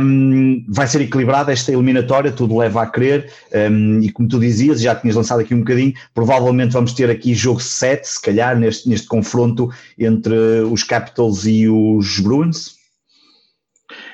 um, 0.00 0.64
vai 0.68 0.88
ser 0.88 1.02
equilibrada 1.02 1.52
esta 1.52 1.70
eliminatória, 1.70 2.32
tudo 2.32 2.58
leva 2.58 2.82
a 2.82 2.86
crer, 2.86 3.30
um, 3.70 4.00
e 4.00 4.10
como 4.10 4.26
tu 4.26 4.40
dizias, 4.40 4.80
já 4.80 4.96
tinhas 4.96 5.14
lançado 5.14 5.42
aqui 5.42 5.54
um 5.54 5.60
bocadinho, 5.60 5.94
provavelmente 6.12 6.72
vamos 6.72 6.92
ter 6.92 7.08
aqui 7.08 7.34
jogo 7.34 7.60
7, 7.60 8.04
se 8.04 8.20
calhar, 8.20 8.58
neste, 8.58 8.88
neste 8.88 9.06
confronto 9.06 9.70
entre 9.96 10.34
os 10.68 10.82
Capitals 10.82 11.46
e 11.46 11.68
os 11.68 12.18
Bruins? 12.18 12.81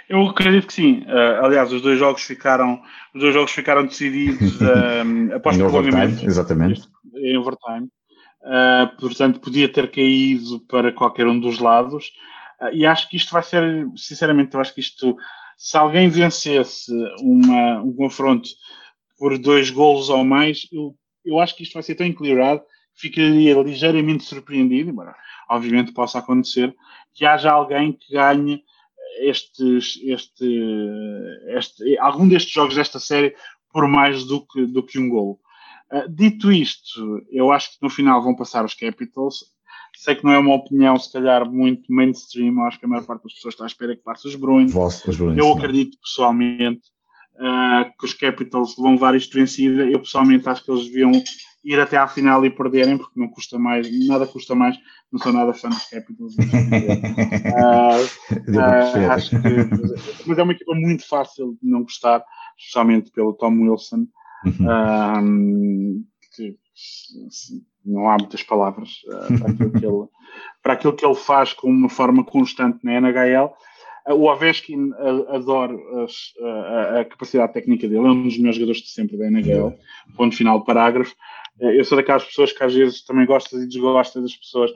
Eu 0.09 0.27
acredito 0.27 0.67
que 0.67 0.73
sim. 0.73 1.03
Uh, 1.03 1.45
aliás, 1.45 1.73
os 1.73 1.83
dois 1.83 1.99
jogos 1.99 2.23
ficaram, 2.23 2.81
os 3.15 3.21
dois 3.21 3.35
jogos 3.35 3.53
ficaram 3.53 3.85
decididos 3.85 4.59
uh, 4.61 5.35
após 5.37 5.57
em 5.57 5.61
prolongamento. 5.61 6.25
Exatamente. 6.25 6.89
Em 7.15 7.37
overtime. 7.37 7.89
Uh, 8.43 9.01
portanto, 9.01 9.41
podia 9.41 9.69
ter 9.71 9.91
caído 9.91 10.61
para 10.61 10.93
qualquer 10.93 11.27
um 11.27 11.39
dos 11.39 11.59
lados. 11.59 12.13
Uh, 12.61 12.73
e 12.73 12.87
acho 12.87 13.09
que 13.09 13.17
isto 13.17 13.33
vai 13.33 13.43
ser, 13.43 13.87
sinceramente, 13.97 14.55
eu 14.55 14.61
acho 14.61 14.75
que 14.75 14.81
isto, 14.81 15.17
se 15.57 15.77
alguém 15.77 16.09
vencesse 16.09 16.91
uma, 17.21 17.83
um 17.83 17.93
confronto 17.95 18.49
por 19.19 19.37
dois 19.37 19.71
golos 19.71 20.09
ou 20.09 20.25
mais, 20.25 20.67
eu, 20.73 20.95
eu 21.25 21.39
acho 21.39 21.55
que 21.55 21.65
isto 21.65 21.75
vai 21.75 21.83
ser 21.83 21.97
tão 21.97 22.07
equilibrado 22.07 22.61
que 22.95 23.03
ficaria 23.09 23.61
ligeiramente 23.61 24.25
surpreendido, 24.25 24.91
embora 24.91 25.15
obviamente 25.49 25.93
possa 25.93 26.19
acontecer, 26.19 26.75
que 27.15 27.25
haja 27.25 27.51
alguém 27.51 27.93
que 27.93 28.13
ganhe 28.13 28.63
estes, 29.21 29.99
este, 30.03 30.63
este, 31.49 31.99
algum 31.99 32.29
destes 32.29 32.53
jogos 32.53 32.75
desta 32.75 32.99
série 32.99 33.35
por 33.73 33.87
mais 33.87 34.25
do 34.25 34.45
que, 34.47 34.67
do 34.67 34.83
que 34.83 34.99
um 34.99 35.09
gol. 35.09 35.41
Uh, 35.91 36.09
dito 36.09 36.53
isto, 36.53 37.23
eu 37.31 37.51
acho 37.51 37.71
que 37.71 37.79
no 37.83 37.91
final 37.91 38.23
vão 38.23 38.35
passar 38.35 38.65
os 38.65 38.75
Capitals. 38.75 39.45
Sei 39.97 40.15
que 40.15 40.25
não 40.25 40.33
é 40.33 40.39
uma 40.39 40.55
opinião, 40.55 40.97
se 40.99 41.13
calhar, 41.13 41.51
muito 41.51 41.93
mainstream. 41.93 42.61
Acho 42.63 42.79
que 42.79 42.85
a 42.85 42.89
maior 42.89 43.05
parte 43.05 43.25
das 43.25 43.35
pessoas 43.35 43.55
está 43.55 43.65
à 43.65 43.67
espera 43.67 43.97
que 43.97 44.03
passe 44.03 44.29
os 44.29 44.35
Bruins. 44.35 44.75
os 44.75 45.17
Bruins 45.17 45.39
eu 45.39 45.47
não. 45.47 45.53
acredito 45.55 45.99
pessoalmente 46.01 46.83
uh, 47.35 47.91
que 47.99 48.05
os 48.05 48.15
Capitals 48.15 48.77
vão 48.77 48.93
levar 48.93 49.15
isto 49.15 49.37
vencida. 49.37 49.85
Eu 49.85 50.01
pessoalmente 50.01 50.49
acho 50.49 50.65
que 50.65 50.71
eles 50.71 50.85
deviam 50.85 51.13
ir 51.65 51.81
até 51.81 51.97
à 51.97 52.07
final 52.07 52.45
e 52.45 52.51
perderem, 52.51 52.97
porque 52.97 53.19
não 53.19 53.29
custa 53.29 53.59
mais, 53.59 53.89
nada 54.07 54.27
custa 54.27 54.55
mais, 54.55 54.79
não 55.11 55.19
sou 55.19 55.33
nada 55.33 55.53
fã 55.53 55.69
dos 55.69 55.85
Capitals. 55.89 56.37
uh, 56.37 56.41
uh, 58.57 59.11
acho 59.11 59.31
que, 59.31 60.27
mas 60.27 60.39
é 60.39 60.43
uma 60.43 60.53
equipa 60.53 60.75
muito 60.75 61.07
fácil 61.07 61.59
de 61.61 61.69
não 61.69 61.83
gostar, 61.83 62.25
especialmente 62.57 63.11
pelo 63.11 63.35
Tom 63.35 63.61
Wilson. 63.63 64.07
Uhum. 64.45 64.67
Uh, 64.67 66.05
que, 66.35 66.57
não 67.85 68.09
há 68.09 68.17
muitas 68.19 68.43
palavras 68.43 69.01
para, 69.39 69.51
aquilo 69.51 69.73
que 69.73 69.87
ele, 69.87 70.07
para 70.63 70.73
aquilo 70.75 70.93
que 70.93 71.05
ele 71.05 71.15
faz 71.15 71.53
com 71.53 71.69
uma 71.69 71.89
forma 71.89 72.23
constante 72.25 72.79
na 72.85 73.01
NHL. 73.01 73.53
O 74.11 74.31
Ovechkin 74.31 74.93
adora 75.29 75.75
a, 76.41 77.01
a, 77.01 77.05
capacidade 77.05 77.53
técnica 77.53 77.87
dele, 77.89 78.07
é 78.07 78.11
um 78.11 78.23
dos 78.23 78.39
melhores 78.39 78.57
jogadores 78.57 78.83
de 78.83 78.91
sempre 78.91 79.19
da 79.19 79.27
NHL. 79.27 79.75
Ponto 80.17 80.37
final, 80.37 80.65
parágrafo. 80.65 81.15
Eu 81.61 81.85
sou 81.85 81.97
daquelas 81.97 82.25
pessoas 82.25 82.53
que 82.53 82.63
às 82.63 82.75
vezes 82.75 83.05
também 83.05 83.27
gostas 83.27 83.63
e 83.63 83.67
desgostas 83.67 84.23
das 84.23 84.37
pessoas. 84.37 84.71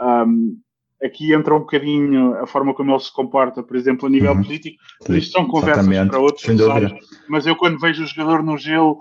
Um, 0.00 0.58
aqui 1.02 1.32
entra 1.32 1.54
um 1.54 1.60
bocadinho 1.60 2.34
a 2.34 2.46
forma 2.46 2.74
como 2.74 2.92
ele 2.92 3.00
se 3.00 3.12
comporta, 3.12 3.62
por 3.62 3.76
exemplo, 3.76 4.06
a 4.06 4.10
nível 4.10 4.32
uhum. 4.32 4.42
político. 4.42 4.76
Mas 5.08 5.18
isto 5.18 5.32
são 5.32 5.46
conversas 5.46 5.86
Exatamente. 5.86 6.10
para 6.10 6.20
outros 6.20 6.44
episódios. 6.44 6.92
Mas 7.28 7.46
eu, 7.46 7.56
quando 7.56 7.78
vejo 7.78 8.02
o 8.02 8.06
jogador 8.06 8.42
no 8.42 8.58
gelo, 8.58 8.98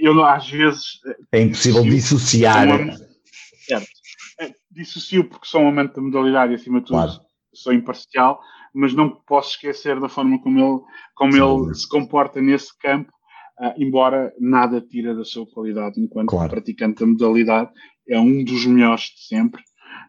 eu 0.00 0.24
às 0.24 0.48
vezes. 0.50 0.84
É 1.32 1.40
impossível 1.40 1.82
dissociar. 1.82 2.68
certo. 3.66 3.86
É, 4.40 4.52
dissocio 4.70 5.28
porque 5.28 5.46
sou 5.46 5.62
um 5.62 5.68
amante 5.68 5.94
da 5.94 6.02
modalidade 6.02 6.52
e, 6.52 6.56
acima 6.56 6.80
de 6.80 6.86
tudo, 6.86 6.96
claro. 6.96 7.20
sou 7.54 7.72
imparcial, 7.72 8.40
mas 8.74 8.92
não 8.92 9.08
posso 9.08 9.50
esquecer 9.50 10.00
da 10.00 10.08
forma 10.08 10.42
como 10.42 10.58
ele, 10.58 10.80
como 11.14 11.36
ele 11.36 11.74
se 11.74 11.88
comporta 11.88 12.42
nesse 12.42 12.76
campo 12.78 13.13
Uh, 13.58 13.72
embora 13.76 14.34
nada 14.40 14.80
tira 14.80 15.14
da 15.14 15.24
sua 15.24 15.46
qualidade 15.46 16.00
enquanto 16.00 16.30
claro. 16.30 16.50
praticante 16.50 17.00
da 17.00 17.06
modalidade, 17.06 17.70
é 18.08 18.18
um 18.18 18.42
dos 18.42 18.66
melhores 18.66 19.04
de 19.14 19.26
sempre. 19.28 19.62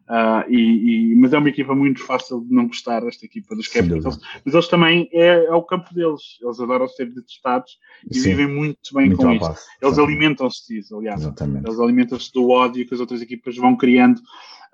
Uh, 0.08 0.46
e, 0.50 1.12
e, 1.12 1.16
mas 1.16 1.34
é 1.34 1.38
uma 1.38 1.50
equipa 1.50 1.74
muito 1.74 2.04
fácil 2.04 2.41
de 2.41 2.54
não 2.54 2.68
gostar, 2.68 3.04
esta 3.08 3.26
equipa 3.26 3.56
dos 3.56 3.68
Capitals. 3.68 4.20
Mas 4.46 4.54
eles 4.54 4.68
também 4.68 5.10
é, 5.12 5.46
é, 5.46 5.54
o 5.54 5.64
campo 5.64 5.93
deles. 5.93 6.38
Eles 6.41 6.60
adoram 6.60 6.88
ser 6.88 7.12
detestados 7.12 7.78
e 8.10 8.16
Sim. 8.16 8.30
vivem 8.30 8.48
muito 8.48 8.93
bem 8.93 9.08
muito 9.08 9.22
com 9.22 9.32
isso. 9.34 9.56
Eles 9.82 9.98
alimentam-se 9.98 10.68
disso, 10.68 10.96
aliás. 10.98 11.22
Exatamente. 11.22 11.68
Eles 11.68 11.80
alimentam-se 11.80 12.32
do 12.32 12.50
ódio 12.50 12.88
que 12.88 12.93
as 12.93 13.00
outras 13.00 13.22
equipas 13.22 13.58
vão 13.58 13.76
criando 13.76 14.20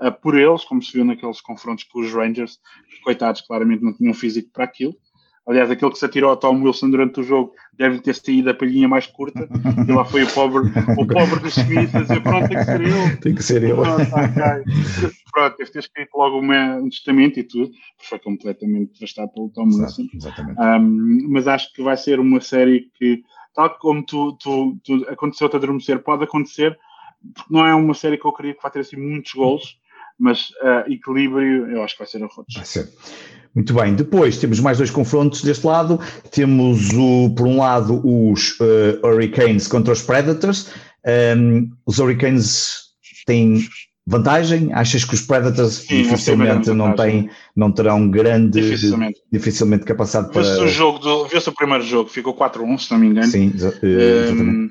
uh, 0.02 0.12
por 0.22 0.38
eles, 0.38 0.66
como 0.66 0.82
se 0.82 0.92
viu 0.92 1.06
naqueles 1.06 1.40
confrontos 1.40 1.86
com 1.86 2.02
os 2.02 2.12
Rangers, 2.12 2.60
que, 2.90 3.02
coitados, 3.02 3.42
claramente 3.42 3.84
não 3.84 3.94
tinham 3.94 4.14
físico 4.14 4.50
para 4.52 4.66
aquilo. 4.66 4.96
Aliás, 5.52 5.70
aquele 5.70 5.92
que 5.92 6.00
se 6.00 6.06
atirou 6.06 6.30
ao 6.30 6.38
Tom 6.38 6.64
Wilson 6.64 6.90
durante 6.90 7.20
o 7.20 7.24
jogo 7.24 7.54
deve 7.74 8.00
ter 8.00 8.16
saído 8.16 8.50
a 8.50 8.54
palhinha 8.54 8.88
mais 8.88 9.06
curta. 9.06 9.48
E 9.88 9.92
lá 9.92 10.06
foi 10.06 10.24
o 10.24 10.28
pobre, 10.28 10.70
o 10.98 11.08
pobre 11.08 11.40
do 11.40 11.48
Smith 11.48 11.94
a 11.94 12.02
dizer: 12.02 12.22
Pronto, 12.22 12.48
tem 12.48 12.58
que 12.58 12.64
ser 12.64 12.82
ele. 12.82 13.18
Tem 13.18 13.36
que 13.36 13.44
ser 13.44 13.64
ele. 13.64 13.74
Pronto, 13.74 14.02
okay. 14.02 15.12
Pronto 15.34 15.58
deve 15.58 15.72
ter 15.72 15.80
escrito 15.80 16.16
logo 16.16 16.40
um 16.42 16.90
testamento 16.90 17.40
e 17.40 17.44
tudo. 17.44 17.72
Foi 17.98 18.20
completamente 18.20 18.94
devastado 18.94 19.32
pelo 19.34 19.50
Tom 19.50 19.66
Wilson. 19.66 20.08
Exatamente. 20.14 20.60
Um, 20.62 21.28
mas 21.30 21.48
acho 21.48 21.74
que 21.74 21.82
vai 21.82 21.98
ser 21.98 22.20
uma 22.20 22.40
série 22.40 22.90
que, 22.98 23.22
tal 23.54 23.70
como 23.78 24.06
tu, 24.06 24.38
tu, 24.38 24.78
tu 24.84 25.06
aconteceu-te 25.10 25.56
adormecer, 25.58 26.00
pode 26.00 26.24
acontecer, 26.24 26.78
porque 27.34 27.54
não 27.54 27.66
é 27.66 27.76
uma 27.76 27.94
série 27.94 28.18
que 28.18 28.26
eu 28.26 28.34
queria 28.34 28.54
que 28.54 28.62
vai 28.62 28.72
ter 28.72 28.80
assim 28.80 28.98
muitos 28.98 29.34
gols, 29.34 29.78
mas 30.18 30.52
uh, 30.62 30.92
equilíbrio 30.92 31.70
eu 31.72 31.84
acho 31.84 31.96
que 31.96 32.00
vai 32.00 32.08
ser 32.08 32.24
a 32.24 32.28
Rotos. 32.28 32.56
Vai 32.56 32.66
ser. 32.66 32.90
Muito 33.54 33.74
bem, 33.74 33.94
depois 33.96 34.38
temos 34.38 34.60
mais 34.60 34.78
dois 34.78 34.90
confrontos 34.90 35.42
deste 35.42 35.66
lado. 35.66 36.00
Temos, 36.32 36.92
o, 36.94 37.34
por 37.36 37.46
um 37.46 37.58
lado, 37.58 38.02
os 38.04 38.58
uh, 38.60 39.06
Hurricanes 39.06 39.68
contra 39.68 39.92
os 39.92 40.02
Predators. 40.02 40.70
Um, 41.38 41.70
os 41.86 42.00
Hurricanes 42.00 42.92
têm 43.26 43.62
vantagem? 44.06 44.72
Achas 44.74 45.04
que 45.04 45.14
os 45.14 45.22
Predators 45.22 45.74
Sim, 45.74 46.04
dificilmente 46.04 46.72
não, 46.72 46.96
têm, 46.96 47.30
não 47.56 47.72
terão 47.72 48.10
grande 48.10 48.62
dificilmente, 48.62 49.20
dificilmente 49.32 49.86
capacidade 49.86 50.32
para. 50.32 50.42
Viu-se 50.42 50.62
o, 50.64 50.68
jogo 50.68 51.00
do, 51.00 51.26
viu 51.26 51.40
o 51.40 51.52
primeiro 51.54 51.84
jogo, 51.84 52.10
ficou 52.10 52.36
4-1, 52.36 52.78
se 52.80 52.92
não 52.92 53.00
me 53.00 53.08
engano. 53.08 53.28
Sim, 53.28 53.52
exatamente. 53.54 54.42
Um, 54.42 54.70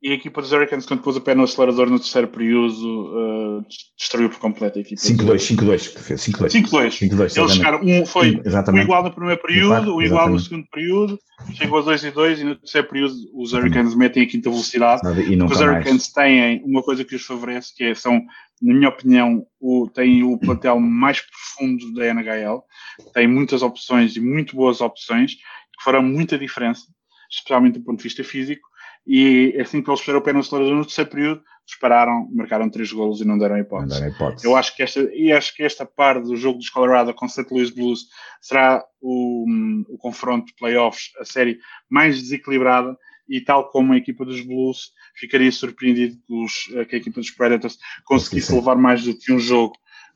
e 0.00 0.12
a 0.12 0.14
equipa 0.14 0.40
dos 0.40 0.52
Hurricanes, 0.52 0.86
quando 0.86 1.02
pôs 1.02 1.16
o 1.16 1.20
pé 1.20 1.34
no 1.34 1.42
acelerador 1.42 1.90
no 1.90 1.98
terceiro 1.98 2.28
período, 2.28 3.58
uh, 3.58 3.66
destruiu 3.96 4.30
por 4.30 4.38
completo 4.38 4.78
a 4.78 4.80
equipa. 4.80 5.00
5-2, 5.00 5.34
5-2. 5.56 7.10
5-2. 7.10 7.36
Eles 7.36 7.54
chegaram, 7.54 7.80
um 7.82 8.06
foi 8.06 8.40
um 8.72 8.78
igual 8.78 9.02
no 9.02 9.12
primeiro 9.12 9.42
período, 9.42 9.96
um 9.96 10.02
igual 10.02 10.28
no 10.28 10.38
segundo 10.38 10.64
período, 10.70 11.18
chegou 11.54 11.80
a 11.80 11.82
2 11.82 12.04
e 12.04 12.10
2 12.12 12.40
e 12.40 12.44
no 12.44 12.54
terceiro 12.54 12.88
período 12.88 13.14
os 13.34 13.52
Hurricanes 13.52 13.96
metem 13.96 14.22
a 14.22 14.26
quinta 14.26 14.48
velocidade. 14.48 15.02
E 15.20 15.42
os 15.42 15.60
Hurricanes 15.60 16.12
têm 16.12 16.62
uma 16.64 16.82
coisa 16.82 17.04
que 17.04 17.16
os 17.16 17.24
favorece, 17.24 17.74
que 17.74 17.82
é, 17.82 17.94
são, 17.94 18.22
na 18.62 18.74
minha 18.74 18.88
opinião, 18.90 19.44
o, 19.60 19.90
têm 19.92 20.22
o 20.22 20.38
plantel 20.38 20.78
mais 20.78 21.20
profundo 21.22 21.92
da 21.94 22.06
NHL, 22.06 22.62
têm 23.12 23.26
muitas 23.26 23.62
opções 23.62 24.14
e 24.14 24.20
muito 24.20 24.54
boas 24.54 24.80
opções, 24.80 25.34
que 25.34 25.82
farão 25.82 26.04
muita 26.04 26.38
diferença, 26.38 26.82
especialmente 27.28 27.80
do 27.80 27.84
ponto 27.84 27.96
de 27.98 28.04
vista 28.04 28.22
físico 28.22 28.67
e 29.08 29.58
assim 29.58 29.80
que 29.80 29.88
eles 29.88 30.00
puseram 30.00 30.18
o 30.18 30.22
pé 30.22 30.34
no 30.34 30.40
acelerador 30.40 30.76
no 30.76 30.84
terceiro 30.84 31.10
período, 31.10 31.42
dispararam, 31.64 32.28
marcaram 32.30 32.68
três 32.68 32.92
golos 32.92 33.22
e 33.22 33.24
não 33.24 33.38
deram 33.38 33.56
hipótese. 33.56 33.88
Não 33.88 34.00
deram 34.00 34.14
hipótese. 34.14 34.46
Eu 34.46 34.54
acho 34.54 34.76
que 34.76 34.82
esta, 34.82 35.00
e 35.14 35.32
acho 35.32 35.56
que 35.56 35.62
esta 35.62 35.86
parte 35.86 36.24
do 36.24 36.36
jogo 36.36 36.58
dos 36.58 36.68
Colorado 36.68 37.14
com 37.14 37.26
St. 37.26 37.46
Louis 37.50 37.70
Blues 37.70 38.06
será 38.40 38.84
o, 39.00 39.46
o 39.88 39.96
confronto 39.96 40.46
de 40.46 40.54
playoffs, 40.54 41.10
a 41.18 41.24
série 41.24 41.58
mais 41.88 42.20
desequilibrada 42.20 42.96
e 43.26 43.40
tal 43.40 43.70
como 43.70 43.94
a 43.94 43.96
equipa 43.96 44.24
dos 44.24 44.40
Blues, 44.42 44.92
ficaria 45.14 45.50
surpreendido 45.52 46.16
que, 46.26 46.34
os, 46.34 46.64
que 46.86 46.96
a 46.96 46.98
equipa 46.98 47.20
dos 47.20 47.30
Predators 47.30 47.78
conseguisse 48.04 48.54
levar 48.54 48.76
mais 48.76 49.04
do 49.04 49.16
que 49.16 49.32
um 49.32 49.38
jogo 49.38 49.74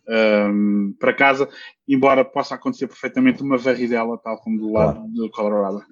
um, 0.09 0.95
para 0.99 1.13
casa, 1.13 1.49
embora 1.89 2.25
possa 2.25 2.55
acontecer 2.55 2.87
perfeitamente 2.87 3.43
uma 3.43 3.57
varridela, 3.57 4.19
tal 4.19 4.39
como 4.39 4.59
do 4.59 4.73
lado 4.73 4.95
claro. 4.95 5.13
do 5.13 5.31
Colorado. 5.31 5.85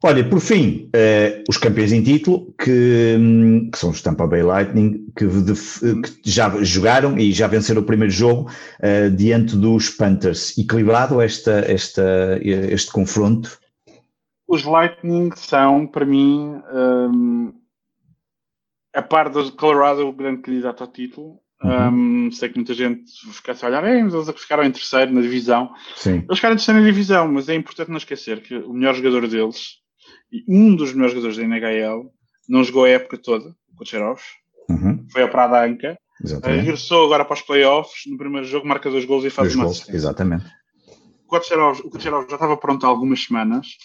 Olha, 0.00 0.28
por 0.28 0.38
fim, 0.38 0.88
uh, 0.94 1.42
os 1.48 1.56
campeões 1.56 1.92
em 1.92 2.00
título, 2.00 2.54
que, 2.56 3.16
hum, 3.18 3.68
que, 3.68 3.76
são 3.76 3.90
os 3.90 4.00
Tampa 4.00 4.28
Bay 4.28 4.44
Lightning, 4.44 5.10
que, 5.16 5.26
de, 5.26 5.54
que, 6.00 6.30
já 6.30 6.48
jogaram 6.62 7.18
e 7.18 7.32
já 7.32 7.48
venceram 7.48 7.82
o 7.82 7.84
primeiro 7.84 8.12
jogo 8.12 8.48
uh, 8.78 9.10
diante 9.10 9.56
dos 9.56 9.90
Panthers. 9.90 10.56
Equilibrado 10.56 11.20
esta, 11.20 11.64
esta, 11.66 12.38
este 12.42 12.92
confronto? 12.92 13.58
Os 14.46 14.62
Lightning 14.62 15.30
são, 15.34 15.84
para 15.84 16.06
mim, 16.06 16.62
um, 16.72 17.52
a 18.94 19.02
par 19.02 19.28
do 19.28 19.50
Colorado, 19.50 20.06
o 20.06 20.12
grande 20.12 20.42
candidato 20.42 20.80
ao 20.84 20.92
título. 20.92 21.40
Uhum. 21.60 22.26
Um, 22.26 22.30
sei 22.30 22.48
que 22.50 22.54
muita 22.54 22.72
gente 22.72 23.10
ficasse 23.32 23.64
a 23.64 23.68
olhar, 23.68 23.82
mas 23.82 24.14
eles 24.14 24.40
ficaram 24.40 24.62
em 24.62 24.70
terceiro 24.70 25.12
na 25.12 25.20
divisão. 25.20 25.74
Sim. 25.96 26.22
Eles 26.24 26.38
ficaram 26.38 26.54
em 26.54 26.56
terceiro 26.56 26.80
na 26.80 26.86
divisão, 26.86 27.26
mas 27.26 27.48
é 27.48 27.56
importante 27.56 27.90
não 27.90 27.96
esquecer 27.96 28.40
que 28.42 28.54
o 28.54 28.72
melhor 28.72 28.94
jogador 28.94 29.26
deles 29.26 29.77
e 30.30 30.44
um 30.48 30.74
dos 30.74 30.92
melhores 30.92 31.12
jogadores 31.12 31.36
da 31.36 31.44
NHL 31.44 32.12
não 32.48 32.64
jogou 32.64 32.84
a 32.84 32.90
época 32.90 33.18
toda, 33.18 33.54
o 33.72 33.76
Kucherov, 33.76 34.20
uhum. 34.68 35.06
foi 35.10 35.22
operado 35.22 35.54
à 35.54 35.64
anca, 35.64 35.98
regressou 36.44 37.06
agora 37.06 37.24
para 37.24 37.34
os 37.34 37.42
playoffs, 37.42 38.02
no 38.06 38.16
primeiro 38.16 38.46
jogo 38.46 38.66
marca 38.66 38.90
dois 38.90 39.04
gols 39.04 39.24
e 39.24 39.30
faz 39.30 39.48
dois 39.48 39.56
uma 39.56 39.64
gols, 39.64 39.88
Exatamente. 39.88 40.46
O 41.26 41.28
Kucherov, 41.28 41.80
o 41.80 41.90
Kucherov 41.90 42.26
já 42.28 42.36
estava 42.36 42.56
pronto 42.56 42.84
há 42.86 42.88
algumas 42.88 43.22
semanas, 43.22 43.76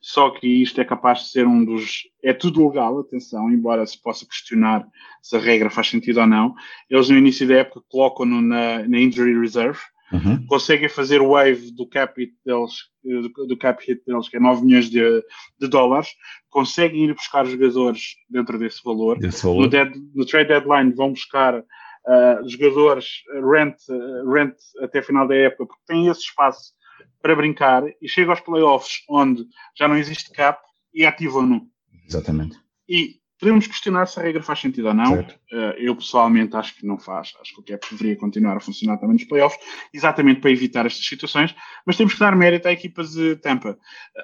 só 0.00 0.30
que 0.30 0.46
isto 0.46 0.80
é 0.80 0.84
capaz 0.84 1.20
de 1.20 1.28
ser 1.30 1.46
um 1.46 1.64
dos. 1.64 2.08
É 2.22 2.32
tudo 2.32 2.66
legal, 2.66 2.98
atenção, 2.98 3.50
embora 3.50 3.86
se 3.86 4.00
possa 4.00 4.26
questionar 4.26 4.84
se 5.22 5.36
a 5.36 5.38
regra 5.38 5.70
faz 5.70 5.88
sentido 5.88 6.20
ou 6.20 6.26
não. 6.26 6.54
Eles 6.90 7.08
no 7.08 7.16
início 7.16 7.46
da 7.46 7.54
época 7.54 7.82
colocam-no 7.88 8.42
na, 8.42 8.86
na 8.86 8.98
Injury 8.98 9.38
Reserve, 9.38 9.78
uhum. 10.12 10.46
conseguem 10.46 10.88
fazer 10.88 11.20
o 11.20 11.30
wave 11.30 11.72
do 11.72 11.86
cap 11.86 12.18
hit 12.20 12.34
deles, 12.44 12.72
do, 13.02 13.46
do 13.46 13.56
cap 13.56 13.84
hit 13.84 14.02
deles, 14.06 14.28
que 14.28 14.36
é 14.36 14.40
9 14.40 14.64
milhões 14.64 14.90
de, 14.90 15.24
de 15.58 15.68
dólares, 15.68 16.08
conseguem 16.50 17.04
ir 17.04 17.14
buscar 17.14 17.46
jogadores 17.46 18.16
dentro 18.28 18.58
desse 18.58 18.80
valor. 18.84 19.18
Valor. 19.20 19.62
No, 19.62 19.68
dead, 19.68 19.92
no, 20.14 20.26
trade 20.26 20.48
deadline 20.48 20.92
vão 20.92 21.10
buscar 21.10 21.58
uh, 21.58 22.48
jogadores 22.48 23.06
rent, 23.50 23.76
uh, 23.88 24.30
rent 24.30 24.54
até 24.80 24.98
a 24.98 25.02
final 25.02 25.26
da 25.26 25.34
época, 25.34 25.66
porque 25.66 25.82
têm 25.86 26.08
esse 26.08 26.20
espaço 26.20 26.72
para 27.20 27.36
brincar 27.36 27.84
e 28.00 28.08
chega 28.08 28.30
aos 28.30 28.40
playoffs 28.40 29.02
onde 29.08 29.44
já 29.78 29.86
não 29.86 29.96
existe 29.96 30.32
cap 30.32 30.60
e 30.92 31.04
ativam-no. 31.06 31.66
Exatamente. 32.06 32.58
E 32.88 33.21
Podemos 33.42 33.66
questionar 33.66 34.06
se 34.06 34.20
a 34.20 34.22
regra 34.22 34.40
faz 34.40 34.60
sentido 34.60 34.86
ou 34.86 34.94
não. 34.94 35.18
Uh, 35.18 35.74
eu 35.76 35.96
pessoalmente 35.96 36.54
acho 36.54 36.76
que 36.76 36.86
não 36.86 36.96
faz. 36.96 37.32
Acho 37.40 37.52
que 37.52 37.60
o 37.60 37.64
CAP 37.64 37.90
deveria 37.90 38.16
continuar 38.16 38.56
a 38.56 38.60
funcionar 38.60 38.98
também 38.98 39.14
nos 39.14 39.24
playoffs, 39.24 39.58
exatamente 39.92 40.40
para 40.40 40.52
evitar 40.52 40.86
estas 40.86 41.04
situações. 41.04 41.52
Mas 41.84 41.96
temos 41.96 42.14
que 42.14 42.20
dar 42.20 42.36
mérito 42.36 42.68
à 42.68 42.72
equipa 42.72 43.02
de 43.02 43.34
Tampa. 43.34 43.70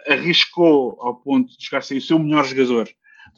Uh, 0.07 0.13
arriscou 0.13 0.97
ao 1.01 1.17
ponto 1.17 1.49
de 1.49 1.65
chegar 1.65 1.79
a 1.79 1.83
ser 1.83 1.97
o 1.97 2.01
seu 2.01 2.17
melhor 2.17 2.45
jogador 2.45 2.89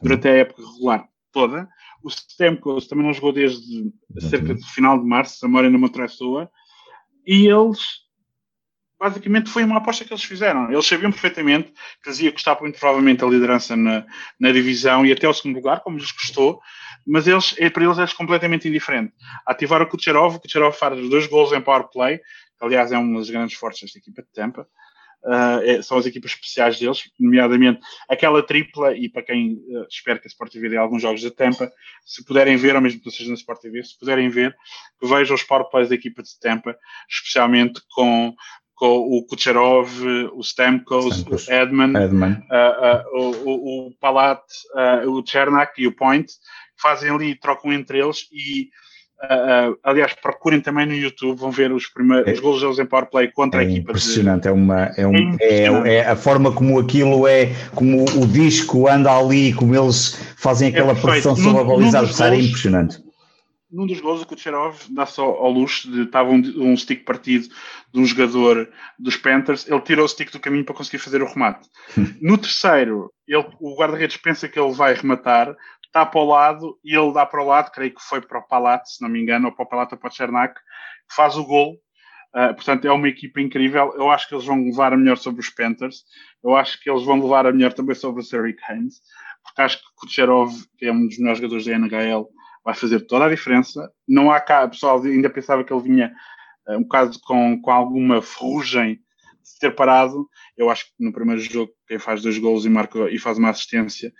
durante 0.02 0.28
a 0.28 0.32
época 0.32 0.62
regular 0.62 1.08
toda. 1.32 1.66
O 2.02 2.10
Stamkos 2.10 2.86
também 2.86 3.06
não 3.06 3.14
jogou 3.14 3.32
desde 3.32 3.90
cerca 4.18 4.52
do 4.52 4.66
final 4.66 4.98
de 5.00 5.06
março, 5.06 5.42
a 5.42 5.48
memória 5.48 5.70
não 5.70 5.78
me 5.78 5.86
atrasou. 5.86 6.46
E 7.26 7.46
eles 7.46 7.80
basicamente 9.00 9.48
foi 9.48 9.64
uma 9.64 9.78
aposta 9.78 10.04
que 10.04 10.12
eles 10.12 10.22
fizeram. 10.22 10.70
Eles 10.70 10.86
sabiam 10.86 11.10
perfeitamente 11.10 11.72
que 12.02 12.10
lhes 12.10 12.20
ia 12.20 12.30
custar 12.30 12.60
muito 12.60 12.78
provavelmente 12.78 13.24
a 13.24 13.26
liderança 13.26 13.74
na, 13.74 14.04
na 14.38 14.52
divisão 14.52 15.06
e 15.06 15.10
até 15.10 15.26
o 15.26 15.32
segundo 15.32 15.56
lugar, 15.56 15.80
como 15.80 15.96
lhes 15.96 16.12
custou, 16.12 16.60
mas 17.06 17.26
eles, 17.26 17.54
é, 17.58 17.70
para 17.70 17.82
eles 17.82 17.98
é 17.98 18.06
completamente 18.14 18.68
indiferente. 18.68 19.14
Ativar 19.46 19.80
o 19.80 19.88
Kucherov, 19.88 20.36
o 20.36 20.40
Kucherov 20.40 20.76
faz 20.76 21.08
dois 21.08 21.26
gols 21.26 21.50
em 21.52 21.62
power 21.62 21.88
play, 21.88 22.18
que 22.18 22.64
aliás 22.64 22.92
é 22.92 22.98
uma 22.98 23.18
das 23.18 23.30
grandes 23.30 23.56
forças 23.56 23.80
desta 23.80 23.98
equipa 23.98 24.20
de 24.22 24.28
Tampa. 24.34 24.68
Uh, 25.22 25.60
é, 25.64 25.82
são 25.82 25.98
as 25.98 26.06
equipas 26.06 26.30
especiais 26.30 26.78
deles, 26.78 27.02
nomeadamente 27.18 27.78
aquela 28.08 28.42
tripla, 28.42 28.96
e 28.96 29.06
para 29.06 29.22
quem 29.22 29.52
uh, 29.52 29.86
espera 29.86 30.18
que 30.18 30.26
a 30.26 30.30
Sport 30.30 30.50
TV 30.50 30.70
dê 30.70 30.78
alguns 30.78 31.02
jogos 31.02 31.22
da 31.22 31.30
Tampa, 31.30 31.70
se 32.06 32.24
puderem 32.24 32.56
ver, 32.56 32.74
ou 32.74 32.80
mesmo 32.80 33.02
que 33.02 33.10
seja 33.10 33.28
na 33.28 33.34
Sport 33.34 33.60
TV, 33.60 33.84
se 33.84 33.98
puderem 33.98 34.30
ver, 34.30 34.56
vejam 35.02 35.34
os 35.34 35.42
power 35.42 35.68
plays 35.68 35.90
da 35.90 35.94
equipa 35.94 36.22
de 36.22 36.40
Tampa, 36.40 36.74
especialmente 37.10 37.82
com 37.90 38.34
com 38.80 38.96
o 38.96 39.22
Kucherov, 39.24 39.90
o 40.32 40.40
Stamkos, 40.40 41.18
Stamkos. 41.18 41.48
o 41.48 41.52
Edman, 41.52 42.02
Edman. 42.02 42.42
Uh, 42.50 43.18
uh, 43.18 43.44
o, 43.44 43.88
o, 43.88 43.90
Palat, 44.00 44.40
uh, 44.74 45.10
o 45.10 45.22
Chernak 45.24 45.72
e 45.76 45.86
o 45.86 45.94
Point, 45.94 46.32
fazem 46.80 47.10
ali, 47.10 47.34
trocam 47.34 47.74
entre 47.74 47.98
eles 47.98 48.26
e 48.32 48.70
aliás, 49.84 50.14
procurem 50.14 50.62
também 50.62 50.86
no 50.86 50.94
YouTube, 50.94 51.38
vão 51.38 51.50
ver 51.50 51.70
os 51.72 51.86
primeiros 51.86 52.26
é, 52.26 52.32
os 52.32 52.40
gols 52.40 52.62
deles 52.62 52.78
em 52.78 52.86
powerplay 52.86 53.30
contra 53.30 53.62
é 53.62 53.66
a 53.66 53.68
equipa. 53.68 53.90
Impressionante, 53.90 54.44
de... 54.44 54.48
é 54.48 54.50
uma 54.50 54.84
é, 54.96 55.06
um, 55.06 55.36
é, 55.38 55.64
é, 55.64 55.94
é, 55.96 56.08
a 56.08 56.16
forma 56.16 56.50
como 56.50 56.80
aquilo 56.80 57.28
é, 57.28 57.52
como 57.74 58.02
o 58.02 58.26
disco 58.26 58.88
anda 58.88 59.14
ali, 59.14 59.52
como 59.52 59.76
eles 59.76 60.18
fazem 60.38 60.68
é 60.68 60.70
aquela 60.70 60.94
pressão 60.94 61.36
sobre 61.36 61.60
a 61.60 61.64
baliza 61.64 61.98
adversária, 61.98 62.36
é 62.36 62.40
impressionante 62.40 63.09
num 63.70 63.86
dos 63.86 64.00
gols 64.00 64.22
o 64.22 64.26
Kucherov 64.26 64.76
dá 64.90 65.06
só 65.06 65.24
ao 65.24 65.50
luxo 65.50 65.90
de 65.90 66.02
estava 66.02 66.30
um, 66.30 66.42
um, 66.56 66.76
stick 66.76 67.04
partido 67.04 67.48
de 67.92 68.00
um 68.00 68.04
jogador 68.04 68.68
dos 68.98 69.16
Panthers, 69.16 69.68
ele 69.68 69.80
tirou 69.80 70.04
o 70.04 70.08
stick 70.08 70.32
do 70.32 70.40
caminho 70.40 70.64
para 70.64 70.74
conseguir 70.74 70.98
fazer 70.98 71.22
o 71.22 71.26
remate. 71.26 71.68
no 72.20 72.36
terceiro, 72.36 73.12
ele, 73.26 73.46
o 73.60 73.76
guarda-redes 73.76 74.16
pensa 74.16 74.48
que 74.48 74.58
ele 74.58 74.72
vai 74.72 74.94
rematar, 74.94 75.54
está 75.86 76.04
para 76.04 76.20
o 76.20 76.24
lado 76.24 76.78
e 76.84 76.96
ele 76.96 77.12
dá 77.12 77.24
para 77.26 77.42
o 77.42 77.46
lado, 77.46 77.70
creio 77.70 77.94
que 77.94 78.02
foi 78.02 78.20
para 78.20 78.38
o 78.38 78.46
Palat, 78.46 78.86
se 78.86 79.02
não 79.02 79.08
me 79.08 79.20
engano, 79.20 79.46
ou 79.46 79.52
para 79.52 79.64
o 79.64 79.68
Palat 79.68 79.92
ou 79.92 79.98
para 79.98 80.08
o 80.08 80.12
Chernak, 80.12 80.54
faz 81.10 81.36
o 81.36 81.44
gol. 81.44 81.78
Uh, 82.32 82.54
portanto, 82.54 82.86
é 82.86 82.92
uma 82.92 83.08
equipa 83.08 83.40
incrível. 83.40 83.92
Eu 83.96 84.08
acho 84.08 84.28
que 84.28 84.34
eles 84.34 84.46
vão 84.46 84.62
levar 84.62 84.92
a 84.92 84.96
melhor 84.96 85.16
sobre 85.16 85.40
os 85.40 85.50
Panthers. 85.50 86.04
Eu 86.44 86.54
acho 86.54 86.80
que 86.80 86.88
eles 86.88 87.02
vão 87.02 87.20
levar 87.20 87.44
a 87.44 87.52
melhor 87.52 87.72
também 87.72 87.96
sobre 87.96 88.20
os 88.20 88.32
Hurricanes. 88.32 89.00
Porque 89.42 89.62
acho 89.62 89.78
que 89.78 89.84
Kucherov, 89.96 90.52
que 90.78 90.86
é 90.86 90.92
um 90.92 91.08
dos 91.08 91.18
melhores 91.18 91.38
jogadores 91.38 91.64
da 91.64 91.72
NHL, 91.72 92.28
vai 92.64 92.74
fazer 92.74 93.00
toda 93.00 93.26
a 93.26 93.30
diferença. 93.30 93.90
Não 94.06 94.30
há 94.30 94.40
cá, 94.40 94.68
pessoal 94.68 95.02
ainda 95.02 95.30
pensava 95.30 95.64
que 95.64 95.72
ele 95.72 95.82
vinha 95.82 96.12
uh, 96.68 96.76
um 96.76 96.82
bocado 96.82 97.18
com, 97.20 97.60
com 97.60 97.70
alguma 97.70 98.22
ferrugem 98.22 98.94
de 98.94 99.58
ter 99.58 99.74
parado. 99.74 100.28
Eu 100.56 100.70
acho 100.70 100.84
que 100.86 100.92
no 100.98 101.12
primeiro 101.12 101.40
jogo, 101.40 101.72
quem 101.88 101.98
faz 101.98 102.22
dois 102.22 102.38
gols 102.38 102.64
e, 102.64 102.68
marca, 102.68 103.10
e 103.10 103.18
faz 103.18 103.38
uma 103.38 103.50
assistência, 103.50 104.12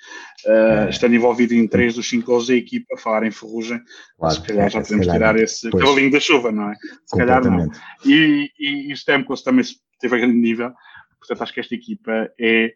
uh, 0.46 0.86
é. 0.86 0.90
estando 0.90 1.14
envolvido 1.14 1.54
em 1.54 1.68
três 1.68 1.94
dos 1.94 2.08
cinco 2.08 2.26
gols 2.26 2.46
da 2.46 2.54
equipa, 2.54 2.96
falar 2.96 3.24
em 3.24 3.30
ferrugem, 3.30 3.80
claro, 4.18 4.34
se 4.34 4.42
calhar 4.42 4.66
é, 4.66 4.70
já 4.70 4.80
podemos 4.80 5.06
tirar 5.06 5.36
esse 5.36 5.70
cavalinho 5.70 6.10
da 6.10 6.20
chuva, 6.20 6.50
não 6.50 6.70
é? 6.70 6.74
Se 7.06 7.16
calhar 7.16 7.44
não. 7.44 7.70
E, 8.04 8.50
e, 8.58 8.88
e 8.88 8.92
o 8.92 8.96
Stamkos 8.96 9.42
também 9.42 9.64
teve 9.98 10.16
a 10.16 10.18
grande 10.18 10.36
nível, 10.36 10.72
portanto 11.18 11.42
acho 11.42 11.52
que 11.52 11.60
esta 11.60 11.74
equipa 11.74 12.30
é. 12.40 12.72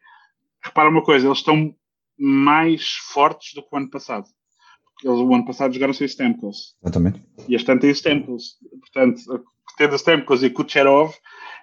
Repara 0.62 0.88
uma 0.88 1.02
coisa, 1.02 1.26
eles 1.26 1.38
estão 1.38 1.74
mais 2.18 2.94
fortes 3.12 3.52
do 3.54 3.62
que 3.62 3.68
o 3.70 3.76
ano 3.76 3.90
passado 3.90 4.24
eles 5.04 5.18
o 5.18 5.34
ano 5.34 5.44
passado 5.44 5.72
jogaram 5.74 5.92
sem 5.92 6.06
Stamkos. 6.06 6.76
Exatamente. 6.82 7.20
E 7.48 7.54
este 7.54 7.70
ano 7.70 7.80
tem 7.80 7.90
Stamkos. 7.90 8.56
Portanto, 8.80 9.20
tendo 9.76 9.94
Stamkos 9.96 10.42
e 10.42 10.50
Kucherov, 10.50 11.12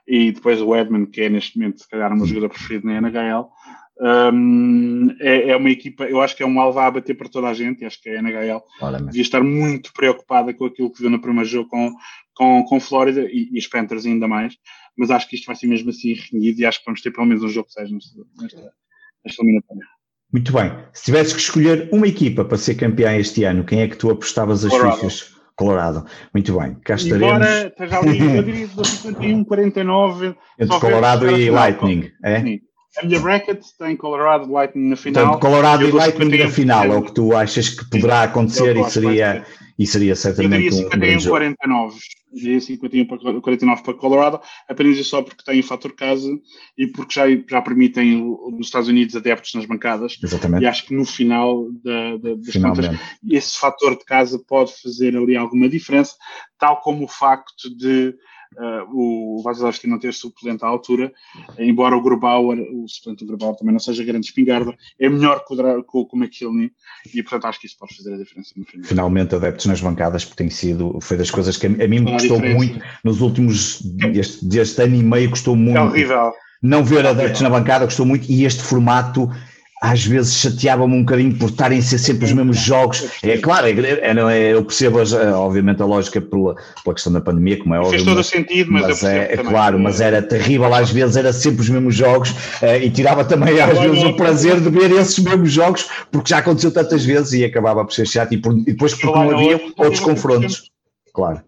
e 0.08 0.32
depois 0.32 0.62
o 0.62 0.76
Edman, 0.76 1.06
que 1.06 1.22
é 1.22 1.30
neste 1.30 1.58
momento, 1.58 1.82
se 1.82 1.90
calhar, 1.90 2.12
o 2.12 2.16
meu 2.16 2.26
jogador 2.26 2.50
preferido 2.50 2.88
na 2.88 3.00
NHL, 3.00 3.50
um, 4.34 5.10
é, 5.20 5.50
é, 5.50 5.56
uma 5.56 5.70
equipa, 5.70 6.06
eu 6.06 6.22
acho 6.22 6.36
que 6.36 6.42
é 6.42 6.46
um 6.46 6.60
alvo 6.60 6.80
a 6.80 6.90
bater 6.90 7.16
para 7.16 7.30
toda 7.30 7.48
a 7.48 7.54
gente, 7.54 7.86
acho 7.86 8.02
que 8.02 8.10
a 8.10 8.20
NHL 8.20 8.62
Claramente. 8.80 9.12
devia 9.12 9.22
estar 9.22 9.44
muito 9.44 9.94
preocupada 9.94 10.54
com 10.54 10.66
aquilo 10.66 10.92
que 10.92 11.02
viu 11.02 11.10
no 11.10 11.22
primeiro 11.22 11.48
jogo 11.48 11.70
com, 11.70 11.94
com, 12.34 12.64
com 12.64 12.80
Flórida 12.80 13.22
e, 13.22 13.50
e 13.52 13.60
os 13.60 13.68
Panthers 13.68 14.06
ainda 14.06 14.28
mais, 14.28 14.58
mas 14.98 15.12
acho 15.12 15.30
que 15.30 15.36
isto 15.36 15.46
vai 15.46 15.56
ser 15.56 15.68
mesmo 15.68 15.92
assim 15.92 16.14
renhido 16.14 16.60
e 16.60 16.66
acho 16.66 16.80
que 16.80 16.86
vamos 16.86 17.02
ter 17.02 17.12
pelo 17.12 17.28
menos 17.28 17.44
um 17.44 17.50
jogo 17.50 17.70
6 17.70 17.92
nesta, 17.92 18.22
nesta, 18.42 18.74
nesta 19.24 19.44
eliminatória. 19.44 19.86
Muito 20.32 20.54
bem. 20.54 20.72
Se 20.94 21.06
tivesses 21.06 21.34
que 21.34 21.40
escolher 21.40 21.90
uma 21.92 22.08
equipa 22.08 22.46
para 22.46 22.58
ser 22.58 22.76
campeã 22.76 23.16
este 23.18 23.44
ano, 23.44 23.64
quem 23.64 23.82
é 23.82 23.88
que 23.88 23.98
tu 23.98 24.10
apostavas 24.10 24.64
as 24.64 24.72
Colorado. 24.72 24.96
fichas? 24.96 25.32
Colorado. 25.56 26.06
Muito 26.34 26.58
bem. 26.58 26.76
Cá 26.84 26.96
estaremos. 26.96 27.36
Embora 27.36 27.68
esteja 27.68 28.00
ali, 28.00 28.38
eu 28.38 28.44
diria 28.44 28.68
51, 28.68 29.44
49. 29.44 30.36
Entre 30.58 30.80
Colorado 30.80 31.30
e 31.30 31.50
Lightning, 31.50 32.12
é? 32.24 32.60
A 32.98 33.06
minha 33.06 33.20
bracket 33.20 33.62
tem 33.78 33.96
Colorado 33.96 34.52
Lightning 34.52 34.90
na 34.90 34.96
final. 34.96 35.24
Portanto, 35.24 35.42
Colorado 35.42 35.88
e 35.88 35.92
Lightning 35.92 36.38
na 36.38 36.50
final 36.50 36.86
é 36.86 36.98
o 36.98 37.04
que 37.04 37.14
tu 37.14 37.36
achas 37.36 37.70
que 37.70 37.90
poderá 37.90 38.24
acontecer 38.24 38.76
e 38.76 38.84
seria, 38.90 39.46
e 39.78 39.86
seria 39.86 40.16
certamente 40.16 40.66
eu 40.78 40.90
diria 40.90 41.20
51, 41.20 41.20
um 41.20 41.30
49 41.30 42.00
diria 42.34 42.60
51 42.60 43.06
para 43.06 43.42
49 43.42 43.84
para 43.84 43.94
Colorado, 43.94 44.42
apenas 44.68 45.06
só 45.08 45.22
porque 45.22 45.44
tem 45.44 45.60
o 45.60 45.64
fator 45.64 45.94
casa 45.94 46.30
e 46.78 46.88
porque 46.88 47.14
já, 47.14 47.26
já 47.50 47.62
permitem 47.62 48.24
os 48.24 48.68
Estados 48.68 48.90
Unidos 48.90 49.16
adeptos 49.16 49.54
nas 49.54 49.66
bancadas. 49.66 50.18
Exatamente. 50.24 50.64
E 50.64 50.68
acho 50.68 50.86
que 50.86 50.96
no 50.96 51.06
final 51.06 51.68
da, 51.84 52.18
da, 52.18 52.36
das 52.36 52.56
contas, 52.56 53.00
esse 53.30 53.58
fator 53.58 53.98
de 53.98 54.06
casa 54.06 54.42
pode 54.48 54.74
fazer 54.82 55.16
ali 55.16 55.36
alguma 55.36 55.68
diferença, 55.68 56.16
tal 56.58 56.80
como 56.82 57.06
o 57.06 57.08
facto 57.08 57.70
de 57.76 58.14
uh, 58.58 58.88
o 58.94 59.42
Vasilevski 59.44 59.88
não 59.88 60.00
ter 60.00 60.14
suplente 60.14 60.64
à 60.64 60.68
altura, 60.68 61.12
embora 61.58 61.96
o 61.96 62.02
Grubauer, 62.02 62.60
o 62.60 62.88
suplente 62.88 63.24
do 63.24 63.28
Grubauer 63.28 63.56
também 63.56 63.74
não 63.74 63.80
seja 63.80 64.04
grande 64.04 64.28
espingarda, 64.28 64.76
é 65.00 65.10
melhor 65.10 65.44
que 65.46 65.54
o, 65.54 66.08
o 66.12 66.18
McKinney 66.18 66.72
e 67.14 67.22
portanto 67.24 67.46
acho 67.46 67.60
que 67.60 67.68
isso 67.68 67.78
pode 67.78 67.96
fazer 67.96 68.14
a 68.14 68.18
diferença 68.18 68.54
no 68.56 68.66
final. 68.66 68.86
Finalmente 68.86 69.36
adeptos 69.36 69.66
nas 69.66 69.82
bancadas, 69.82 70.26
porque 70.26 70.44
tem 70.44 70.50
sido, 70.50 71.00
foi 71.02 71.18
das 71.18 71.32
coisas 71.32 71.58
que 71.58 71.68
a, 71.68 71.70
mim 71.70 72.00
me 72.00 72.12
custou 72.14 72.40
muito 72.40 72.80
nos 73.04 73.22
últimos, 73.22 73.82
deste, 73.82 74.46
deste 74.46 74.82
ano 74.82 74.96
e 74.96 75.04
meio 75.04 75.30
custou 75.30 75.56
muito. 75.56 75.78
É 75.78 75.82
horrível. 75.82 76.34
Não 76.62 76.84
ver 76.84 77.06
adeptos 77.08 77.42
na 77.42 77.50
bancada 77.50 77.86
gostou 77.86 78.06
muito 78.06 78.32
e 78.32 78.46
este 78.46 78.62
formato 78.62 79.28
às 79.82 80.06
vezes 80.06 80.36
chateava-me 80.36 80.94
um 80.94 81.00
bocadinho 81.00 81.36
por 81.36 81.50
estarem 81.50 81.80
a 81.80 81.82
ser 81.82 81.98
sempre 81.98 82.26
os 82.26 82.32
mesmos 82.32 82.58
jogos. 82.58 83.20
É 83.24 83.40
claro, 83.40 83.66
é, 83.66 83.72
é, 83.72 84.12
é, 84.12 84.54
eu 84.54 84.64
percebo 84.64 85.00
obviamente 85.00 85.82
a 85.82 85.86
lógica 85.86 86.22
pela, 86.22 86.54
pela 86.84 86.94
questão 86.94 87.12
da 87.12 87.20
pandemia, 87.20 87.58
como 87.58 87.74
é 87.74 87.80
óbvio. 87.80 87.94
Fez 87.94 88.04
todo 88.04 88.20
o 88.20 88.24
sentido, 88.24 88.72
mas, 88.72 88.84
mas 88.84 89.04
é, 89.04 89.34
é 89.34 89.38
claro, 89.38 89.80
mas 89.80 90.00
era 90.00 90.22
terrível 90.22 90.72
às 90.72 90.92
vezes, 90.92 91.16
era 91.16 91.34
sempre 91.34 91.62
os 91.62 91.70
mesmos 91.70 91.96
jogos 91.96 92.30
uh, 92.30 92.78
e 92.80 92.92
tirava 92.92 93.26
também 93.26 93.60
às 93.60 93.80
vezes 93.80 94.04
o 94.04 94.16
prazer 94.16 94.62
de 94.62 94.70
ver 94.70 94.92
esses 94.92 95.18
mesmos 95.18 95.52
jogos, 95.52 95.90
porque 96.12 96.30
já 96.30 96.38
aconteceu 96.38 96.72
tantas 96.72 97.04
vezes 97.04 97.34
e 97.34 97.44
acabava 97.44 97.84
por 97.84 97.92
ser 97.92 98.08
chato 98.08 98.34
e, 98.36 98.38
por, 98.38 98.54
e 98.54 98.66
depois 98.66 98.94
porque 98.94 99.08
não 99.08 99.32
havia 99.32 99.60
outros 99.78 100.00
confrontos. 100.00 100.70
Claro. 101.12 101.42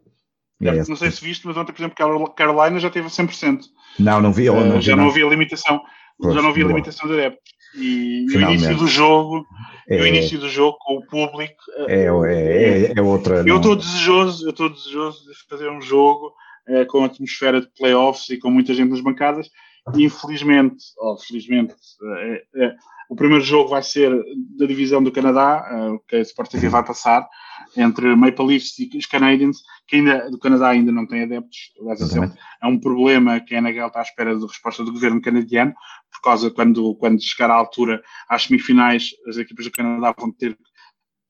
É 0.60 0.84
não 0.88 0.96
sei 0.96 1.12
se 1.12 1.24
viste, 1.24 1.46
mas 1.46 1.56
ontem, 1.56 1.72
por 1.72 1.82
exemplo, 1.82 2.34
Carolina 2.34 2.80
já 2.80 2.90
teve 2.90 3.10
100%. 3.10 3.60
Não, 4.00 4.22
não 4.22 4.32
vi. 4.32 4.46
Não, 4.46 4.78
uh, 4.78 4.82
já 4.82 4.96
não 4.96 5.10
havia 5.10 5.28
limitação. 5.28 5.82
Pois, 6.18 6.34
já 6.34 6.42
não 6.42 6.50
havia 6.50 6.66
limitação 6.66 7.08
de 7.08 7.14
adeptos. 7.14 7.53
E, 7.76 8.26
o 8.36 8.42
início 8.42 8.78
do 8.78 8.88
jogo, 8.88 9.46
é, 9.90 10.02
o 10.02 10.08
início 10.08 10.40
do 10.40 10.50
jogo 10.50 10.78
com 10.80 10.98
o 10.98 11.06
público. 11.06 11.62
É, 11.88 12.06
é, 12.06 12.08
é, 12.08 12.94
é 12.96 13.02
outra. 13.02 13.44
Eu 13.46 13.58
estou 13.58 13.76
desejoso, 13.76 14.46
eu 14.46 14.52
estou 14.52 14.70
desejoso 14.70 15.26
de 15.26 15.34
fazer 15.50 15.70
um 15.70 15.82
jogo 15.82 16.34
é, 16.68 16.86
com 16.86 17.04
atmosfera 17.04 17.62
de 17.62 17.68
playoffs 17.78 18.30
e 18.30 18.38
com 18.38 18.50
muita 18.50 18.74
gente 18.74 18.90
nas 18.90 19.02
bancadas. 19.02 19.50
E 19.96 20.06
infelizmente, 20.06 20.78
ou 20.98 21.18
felizmente, 21.18 21.74
é, 22.20 22.44
é, 22.64 22.76
o 23.10 23.16
primeiro 23.16 23.44
jogo 23.44 23.70
vai 23.70 23.84
ser 23.84 24.12
da 24.58 24.66
divisão 24.66 25.04
do 25.04 25.12
Canadá, 25.12 25.66
uh, 25.72 26.00
que 26.08 26.16
a 26.16 26.22
Sport 26.22 26.50
TV 26.50 26.70
vai 26.70 26.84
passar, 26.84 27.28
entre 27.76 28.16
Maple 28.16 28.46
Leafs 28.46 28.78
e 28.80 28.98
os 28.98 29.06
Canadiens, 29.06 29.58
que 29.88 29.98
ainda, 29.98 30.30
do 30.30 30.38
Canadá 30.38 30.70
ainda 30.70 30.92
não 30.92 31.06
tem 31.06 31.24
adeptos. 31.24 31.72
Aliás, 31.80 32.16
é 32.16 32.68
um 32.68 32.80
problema 32.80 33.40
que 33.40 33.56
a 33.56 33.62
NHL 33.62 33.88
está 33.88 34.00
à 34.00 34.04
espera 34.04 34.38
da 34.38 34.48
resposta 34.48 34.84
do 34.84 34.92
governo 34.92 35.22
canadiano, 35.22 35.74
por 36.12 36.22
causa 36.22 36.52
quando, 36.52 36.96
quando 36.96 37.22
chegar 37.22 37.50
à 37.50 37.56
altura, 37.56 38.02
às 38.30 38.44
semifinais, 38.44 39.12
as 39.28 39.38
equipas 39.38 39.66
do 39.66 39.72
Canadá 39.72 40.14
vão 40.18 40.32
ter 40.32 40.58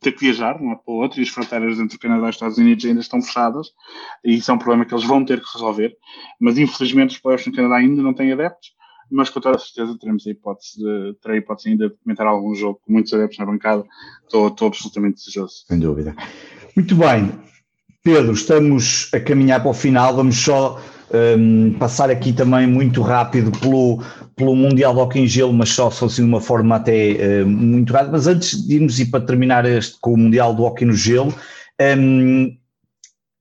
ter 0.04 0.12
que 0.12 0.20
viajar 0.20 0.58
de 0.58 0.64
um 0.66 0.76
para 0.76 0.94
o 0.94 0.98
outro 0.98 1.20
e 1.20 1.24
as 1.24 1.30
fronteiras 1.30 1.80
entre 1.80 1.96
o 1.96 2.00
Canadá 2.00 2.28
e 2.28 2.30
os 2.30 2.36
Estados 2.36 2.58
Unidos 2.58 2.84
ainda 2.84 3.00
estão 3.00 3.22
fechadas 3.22 3.70
e 4.24 4.36
isso 4.36 4.52
é 4.52 4.54
um 4.54 4.58
problema 4.58 4.86
que 4.86 4.94
eles 4.94 5.06
vão 5.06 5.24
ter 5.24 5.40
que 5.40 5.48
resolver. 5.54 5.96
Mas 6.40 6.58
infelizmente 6.58 7.12
os 7.12 7.20
playoffs 7.20 7.48
no 7.48 7.54
Canadá 7.54 7.78
ainda 7.78 8.04
não 8.04 8.14
têm 8.14 8.34
adeptos 8.34 8.74
mas 9.12 9.30
com 9.30 9.40
toda 9.40 9.56
a 9.58 9.60
certeza 9.60 9.98
teremos 10.00 10.26
a 10.26 10.32
hipótese 10.32 10.78
de, 10.78 11.14
terei 11.22 11.38
a 11.38 11.42
hipótese 11.42 11.70
ainda 11.70 11.90
de 11.90 11.96
comentar 12.04 12.28
algum 12.28 12.54
jogo 12.56 12.80
com 12.86 12.94
muitos 12.94 13.14
adeptos 13.14 13.38
na 13.40 13.46
bancada. 13.46 13.84
Estou, 14.24 14.48
estou 14.48 14.68
absolutamente 14.68 15.18
desejoso. 15.18 15.66
Sem 15.68 15.80
dúvida. 15.80 16.16
Muito 16.76 16.96
bem. 16.96 17.32
Pedro, 18.04 18.34
estamos 18.34 19.10
a 19.14 19.20
caminhar 19.20 19.62
para 19.62 19.72
o 19.72 19.74
final. 19.74 20.16
Vamos 20.16 20.36
só 20.36 20.82
um, 21.38 21.74
passar 21.80 22.10
aqui 22.10 22.34
também 22.34 22.68
muito 22.68 23.02
rápido 23.02 23.52
pelo, 23.60 24.04
pelo 24.36 24.56
Mundial 24.56 24.94
de 24.94 25.00
Hockey 25.00 25.20
em 25.20 25.28
Gelo, 25.28 25.54
mas 25.54 25.70
só, 25.70 25.90
só 25.90 26.08
assim 26.08 26.24
de 26.24 26.28
uma 26.28 26.42
forma 26.42 26.76
até 26.76 27.44
uh, 27.44 27.48
muito 27.48 27.94
rápida. 27.94 28.12
Mas 28.12 28.28
antes 28.28 28.68
de 28.68 28.76
irmos 28.76 29.00
e 29.00 29.06
para 29.06 29.24
terminar 29.24 29.66
este 29.66 29.98
com 30.02 30.14
o 30.14 30.18
Mundial 30.18 30.54
do 30.54 30.64
Hockey 30.64 30.86
no 30.86 30.94
Gelo, 30.94 31.34
um, 31.98 32.58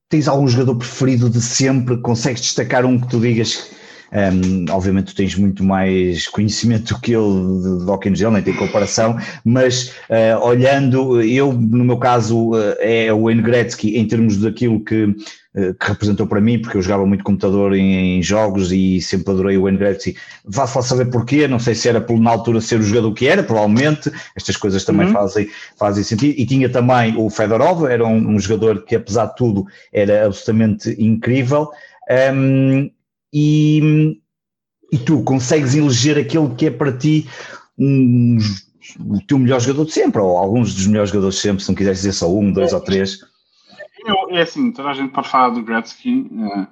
tens 0.09 0.29
algum 0.29 0.47
jogador 0.47 0.77
preferido 0.77 1.31
de 1.31 1.41
sempre? 1.41 1.97
Consegues 1.97 2.43
destacar 2.43 2.85
um 2.85 3.01
que 3.01 3.09
tu 3.09 3.19
digas 3.19 3.71
um, 4.13 4.67
obviamente 4.71 5.07
tu 5.07 5.15
tens 5.15 5.35
muito 5.37 5.65
mais 5.65 6.29
conhecimento 6.29 6.95
do 6.95 7.01
que 7.01 7.13
eu 7.13 7.63
de, 7.63 7.79
de 7.79 8.11
no 8.11 8.17
gel, 8.17 8.31
nem 8.31 8.43
tem 8.43 8.55
comparação, 8.55 9.17
mas 9.43 9.95
uh, 10.11 10.45
olhando, 10.45 11.23
eu 11.23 11.53
no 11.53 11.85
meu 11.85 11.97
caso 11.97 12.51
uh, 12.51 12.75
é 12.79 13.13
o 13.13 13.25
Wayne 13.25 13.41
Gretzky 13.41 13.97
em 13.97 14.07
termos 14.07 14.37
daquilo 14.37 14.85
que, 14.85 15.05
uh, 15.05 15.75
que 15.81 15.89
representou 15.89 16.27
para 16.27 16.43
mim, 16.43 16.61
porque 16.61 16.77
eu 16.77 16.83
jogava 16.83 17.07
muito 17.07 17.25
computador 17.25 17.75
em, 17.75 18.19
em 18.19 18.23
jogos 18.23 18.71
e 18.71 19.01
sempre 19.01 19.33
adorei 19.33 19.57
o 19.57 19.63
Wayne 19.63 19.79
Gretzky. 19.79 20.15
Vá-se 20.45 20.77
lá 20.77 20.83
saber 20.83 21.07
porquê, 21.07 21.49
não 21.49 21.59
sei 21.59 21.75
se 21.75 21.89
era 21.89 22.01
por 22.01 22.21
na 22.21 22.31
altura 22.31 22.61
ser 22.61 22.81
o 22.81 22.83
jogador 22.83 23.15
que 23.15 23.27
era, 23.27 23.43
provavelmente, 23.43 24.13
estas 24.37 24.59
coisas 24.59 24.85
também 24.85 25.07
uhum. 25.07 25.15
fazem, 25.15 25.49
fazem 25.79 26.05
sentido. 26.05 26.35
E 26.39 26.45
tinha 26.45 26.69
também 26.69 27.17
o 27.17 27.31
Fedorov, 27.31 27.87
era 27.87 28.05
um, 28.05 28.35
um 28.35 28.39
jogador 28.39 28.85
que 28.85 28.95
apesar 28.95 29.27
de 29.27 29.37
tudo 29.37 29.65
era 29.91 30.27
absolutamente 30.27 30.95
incrível. 31.03 31.71
Um, 32.35 32.91
e, 33.33 34.21
e 34.93 34.99
tu 34.99 35.23
consegues 35.23 35.75
eleger 35.75 36.19
aquele 36.19 36.55
que 36.55 36.67
é 36.67 36.71
para 36.71 36.93
ti 36.93 37.27
um, 37.79 38.39
o 39.01 39.21
teu 39.27 39.39
melhor 39.39 39.61
jogador 39.61 39.87
de 39.87 39.93
sempre, 39.93 40.21
ou 40.21 40.37
alguns 40.37 40.75
dos 40.75 40.87
melhores 40.87 41.11
jogadores 41.11 41.37
de 41.37 41.43
sempre, 41.43 41.63
se 41.63 41.69
não 41.69 41.77
quiseres 41.77 41.99
dizer 41.99 42.13
só 42.13 42.33
um, 42.33 42.53
dois 42.53 42.73
é, 42.73 42.75
ou 42.75 42.81
três. 42.81 43.21
Eu, 44.05 44.37
é 44.37 44.43
assim, 44.43 44.73
toda 44.73 44.91
a 44.91 44.95
gente 44.95 45.13
pode 45.13 45.29
falar 45.29 45.51
do 45.51 45.63
Gretzky, 45.63 46.29
é, 46.31 46.67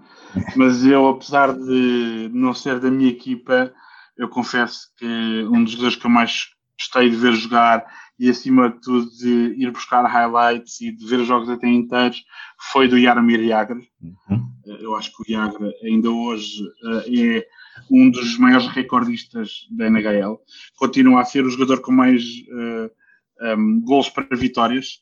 mas 0.57 0.85
eu, 0.85 1.09
apesar 1.09 1.53
de 1.55 2.31
não 2.33 2.53
ser 2.53 2.79
da 2.81 2.91
minha 2.91 3.11
equipa, 3.11 3.73
eu 4.17 4.29
confesso 4.29 4.89
que 4.99 5.07
um 5.51 5.65
dos 5.65 5.73
jogadores 5.73 5.97
que 5.97 6.07
eu 6.07 6.11
mais 6.11 6.49
gostei 6.79 7.11
de 7.11 7.17
ver 7.17 7.33
jogar 7.33 7.85
e 8.21 8.29
acima 8.29 8.69
de 8.69 8.79
tudo 8.83 9.11
de 9.17 9.55
ir 9.57 9.71
buscar 9.71 10.05
highlights 10.05 10.79
e 10.83 10.93
de 10.93 11.07
ver 11.07 11.25
jogos 11.25 11.49
até 11.49 11.67
inteiros 11.67 12.23
foi 12.71 12.87
do 12.87 13.01
Jaromir 13.01 13.43
Jagr. 13.49 13.81
Uhum. 14.03 14.53
Eh, 14.67 14.79
eu 14.83 14.95
acho 14.95 15.11
que 15.11 15.23
o 15.23 15.25
Jagr 15.27 15.73
ainda 15.83 16.11
hoje 16.11 16.63
uh, 16.63 17.03
é 17.09 17.47
um 17.91 18.11
dos 18.11 18.37
maiores 18.37 18.67
recordistas 18.67 19.67
da 19.71 19.87
NHL. 19.87 20.39
Continua 20.77 21.23
a 21.23 21.25
ser 21.25 21.47
o 21.47 21.51
jogador 21.51 21.81
com 21.81 21.93
mais 21.93 22.23
uh, 22.23 22.91
eh, 23.41 23.57
um, 23.57 23.81
gols 23.81 24.11
para 24.11 24.37
vitórias. 24.37 25.01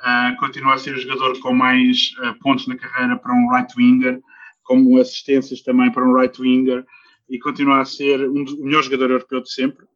Uh, 0.00 0.36
continua 0.40 0.74
a 0.74 0.78
ser 0.78 0.96
o 0.96 1.00
jogador 1.00 1.38
com 1.38 1.54
mais 1.54 2.10
pontos 2.42 2.66
na 2.66 2.76
carreira 2.76 3.16
para 3.16 3.32
um 3.32 3.54
right 3.54 3.72
winger, 3.76 4.20
como 4.64 5.00
assistências 5.00 5.62
também 5.62 5.92
para 5.92 6.04
um 6.04 6.12
right 6.12 6.42
winger 6.42 6.84
e 7.30 7.38
continua 7.38 7.82
a 7.82 7.84
ser 7.84 8.28
um 8.28 8.42
o 8.42 8.64
melhor 8.64 8.82
jogador 8.82 9.10
europeu 9.10 9.42
de 9.42 9.52
sempre, 9.52 9.86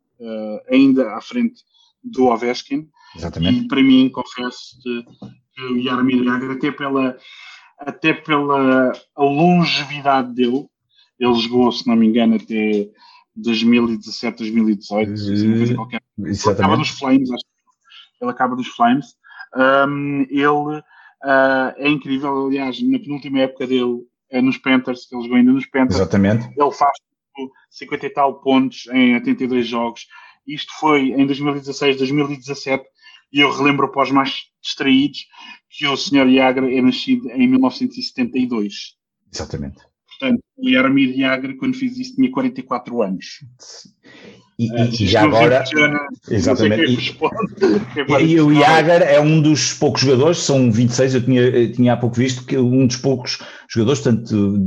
ainda 0.71 1.15
à 1.17 1.21
frente 1.21 1.65
do 2.03 2.27
Ovechkin. 2.27 2.89
Exatamente. 3.17 3.65
E 3.65 3.69
para 3.69 3.83
mim, 3.83 4.09
confesso 4.09 4.79
que, 4.83 5.05
o 5.63 5.83
Jaromir 5.83 6.25
Jagr, 6.25 6.53
até 6.53 6.71
pela, 6.71 7.17
até 7.79 8.13
pela 8.15 8.93
longevidade 9.17 10.35
dele, 10.35 10.67
ele 11.19 11.35
jogou, 11.35 11.71
se 11.71 11.87
não 11.87 11.95
me 11.95 12.07
engano, 12.07 12.37
até 12.37 12.89
2017, 13.37 14.39
2018, 14.39 15.73
uh, 15.73 15.75
qualquer. 15.77 16.03
Ele 16.19 16.37
acaba 16.51 16.77
dos 16.77 16.89
Flames, 16.89 17.31
acho 17.31 17.45
que 17.45 18.25
ele 18.25 18.31
acaba 18.31 18.57
dos 18.57 18.69
Flames. 18.69 19.15
Um, 19.55 20.23
ele 20.31 20.47
uh, 20.47 20.83
é 21.77 21.89
incrível, 21.89 22.47
aliás, 22.47 22.81
na 22.83 22.99
penúltima 22.99 23.41
época 23.41 23.67
dele, 23.67 24.07
é 24.31 24.41
nos 24.41 24.57
Panthers, 24.57 25.07
que 25.07 25.15
ele 25.15 25.23
jogou 25.23 25.37
ainda 25.37 25.53
nos 25.53 25.67
Panthers. 25.67 25.97
Exatamente. 25.97 26.47
Ele 26.47 26.73
faz 26.73 26.99
50 27.71 28.07
e 28.07 28.11
tal 28.11 28.41
pontos 28.41 28.87
em 28.93 29.15
82 29.15 29.67
jogos. 29.67 30.07
Isto 30.47 30.73
foi 30.81 31.13
em 31.13 31.27
2016, 31.27 31.97
2017, 31.99 32.85
e 33.33 33.41
eu 33.41 33.51
relembro 33.51 33.91
para 33.91 34.03
os 34.03 34.11
mais 34.11 34.35
distraídos 34.63 35.27
que 35.71 35.87
o 35.87 35.97
Sr. 35.97 36.29
Iagra 36.29 36.71
é 36.71 36.83
nascido 36.83 37.31
em 37.31 37.49
1972. 37.49 38.75
Exatamente. 39.33 39.79
Portanto, 40.07 40.43
o 40.57 40.69
Yaramir 40.69 41.19
Iagra, 41.19 41.57
quando 41.57 41.77
fiz 41.77 41.99
isso, 41.99 42.15
tinha 42.15 42.31
44 42.31 43.03
anos. 43.03 43.27
E, 44.59 44.67
e, 44.67 45.05
e 45.05 45.07
já 45.07 45.23
agora. 45.23 45.65
exatamente. 46.31 47.17
E, 48.21 48.25
e, 48.25 48.41
o 48.41 48.53
Iagar 48.53 49.03
é 49.03 49.19
um 49.19 49.41
dos 49.41 49.73
poucos 49.73 50.03
jogadores, 50.03 50.39
são 50.39 50.71
26, 50.71 51.15
eu 51.15 51.25
tinha, 51.25 51.41
eu 51.41 51.73
tinha 51.73 51.95
há 51.95 51.97
pouco 51.97 52.17
visto, 52.17 52.45
que 52.45 52.57
um 52.59 52.87
dos 52.87 52.97
poucos 52.97 53.39
jogadores, 53.69 54.03
portanto, 54.03 54.61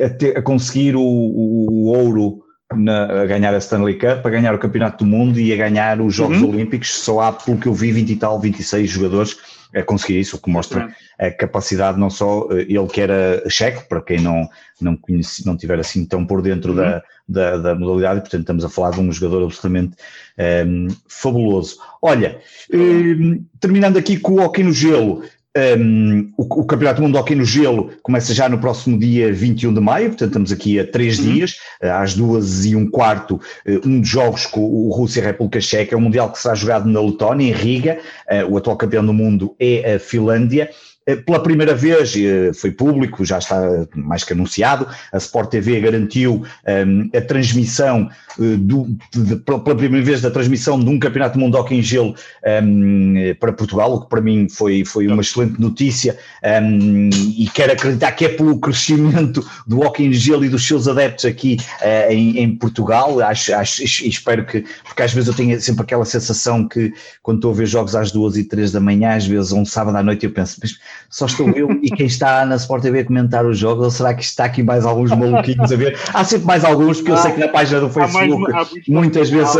a, 0.00 0.10
ter, 0.10 0.36
a 0.36 0.42
conseguir 0.42 0.96
o, 0.96 1.00
o, 1.00 1.66
o 1.70 1.86
ouro 1.86 2.42
na, 2.74 3.22
a 3.22 3.26
ganhar 3.26 3.54
a 3.54 3.58
Stanley 3.58 3.94
Cup, 3.94 4.24
a 4.24 4.30
ganhar 4.30 4.54
o 4.54 4.58
Campeonato 4.58 5.04
do 5.04 5.10
Mundo 5.10 5.40
e 5.40 5.52
a 5.52 5.56
ganhar 5.56 6.00
os 6.00 6.14
Jogos 6.14 6.42
uhum. 6.42 6.50
Olímpicos. 6.50 6.90
Só 6.90 7.20
há, 7.20 7.32
pelo 7.32 7.58
que 7.58 7.66
eu 7.66 7.74
vi, 7.74 7.92
20 7.92 8.10
e 8.10 8.16
tal, 8.16 8.38
26 8.38 8.90
jogadores 8.90 9.36
a 9.74 9.82
conseguir 9.82 10.20
isso, 10.20 10.36
o 10.36 10.40
que 10.40 10.50
mostra 10.50 10.94
a 11.18 11.30
capacidade, 11.30 11.98
não 11.98 12.08
só 12.08 12.48
eh, 12.50 12.66
ele 12.68 12.86
que 12.86 13.00
era 13.00 13.42
checo, 13.50 13.86
para 13.86 14.00
quem 14.00 14.18
não, 14.18 14.48
não, 14.80 14.96
conhece, 14.96 15.44
não 15.44 15.56
tiver 15.56 15.78
assim 15.78 16.06
tão 16.06 16.24
por 16.24 16.40
dentro 16.40 16.70
uhum. 16.70 16.76
da, 16.76 17.02
da, 17.28 17.56
da, 17.58 17.74
modalidade, 17.74 18.20
portanto 18.20 18.40
estamos 18.40 18.64
a 18.64 18.68
falar 18.70 18.92
de 18.92 19.00
um 19.00 19.12
jogador 19.12 19.44
absolutamente 19.44 19.96
um, 20.38 20.42
ehm, 20.42 20.88
fabuloso. 21.06 21.76
Olha, 22.00 22.40
um, 22.72 22.78
ehm, 22.78 23.44
terminando 23.60 23.98
aqui 23.98 24.16
com 24.16 24.34
o 24.34 24.40
hockey 24.40 24.62
no 24.62 24.72
gelo, 24.72 25.22
um, 25.56 26.30
o, 26.36 26.60
o, 26.60 26.64
Campeonato 26.64 27.00
Mundo 27.00 27.16
Hockey 27.16 27.34
no 27.34 27.44
Gelo 27.44 27.90
começa 28.02 28.34
já 28.34 28.48
no 28.48 28.58
próximo 28.58 28.98
dia 28.98 29.32
21 29.32 29.74
de 29.74 29.80
maio, 29.80 30.08
portanto 30.08 30.28
estamos 30.28 30.52
aqui 30.52 30.78
a 30.78 30.86
três 30.86 31.18
uhum. 31.18 31.32
dias, 31.32 31.56
eh, 31.80 31.90
às 31.90 32.14
duas 32.14 32.64
e 32.64 32.76
um 32.76 32.88
quarto, 32.88 33.40
eh, 33.66 33.80
um 33.84 34.00
dos 34.00 34.08
jogos 34.08 34.46
com 34.46 34.60
o 34.60 34.90
Rússia 34.90 35.20
e 35.20 35.22
a 35.24 35.26
República 35.26 35.60
Checa, 35.60 35.94
é 35.94 35.98
um 35.98 36.02
Mundial 36.02 36.30
que 36.30 36.38
será 36.38 36.54
jogado 36.54 36.88
na 36.88 37.00
Letónia, 37.00 37.48
em 37.48 37.52
Riga, 37.52 37.98
uh, 38.30 38.52
o 38.52 38.56
atual 38.56 38.76
campeão 38.76 39.04
do 39.04 39.12
mundo 39.12 39.54
é 39.58 39.94
a 39.94 39.98
Finlândia, 39.98 40.70
pela 41.16 41.42
primeira 41.42 41.74
vez, 41.74 42.14
eh, 42.16 42.52
foi 42.54 42.70
público, 42.70 43.24
já 43.24 43.38
está 43.38 43.86
mais 43.94 44.24
que 44.24 44.32
anunciado, 44.32 44.86
a 45.12 45.16
Sport 45.18 45.50
TV 45.50 45.80
garantiu 45.80 46.44
um, 46.86 47.10
a 47.16 47.20
transmissão, 47.20 48.08
do, 48.38 48.86
de, 49.12 49.36
pela 49.36 49.76
primeira 49.76 50.04
vez, 50.04 50.20
da 50.20 50.30
transmissão 50.30 50.78
de 50.78 50.88
um 50.88 50.98
Campeonato 50.98 51.38
Hockey 51.58 51.76
em 51.76 51.82
Gelo 51.82 52.14
um, 52.62 53.14
para 53.40 53.52
Portugal, 53.52 53.94
o 53.94 54.00
que 54.02 54.08
para 54.08 54.20
mim 54.20 54.48
foi, 54.48 54.84
foi 54.84 55.06
uma 55.06 55.22
excelente 55.22 55.60
notícia 55.60 56.16
um, 56.62 57.10
e 57.36 57.48
quero 57.52 57.72
acreditar 57.72 58.12
que 58.12 58.24
é 58.24 58.28
pelo 58.28 58.58
crescimento 58.58 59.44
do 59.66 59.80
Hockey 59.80 60.06
em 60.06 60.12
Gelo 60.12 60.44
e 60.44 60.48
dos 60.48 60.66
seus 60.66 60.86
adeptos 60.86 61.24
aqui 61.24 61.56
uh, 61.80 62.12
em, 62.12 62.38
em, 62.38 62.56
Portugal, 62.56 63.20
acho, 63.20 63.54
acho, 63.54 63.82
espero 63.84 64.44
que, 64.44 64.64
porque 64.84 65.02
às 65.02 65.12
vezes 65.12 65.28
eu 65.28 65.34
tenho 65.34 65.60
sempre 65.60 65.82
aquela 65.82 66.04
sensação 66.04 66.66
que 66.66 66.92
quando 67.22 67.38
estou 67.38 67.52
a 67.52 67.54
ver 67.54 67.66
jogos 67.66 67.94
às 67.94 68.10
duas 68.10 68.36
e 68.36 68.44
três 68.44 68.72
da 68.72 68.80
manhã, 68.80 69.14
às 69.16 69.26
vezes 69.26 69.52
um 69.52 69.64
sábado 69.64 69.96
à 69.96 70.02
noite 70.02 70.24
eu 70.24 70.32
penso, 70.32 70.58
mas 70.62 70.78
só 71.10 71.26
estou 71.26 71.50
eu 71.50 71.70
e 71.82 71.90
quem 71.90 72.06
está 72.06 72.44
na 72.44 72.56
Sport 72.56 72.82
TV 72.82 73.00
a 73.00 73.04
comentar 73.04 73.46
os 73.46 73.58
jogos, 73.58 73.84
ou 73.84 73.90
será 73.90 74.14
que 74.14 74.22
está 74.22 74.44
aqui 74.44 74.62
mais 74.62 74.84
alguns 74.84 75.10
maluquinhos 75.10 75.72
a 75.72 75.76
ver? 75.76 75.98
Há 76.12 76.24
sempre 76.24 76.46
mais 76.46 76.64
alguns, 76.64 76.98
porque 76.98 77.12
eu 77.12 77.16
sei 77.16 77.32
que 77.32 77.40
na 77.40 77.48
página 77.48 77.80
do 77.80 77.90
Facebook 77.90 78.52
mais, 78.52 78.68
muitas 78.88 79.30
vezes 79.30 79.54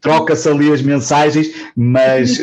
troca-se 0.00 0.48
ali 0.48 0.72
as 0.72 0.82
mensagens, 0.82 1.48
mas... 1.76 2.38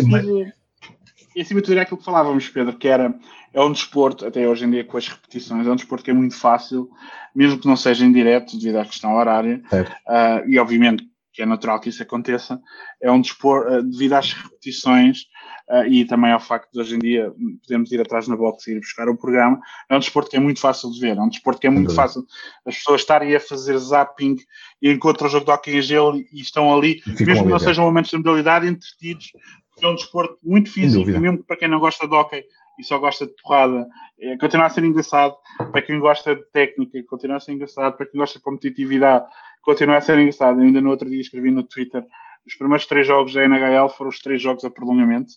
E 1.34 1.41
acima 1.41 1.62
de 1.62 1.66
tudo 1.66 1.78
é 1.78 1.82
aquilo 1.82 1.97
que 1.97 2.04
falávamos, 2.04 2.49
Pedro, 2.49 2.78
que 2.78 2.88
era 2.88 3.16
é 3.54 3.62
um 3.62 3.72
desporto, 3.72 4.26
até 4.26 4.47
hoje 4.47 4.66
em 4.66 4.72
dia 4.72 4.84
com 4.84 4.97
as 4.97 5.08
repetições, 5.08 5.68
é 5.68 5.72
um 5.72 5.76
desporto 5.76 6.04
que 6.04 6.12
é 6.12 6.14
muito 6.14 6.36
fácil, 6.36 6.89
mesmo 7.36 7.60
que 7.60 7.68
não 7.68 7.76
seja 7.76 8.06
em 8.06 8.12
direto, 8.12 8.58
devido 8.58 8.78
à 8.78 8.86
questão 8.86 9.16
horária, 9.16 9.62
uh, 9.72 10.47
e 10.49 10.58
obviamente 10.58 11.04
que 11.34 11.41
é 11.41 11.45
natural 11.45 11.80
que 11.80 11.89
isso 11.89 12.04
aconteça, 12.04 12.60
é 13.02 13.12
um 13.12 13.22
desporto, 13.22 13.74
uh, 13.74 13.84
devido 13.84 14.14
às 14.14 14.34
repetições 14.34 15.26
uh, 15.72 15.86
e 15.88 16.05
também 16.05 16.32
ao 16.32 16.39
facto 16.39 16.72
de 16.72 16.80
hoje 16.80 16.95
em 16.95 16.99
dia 16.99 17.34
podemos 17.61 17.91
ir 17.91 18.01
atrás 18.01 18.28
na 18.28 18.36
box 18.36 18.67
e 18.67 18.74
ir 18.74 18.80
buscar 18.80 19.07
o 19.09 19.17
programa, 19.17 19.59
é 19.89 19.95
um 19.95 19.99
desporto 19.99 20.30
que 20.30 20.38
é 20.38 20.39
muito 20.39 20.59
fácil 20.59 20.91
de 20.91 20.99
ver, 20.99 21.17
é 21.17 21.22
um 21.22 21.30
desporto 21.30 21.59
que 21.59 21.67
é 21.67 21.69
muito 21.69 21.93
fácil 21.95 22.26
as 22.65 22.78
pessoas 22.78 23.01
estarem 23.01 23.36
a 23.36 23.39
fazer 23.39 23.78
zapping 23.78 24.36
e 24.82 24.91
encontram 24.91 25.28
o 25.28 25.32
jogo 25.32 25.45
de 25.45 25.51
hockey 25.51 25.78
em 25.78 25.82
gelo 25.82 26.17
e 26.17 26.41
estão 26.41 26.74
ali, 26.74 27.01
mesmo 27.19 27.45
que 27.45 27.49
não 27.49 27.59
sejam 27.59 27.86
momentos 27.86 28.11
de 28.11 28.17
modalidade, 28.17 28.67
entretidos, 28.67 29.32
porque 29.72 29.86
é 29.86 29.89
um 29.89 29.95
desporto 29.95 30.38
muito 30.43 30.72
físico, 30.72 31.05
mesmo 31.05 31.43
para 31.43 31.57
quem 31.57 31.67
não 31.67 31.80
gosta 31.80 32.07
de 32.07 32.13
hockey 32.13 32.43
e 32.80 32.84
só 32.84 32.97
gosta 32.97 33.26
de 33.26 33.34
porrada, 33.41 33.88
é, 34.19 34.38
continua 34.38 34.65
a 34.65 34.69
ser 34.69 34.84
engraçado 34.84 35.36
para 35.72 35.82
quem 35.82 35.99
gosta 35.99 36.36
de 36.36 36.43
técnica, 36.51 37.03
continua 37.03 37.38
a 37.38 37.39
ser 37.39 37.53
engraçado 37.53 37.95
para 37.95 38.05
quem 38.05 38.19
gosta 38.19 38.39
de 38.39 38.43
competitividade, 38.43 39.26
continua 39.61 39.97
a 39.97 40.01
ser 40.01 40.17
engraçado. 40.19 40.59
Ainda 40.59 40.82
no 40.82 40.89
outro 40.89 41.09
dia 41.09 41.22
escrevi 41.22 41.51
no 41.51 41.63
Twitter 41.63 42.05
os 42.45 42.55
primeiros 42.55 42.86
três 42.86 43.05
jogos 43.05 43.34
da 43.34 43.43
NHL 43.45 43.89
foram 43.89 44.09
os 44.09 44.19
três 44.19 44.41
jogos 44.41 44.65
a 44.65 44.69
prolongamento. 44.69 45.34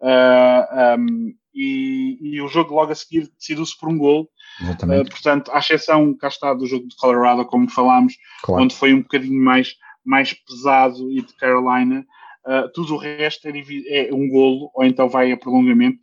Uh, 0.00 0.64
ah, 0.70 0.96
um, 0.98 1.34
e, 1.54 2.18
e, 2.20 2.40
o 2.40 2.46
jogo 2.46 2.74
logo 2.74 2.92
a 2.92 2.94
seguir 2.94 3.28
decidiu-se 3.36 3.76
por 3.78 3.88
um 3.88 3.98
gol. 3.98 4.30
Uh, 4.60 5.08
portanto, 5.10 5.50
à 5.52 5.58
exceção, 5.58 6.14
cá 6.14 6.28
está, 6.28 6.54
do 6.54 6.66
jogo 6.66 6.86
de 6.86 6.96
Colorado, 6.96 7.44
como 7.46 7.68
falámos, 7.68 8.14
claro. 8.42 8.62
onde 8.62 8.76
foi 8.76 8.94
um 8.94 9.02
bocadinho 9.02 9.42
mais, 9.42 9.74
mais 10.04 10.32
pesado, 10.32 11.10
e 11.10 11.20
de 11.20 11.34
Carolina, 11.34 12.06
uh, 12.46 12.72
tudo 12.72 12.94
o 12.94 12.98
resto 12.98 13.48
é, 13.48 14.08
é, 14.08 14.14
um 14.14 14.28
golo, 14.28 14.70
ou 14.74 14.84
então 14.84 15.08
vai 15.08 15.32
a 15.32 15.36
prolongamento, 15.36 15.98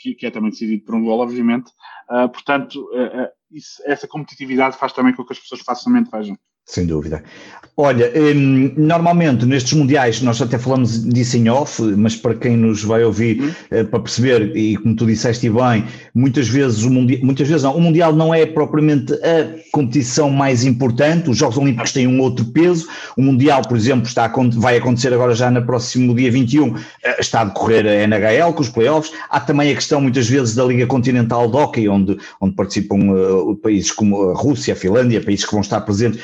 que, 0.00 0.14
que 0.14 0.26
é 0.26 0.30
também 0.30 0.50
decidido 0.50 0.84
por 0.84 0.94
um 0.94 1.04
golo, 1.04 1.22
obviamente. 1.22 1.70
portanto, 2.32 2.86
isso, 3.50 3.82
essa 3.86 4.06
competitividade 4.06 4.76
faz 4.76 4.92
também 4.92 5.14
com 5.14 5.24
que 5.24 5.32
as 5.32 5.38
pessoas 5.38 5.60
facilmente 5.62 6.10
vejam. 6.10 6.36
Sem 6.66 6.86
dúvida. 6.86 7.22
Olha, 7.76 8.12
hum, 8.14 8.72
normalmente 8.76 9.44
nestes 9.44 9.72
mundiais, 9.72 10.22
nós 10.22 10.40
até 10.40 10.56
falamos 10.56 11.02
disso 11.02 11.36
em 11.36 11.48
off, 11.48 11.82
mas 11.82 12.14
para 12.14 12.32
quem 12.32 12.56
nos 12.56 12.84
vai 12.84 13.02
ouvir, 13.02 13.40
uhum. 13.40 13.50
Eh, 13.70 13.82
para 13.82 13.98
perceber, 13.98 14.56
e 14.56 14.76
como 14.76 14.94
tu 14.94 15.04
disseste 15.04 15.50
bem, 15.50 15.84
muitas 16.14 16.46
vezes 16.46 16.84
o 16.84 16.90
mundial, 16.90 17.20
muitas 17.24 17.48
vezes 17.48 17.64
não, 17.64 17.76
o 17.76 17.80
mundial 17.80 18.12
não 18.12 18.32
é 18.32 18.46
propriamente 18.46 19.12
a 19.14 19.58
competição 19.72 20.30
mais 20.30 20.64
importante, 20.64 21.28
os 21.28 21.36
Jogos 21.36 21.58
Olímpicos 21.58 21.90
têm 21.90 22.06
um 22.06 22.20
outro 22.20 22.44
peso, 22.44 22.86
o 23.16 23.22
mundial, 23.22 23.62
por 23.62 23.76
exemplo, 23.76 24.06
está 24.06 24.32
vai 24.52 24.76
acontecer 24.76 25.12
agora 25.12 25.34
já 25.34 25.50
no 25.50 25.64
próximo 25.66 26.14
dia 26.14 26.30
21, 26.30 26.76
eh, 27.02 27.16
está 27.18 27.40
a 27.40 27.44
decorrer 27.46 27.84
a 27.86 28.06
NHL 28.06 28.52
com 28.52 28.62
os 28.62 28.68
playoffs, 28.68 29.12
há 29.28 29.40
também 29.40 29.72
a 29.72 29.74
questão 29.74 30.00
muitas 30.00 30.28
vezes 30.28 30.54
da 30.54 30.64
Liga 30.64 30.86
Continental 30.86 31.50
de 31.50 31.56
Hockey, 31.56 31.88
onde, 31.88 32.16
onde 32.40 32.54
participam 32.54 33.10
uh, 33.10 33.56
países 33.56 33.90
como 33.90 34.30
a 34.30 34.34
Rússia, 34.34 34.74
a 34.74 34.76
Finlândia, 34.76 35.20
países 35.20 35.44
que 35.44 35.50
vão 35.50 35.60
estar 35.60 35.80
presentes, 35.80 36.20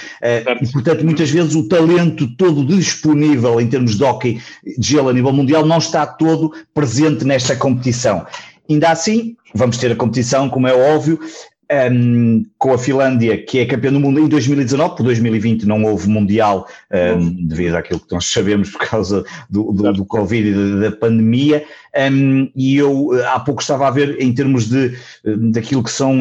e, 0.60 0.72
portanto, 0.72 1.04
muitas 1.04 1.30
vezes 1.30 1.54
o 1.54 1.68
talento 1.68 2.26
todo 2.36 2.64
disponível 2.64 3.60
em 3.60 3.68
termos 3.68 3.96
de 3.96 4.04
hockey 4.04 4.40
de 4.78 4.88
gelo 4.88 5.08
a 5.08 5.12
nível 5.12 5.32
mundial 5.32 5.64
não 5.66 5.78
está 5.78 6.06
todo 6.06 6.52
presente 6.74 7.24
nesta 7.24 7.56
competição. 7.56 8.26
Ainda 8.68 8.90
assim, 8.90 9.36
vamos 9.54 9.78
ter 9.78 9.92
a 9.92 9.96
competição, 9.96 10.48
como 10.48 10.68
é 10.68 10.74
óbvio, 10.74 11.18
um, 11.92 12.44
com 12.58 12.72
a 12.72 12.78
Finlândia, 12.78 13.44
que 13.44 13.60
é 13.60 13.66
campeã 13.66 13.92
do 13.92 14.00
mundo 14.00 14.18
em 14.18 14.28
2019, 14.28 14.96
por 14.96 15.02
2020 15.04 15.64
não 15.64 15.84
houve 15.84 16.08
Mundial, 16.08 16.66
um, 17.16 17.46
devido 17.46 17.76
àquilo 17.76 18.00
que 18.00 18.12
nós 18.12 18.26
sabemos 18.26 18.70
por 18.70 18.88
causa 18.88 19.24
do, 19.48 19.72
do, 19.72 19.92
do 19.92 20.04
Covid 20.04 20.48
e 20.48 20.80
da, 20.80 20.90
pandemia, 20.90 21.64
um, 22.12 22.50
e 22.56 22.76
eu 22.76 23.10
há 23.26 23.38
pouco 23.38 23.62
estava 23.62 23.86
a 23.86 23.90
ver 23.90 24.20
em 24.20 24.32
termos 24.34 24.68
de, 24.68 24.96
daquilo 25.52 25.84
que 25.84 25.90
são 25.90 26.20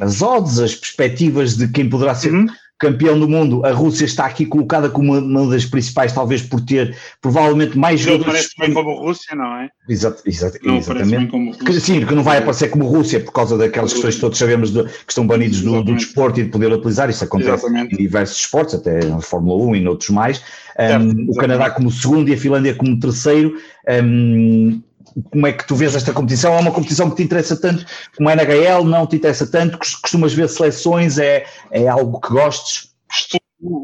as 0.00 0.22
odds, 0.22 0.58
as 0.58 0.74
perspectivas 0.74 1.56
de 1.56 1.68
quem 1.68 1.88
poderá 1.88 2.14
ser. 2.14 2.32
Uhum 2.32 2.46
campeão 2.78 3.18
do 3.18 3.28
mundo, 3.28 3.64
a 3.64 3.72
Rússia 3.72 4.04
está 4.04 4.26
aqui 4.26 4.44
colocada 4.44 4.90
como 4.90 5.16
uma 5.18 5.48
das 5.48 5.64
principais, 5.64 6.12
talvez 6.12 6.42
por 6.42 6.60
ter 6.60 6.96
provavelmente 7.22 7.76
mais 7.76 8.04
não 8.04 8.12
jogadores. 8.12 8.26
Não 8.26 8.32
parece 8.32 8.54
bem 8.58 8.74
como 8.74 9.06
Rússia, 9.06 9.34
não 9.34 9.56
é? 9.56 9.70
Exato, 9.88 10.22
exato, 10.26 10.58
não 10.62 10.76
exatamente. 10.76 11.30
Como 11.30 11.52
Rússia, 11.52 11.80
sim, 11.80 12.04
que 12.04 12.14
não 12.14 12.22
vai 12.22 12.38
aparecer 12.38 12.68
como 12.68 12.86
Rússia 12.86 13.20
por 13.20 13.32
causa 13.32 13.56
daquelas 13.56 13.92
questões 13.92 14.16
que 14.16 14.20
todos 14.20 14.38
sabemos 14.38 14.70
de, 14.70 14.84
que 14.84 15.10
estão 15.10 15.26
banidos 15.26 15.62
do, 15.62 15.82
do, 15.82 15.94
desporto 15.94 16.40
e 16.40 16.44
de 16.44 16.50
poder 16.50 16.70
utilizar. 16.72 17.08
Isso 17.08 17.24
acontece 17.24 17.64
exatamente. 17.64 17.94
em 17.94 17.98
diversos 17.98 18.38
esportes, 18.38 18.74
até 18.74 19.04
na 19.06 19.20
Fórmula 19.20 19.64
1 19.70 19.76
e 19.76 19.80
noutros 19.80 20.10
mais. 20.10 20.42
Um, 20.78 21.30
o 21.30 21.34
Canadá 21.36 21.70
como 21.70 21.90
segundo 21.90 22.28
e 22.28 22.34
a 22.34 22.36
Finlândia 22.36 22.74
como 22.74 22.98
terceiro. 23.00 23.54
Um, 23.88 24.82
como 25.30 25.46
é 25.46 25.52
que 25.52 25.66
tu 25.66 25.74
vês 25.74 25.94
esta 25.94 26.12
competição? 26.12 26.54
É 26.54 26.60
uma 26.60 26.72
competição 26.72 27.08
que 27.10 27.16
te 27.16 27.22
interessa 27.22 27.58
tanto 27.60 27.84
como 28.16 28.28
a 28.28 28.34
NHL? 28.34 28.84
Não 28.84 29.06
te 29.06 29.16
interessa 29.16 29.50
tanto? 29.50 29.78
Costumas 29.78 30.34
ver 30.34 30.48
seleções? 30.48 31.18
É, 31.18 31.46
é 31.70 31.88
algo 31.88 32.20
que 32.20 32.28
gostes? 32.28 32.94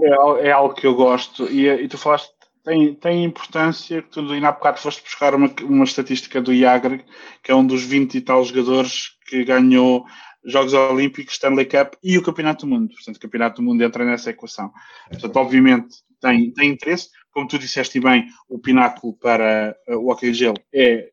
É, 0.03 0.49
é 0.49 0.53
algo 0.53 0.75
que 0.75 0.87
eu 0.87 0.95
gosto. 0.95 1.49
E, 1.51 1.67
e 1.69 1.89
tu 1.89 1.97
falaste, 1.97 2.31
tem, 2.65 2.95
tem 2.95 3.25
importância 3.25 4.03
que 4.03 4.11
tu 4.11 4.21
ainda 4.21 4.49
há 4.49 4.53
bocado 4.53 4.79
foste 4.79 5.03
buscar 5.03 5.35
uma, 5.35 5.51
uma 5.63 5.85
estatística 5.85 6.41
do 6.41 6.53
Iagre, 6.53 7.05
que 7.43 7.51
é 7.51 7.55
um 7.55 7.67
dos 7.67 7.83
20 7.83 8.15
e 8.15 8.21
tal 8.21 8.45
jogadores 8.45 9.17
que 9.27 9.45
ganhou 9.45 10.05
Jogos 10.45 10.75
Olímpicos, 10.75 11.35
Stanley 11.35 11.67
Cup 11.67 11.95
e 12.03 12.19
o 12.19 12.23
Campeonato 12.23 12.67
do 12.67 12.73
Mundo. 12.73 12.93
Portanto, 12.95 13.17
o 13.17 13.21
Campeonato 13.21 13.57
do 13.57 13.63
Mundo 13.63 13.83
entra 13.83 14.05
nessa 14.05 14.31
equação. 14.31 14.71
Portanto, 15.09 15.37
obviamente, 15.37 15.97
tem, 16.21 16.53
tem 16.53 16.71
interesse 16.71 17.09
como 17.33 17.49
tu 17.49 17.59
disseste 17.59 17.99
bem, 17.99 18.27
o 18.49 18.59
pináculo 18.59 19.15
para 19.15 19.77
uh, 19.89 19.97
o 19.97 20.11
hockey 20.11 20.33
gelo 20.33 20.59
é, 20.73 21.11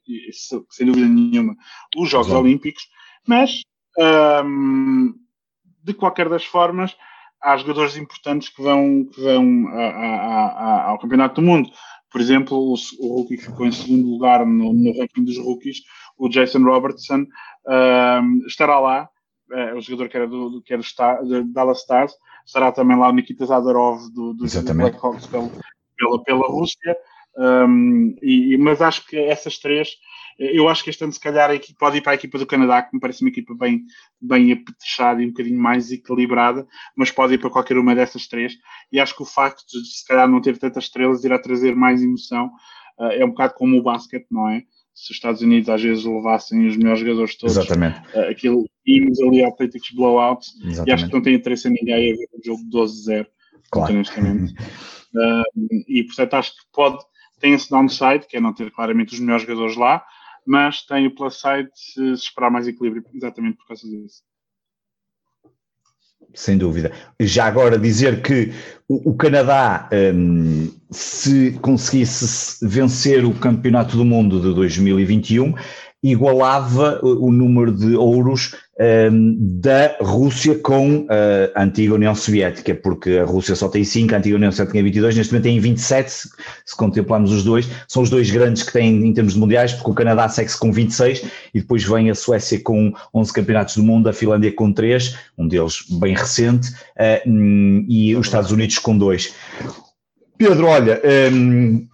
sem 0.69 0.85
dúvida 0.85 1.07
nenhuma, 1.07 1.55
os 1.95 2.09
Jogos 2.09 2.27
Exato. 2.27 2.43
Olímpicos, 2.43 2.87
mas 3.27 3.61
um, 4.45 5.13
de 5.83 5.93
qualquer 5.93 6.29
das 6.29 6.45
formas, 6.45 6.95
há 7.41 7.57
jogadores 7.57 7.97
importantes 7.97 8.49
que 8.49 8.61
vão, 8.61 9.05
que 9.05 9.21
vão 9.21 9.67
a, 9.69 9.87
a, 9.87 10.45
a, 10.47 10.83
ao 10.89 10.99
Campeonato 10.99 11.41
do 11.41 11.47
Mundo. 11.47 11.69
Por 12.11 12.19
exemplo, 12.19 12.57
o, 12.57 12.73
o 12.73 13.15
rookie 13.17 13.37
que 13.37 13.45
ficou 13.45 13.65
em 13.65 13.71
segundo 13.71 14.09
lugar 14.09 14.45
no, 14.45 14.73
no 14.73 14.99
ranking 14.99 15.23
dos 15.23 15.37
rookies, 15.37 15.81
o 16.17 16.27
Jason 16.27 16.63
Robertson, 16.63 17.25
um, 17.67 18.45
estará 18.45 18.79
lá. 18.79 19.09
É, 19.51 19.73
o 19.73 19.81
jogador 19.81 20.09
que 20.09 20.17
era 20.17 20.27
do, 20.27 20.49
do 20.49 20.61
que 20.61 20.73
era 20.73 20.81
do 20.81 20.85
Star, 20.85 21.19
Dallas 21.45 21.79
Stars, 21.79 22.13
estará 22.45 22.71
também 22.71 22.97
lá 22.97 23.09
o 23.09 23.11
Nikita 23.11 23.47
Zadorov 23.47 23.99
do, 24.11 24.33
do 24.33 24.45
Blackhawks 24.75 25.25
pelo, 25.25 25.51
pela, 25.99 26.23
pela 26.23 26.47
Rússia, 26.47 26.97
um, 27.37 28.15
e, 28.21 28.57
mas 28.57 28.81
acho 28.81 29.05
que 29.05 29.17
essas 29.17 29.57
três, 29.57 29.89
eu 30.37 30.67
acho 30.67 30.83
que 30.83 30.89
este 30.89 31.03
ano 31.03 31.13
se 31.13 31.19
calhar 31.19 31.49
pode 31.77 31.97
ir 31.97 32.01
para 32.01 32.13
a 32.13 32.15
equipa 32.15 32.37
do 32.37 32.45
Canadá, 32.45 32.81
que 32.81 32.93
me 32.93 32.99
parece 32.99 33.21
uma 33.21 33.29
equipa 33.29 33.53
bem, 33.55 33.83
bem 34.21 34.51
apetrechada 34.51 35.21
e 35.21 35.25
um 35.25 35.29
bocadinho 35.29 35.59
mais 35.59 35.91
equilibrada, 35.91 36.67
mas 36.95 37.11
pode 37.11 37.35
ir 37.35 37.37
para 37.37 37.49
qualquer 37.49 37.77
uma 37.77 37.93
dessas 37.93 38.27
três, 38.27 38.53
e 38.91 38.99
acho 38.99 39.15
que 39.15 39.23
o 39.23 39.25
facto 39.25 39.65
de 39.67 39.85
se 39.85 40.05
calhar 40.07 40.27
não 40.27 40.41
ter 40.41 40.57
tantas 40.57 40.85
estrelas 40.85 41.23
irá 41.23 41.39
trazer 41.39 41.75
mais 41.75 42.01
emoção, 42.01 42.47
uh, 42.97 43.11
é 43.11 43.23
um 43.23 43.29
bocado 43.29 43.53
como 43.53 43.77
o 43.77 43.83
basquete, 43.83 44.27
não 44.31 44.49
é? 44.49 44.63
Se 44.93 45.11
os 45.11 45.17
Estados 45.17 45.41
Unidos 45.41 45.69
às 45.69 45.81
vezes 45.81 46.03
levassem 46.03 46.67
os 46.67 46.75
melhores 46.75 46.99
jogadores 46.99 47.37
todos, 47.37 47.55
Exatamente. 47.55 47.99
Uh, 48.13 48.29
aquilo 48.29 48.65
íamos 48.85 49.21
ali 49.21 49.43
autênticos 49.43 49.91
blowouts, 49.91 50.55
Exatamente. 50.55 50.89
e 50.89 50.91
acho 50.91 51.07
que 51.07 51.13
não 51.13 51.21
tem 51.21 51.35
interesse 51.35 51.67
em 51.69 51.71
ninguém 51.71 52.11
a 52.11 52.15
ver 52.17 52.27
um 52.33 52.43
jogo 52.43 52.63
12-0, 52.69 53.27
claro. 53.71 53.93
honestamente. 53.93 54.53
e 55.87 56.03
portanto 56.03 56.33
acho 56.35 56.51
que 56.51 56.61
pode, 56.71 56.97
tem 57.39 57.53
esse 57.53 57.69
downside, 57.69 58.27
que 58.27 58.37
é 58.37 58.39
não 58.39 58.53
ter 58.53 58.71
claramente 58.71 59.13
os 59.13 59.19
melhores 59.19 59.43
jogadores 59.43 59.75
lá, 59.75 60.03
mas 60.45 60.81
tem 60.83 61.07
o 61.07 61.15
plus 61.15 61.39
side 61.39 61.69
se, 61.73 61.93
se 61.93 62.23
esperar 62.23 62.51
mais 62.51 62.67
equilíbrio, 62.67 63.03
exatamente 63.13 63.57
por 63.57 63.67
causa 63.67 63.87
disso. 63.87 64.23
Sem 66.33 66.57
dúvida. 66.57 66.91
Já 67.19 67.45
agora 67.45 67.77
dizer 67.77 68.21
que 68.21 68.51
o, 68.87 69.11
o 69.11 69.15
Canadá, 69.15 69.89
um, 70.13 70.71
se 70.91 71.57
conseguisse 71.61 72.65
vencer 72.67 73.25
o 73.25 73.33
Campeonato 73.33 73.97
do 73.97 74.05
Mundo 74.05 74.39
de 74.39 74.53
2021, 74.53 75.55
igualava 76.01 76.99
o 77.03 77.31
número 77.31 77.71
de 77.71 77.95
ouros 77.95 78.55
um, 79.11 79.35
da 79.59 79.97
Rússia 79.99 80.57
com 80.57 81.05
a 81.53 81.63
antiga 81.63 81.95
União 81.95 82.15
Soviética, 82.15 82.73
porque 82.73 83.17
a 83.17 83.25
Rússia 83.25 83.55
só 83.55 83.67
tem 83.67 83.83
5, 83.83 84.13
a 84.13 84.17
antiga 84.17 84.37
União 84.37 84.51
Soviética 84.51 84.73
tem 84.73 84.83
22, 84.83 85.17
neste 85.17 85.33
momento 85.33 85.43
tem 85.43 85.59
27, 85.59 86.09
se, 86.09 86.29
se 86.65 86.77
contemplarmos 86.77 87.31
os 87.33 87.43
dois, 87.43 87.69
são 87.87 88.01
os 88.01 88.09
dois 88.09 88.31
grandes 88.31 88.63
que 88.63 88.71
têm 88.71 89.05
em 89.05 89.13
termos 89.13 89.33
de 89.33 89.39
mundiais, 89.39 89.73
porque 89.73 89.91
o 89.91 89.93
Canadá 89.93 90.29
segue-se 90.29 90.57
com 90.57 90.71
26 90.71 91.25
e 91.53 91.59
depois 91.59 91.83
vem 91.83 92.09
a 92.09 92.15
Suécia 92.15 92.61
com 92.63 92.93
11 93.13 93.33
campeonatos 93.33 93.75
do 93.75 93.83
mundo, 93.83 94.07
a 94.07 94.13
Finlândia 94.13 94.53
com 94.53 94.71
3, 94.71 95.17
um 95.37 95.47
deles 95.47 95.83
bem 95.99 96.15
recente, 96.15 96.69
uh, 96.69 97.85
e 97.89 98.15
os 98.15 98.27
Estados 98.27 98.51
Unidos 98.51 98.79
com 98.79 98.97
2. 98.97 99.33
Pedro, 100.37 100.67
olha, 100.67 101.01
um, 101.33 101.85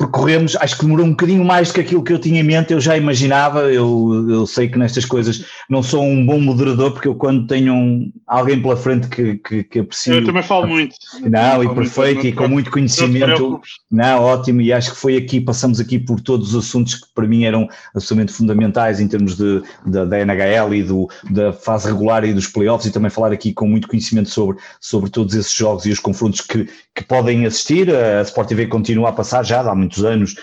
percorremos, 0.00 0.56
acho 0.56 0.78
que 0.78 0.82
demorou 0.86 1.04
um 1.04 1.10
bocadinho 1.10 1.44
mais 1.44 1.68
do 1.68 1.74
que 1.74 1.80
aquilo 1.82 2.02
que 2.02 2.10
eu 2.10 2.18
tinha 2.18 2.40
em 2.40 2.42
mente, 2.42 2.72
eu 2.72 2.80
já 2.80 2.96
imaginava, 2.96 3.70
eu, 3.70 4.26
eu 4.30 4.46
sei 4.46 4.66
que 4.66 4.78
nestas 4.78 5.04
coisas 5.04 5.44
não 5.68 5.82
sou 5.82 6.02
um 6.02 6.24
bom 6.24 6.40
moderador, 6.40 6.92
porque 6.92 7.06
eu 7.06 7.14
quando 7.14 7.46
tenho 7.46 7.74
um, 7.74 8.10
alguém 8.26 8.62
pela 8.62 8.78
frente 8.78 9.08
que, 9.08 9.36
que, 9.36 9.62
que 9.62 9.78
aprecio... 9.80 10.14
Eu 10.14 10.24
também 10.24 10.42
falo 10.42 10.66
muito. 10.66 10.94
Não, 11.20 11.62
e 11.62 11.74
perfeito, 11.74 12.14
muito, 12.14 12.26
e 12.28 12.32
com 12.32 12.48
muito 12.48 12.70
conhecimento. 12.70 13.60
Não, 13.90 14.22
ótimo, 14.22 14.62
e 14.62 14.72
acho 14.72 14.92
que 14.92 14.96
foi 14.96 15.18
aqui, 15.18 15.38
passamos 15.38 15.78
aqui 15.78 15.98
por 15.98 16.18
todos 16.18 16.54
os 16.54 16.66
assuntos 16.66 16.94
que 16.94 17.06
para 17.14 17.28
mim 17.28 17.44
eram 17.44 17.68
absolutamente 17.94 18.32
fundamentais 18.32 19.00
em 19.00 19.08
termos 19.08 19.36
de, 19.36 19.60
de 19.84 20.06
da 20.06 20.18
NHL 20.18 20.74
e 20.74 20.82
do, 20.82 21.10
da 21.30 21.52
fase 21.52 21.88
regular 21.88 22.24
e 22.24 22.32
dos 22.32 22.46
playoffs, 22.46 22.88
e 22.88 22.90
também 22.90 23.10
falar 23.10 23.32
aqui 23.32 23.52
com 23.52 23.66
muito 23.66 23.86
conhecimento 23.86 24.30
sobre, 24.30 24.56
sobre 24.80 25.10
todos 25.10 25.34
esses 25.34 25.52
jogos 25.52 25.84
e 25.84 25.90
os 25.90 25.98
confrontos 25.98 26.40
que, 26.40 26.66
que 26.94 27.04
podem 27.04 27.44
assistir, 27.44 27.94
a 27.94 28.22
Sport 28.22 28.48
TV 28.48 28.66
continua 28.66 29.10
a 29.10 29.12
passar 29.12 29.44
já 29.44 29.60
há 29.60 29.74
muito 29.74 29.89
muitos 29.90 30.04
anos 30.04 30.36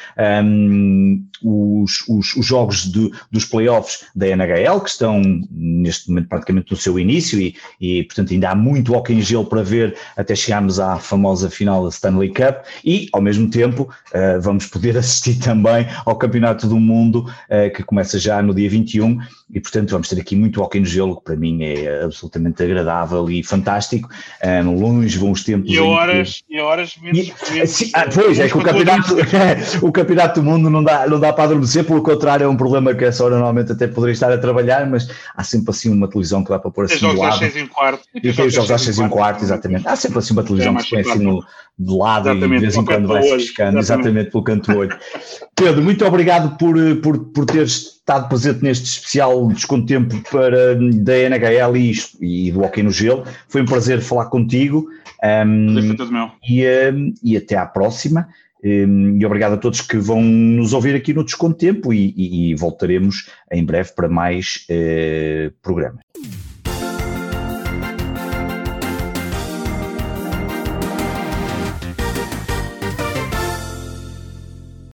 um, 0.44 1.26
os, 1.44 2.04
os, 2.10 2.36
os, 2.36 2.46
jogos 2.46 2.92
de, 2.92 3.12
dos 3.32 3.46
playoffs 3.46 4.06
da 4.16 4.28
NHL, 4.28 4.82
que 4.82 4.90
estão 4.90 5.22
neste 5.52 6.10
momento 6.10 6.28
praticamente 6.28 6.72
no 6.72 6.78
seu 6.78 7.00
início 7.00 7.40
e, 7.40 7.56
e 7.80 8.04
portanto 8.04 8.34
ainda 8.34 8.50
há 8.50 8.56
muito 8.56 8.94
hockey 8.94 9.14
em 9.14 9.22
gelo 9.22 9.46
para 9.46 9.64
ver 9.64 9.96
até 10.16 10.36
chegarmos 10.36 10.80
à 10.80 10.98
famosa 10.98 11.50
final 11.50 11.84
da 11.84 11.90
Stanley 11.90 12.30
Cup 12.30 12.66
e 12.84 13.08
ao 13.14 13.22
mesmo 13.22 13.50
tempo 13.50 13.84
uh, 13.84 14.42
vamos 14.42 14.66
poder 14.66 14.98
assistir 14.98 15.40
também 15.40 15.88
ao 16.06 16.16
Campeonato 16.16 16.68
do 16.68 16.80
Mundo 16.80 17.20
uh, 17.50 17.74
que 17.74 17.84
começa 17.84 18.20
já 18.20 18.42
no 18.42 18.54
dia 18.54 18.70
21 18.70 19.20
e 19.54 19.62
portanto 19.62 19.92
vamos 19.92 20.10
ter 20.10 20.20
aqui 20.20 20.36
muito 20.36 20.62
hockey 20.62 20.80
no 20.80 20.86
gelo 20.86 21.16
que 21.18 21.24
para 21.24 21.36
mim 21.36 21.64
é 21.64 22.04
absolutamente 22.04 22.62
agradável 22.62 23.30
e 23.30 23.42
fantástico. 23.44 24.10
Um, 24.44 24.76
longe 24.76 25.18
vão 25.18 25.32
os 25.32 25.44
tempos 25.44 25.72
e 25.72 25.80
horas, 25.80 26.44
que... 26.46 26.56
e 26.56 26.60
horas 26.60 26.98
menos, 27.02 27.32
e, 27.52 27.68
sim, 27.68 27.92
ah, 27.94 28.06
pois 28.14 28.40
é 28.40 28.50
que 28.50 28.58
o 28.58 28.62
campeonato 28.62 29.16
o 29.82 29.92
campeonato 29.92 30.42
do 30.42 30.46
mundo 30.46 30.70
não 30.70 30.84
dá, 30.84 31.08
não 31.08 31.20
dá 31.20 31.32
para 31.34 31.46
adormecer, 31.46 31.84
pelo 31.84 32.02
contrário, 32.02 32.46
é 32.46 32.48
um 32.48 32.58
problema 32.58 32.94
que 32.94 33.06
essa 33.06 33.24
hora 33.24 33.36
normalmente 33.36 33.72
até 33.72 33.88
poderia 33.88 34.14
estar 34.14 34.32
a 34.32 34.38
trabalhar, 34.38 34.88
mas 34.90 35.10
há 35.36 35.44
sempre 35.44 35.72
assim 35.72 35.92
uma 35.92 36.08
televisão 36.08 36.44
que 36.44 36.50
dá 36.50 36.60
para 36.60 36.72
pôr 36.72 36.86
assim 36.86 37.00
do 37.00 37.20
lado. 37.20 37.44
Às 37.44 37.56
um 37.56 37.68
quarto. 37.68 38.04
E 38.16 38.34
tem 38.34 38.46
os 38.46 38.54
jogos 38.54 38.72
às 38.72 38.82
seis 38.82 38.98
e 38.98 39.02
um 39.02 39.10
quarto, 39.10 39.44
exatamente. 39.44 39.88
Há 39.88 39.96
sempre 39.96 40.20
assim 40.20 40.34
uma 40.34 40.44
televisão 40.44 40.74
é 40.74 40.78
que 40.78 40.84
se 40.84 40.90
põe 40.90 41.00
assim 41.02 41.24
no, 41.24 41.44
de 41.80 41.94
lado 41.94 42.30
exatamente, 42.30 42.46
e 42.46 42.56
de 42.56 42.62
vez 42.62 42.76
em 42.76 42.86
quando 42.86 43.08
vai-se 43.08 43.30
pescando, 43.30 43.80
exatamente 43.80 44.32
pelo 44.32 44.44
canto 44.44 44.72
do 44.72 44.78
olho. 44.78 44.98
Pedro, 45.56 45.82
muito 45.82 46.06
obrigado 46.06 46.58
por, 46.58 46.76
por, 47.02 47.18
por 47.26 47.46
teres 47.46 47.98
estado 48.08 48.30
presente 48.30 48.64
neste 48.64 48.86
especial 48.86 49.48
Desconto 49.48 49.86
Tempo 49.86 50.16
para, 50.32 50.76
da 50.76 51.18
NHL 51.18 51.76
e, 51.76 51.94
e 52.22 52.52
do 52.52 52.62
Hockey 52.62 52.82
no 52.82 52.92
Gelo. 52.92 53.26
Foi 53.50 53.62
um 53.62 53.66
prazer 53.66 54.02
falar 54.02 54.26
contigo. 54.28 54.88
Um, 55.24 55.80
e, 56.48 56.66
um, 56.66 57.14
e 57.24 57.36
até 57.36 57.56
à 57.56 57.66
próxima. 57.66 58.30
Hum, 58.64 59.18
e 59.20 59.26
obrigado 59.26 59.54
a 59.54 59.58
todos 59.58 59.82
que 59.82 59.98
vão 59.98 60.22
nos 60.22 60.74
ouvir 60.74 60.96
aqui 60.96 61.14
no 61.14 61.24
Desconto 61.24 61.58
Tempo 61.58 61.94
e, 61.94 62.14
e, 62.18 62.52
e 62.52 62.56
voltaremos 62.56 63.30
em 63.52 63.64
breve 63.64 63.92
para 63.96 64.10
mais 64.10 64.66
eh, 64.70 65.52
programas. 65.62 66.02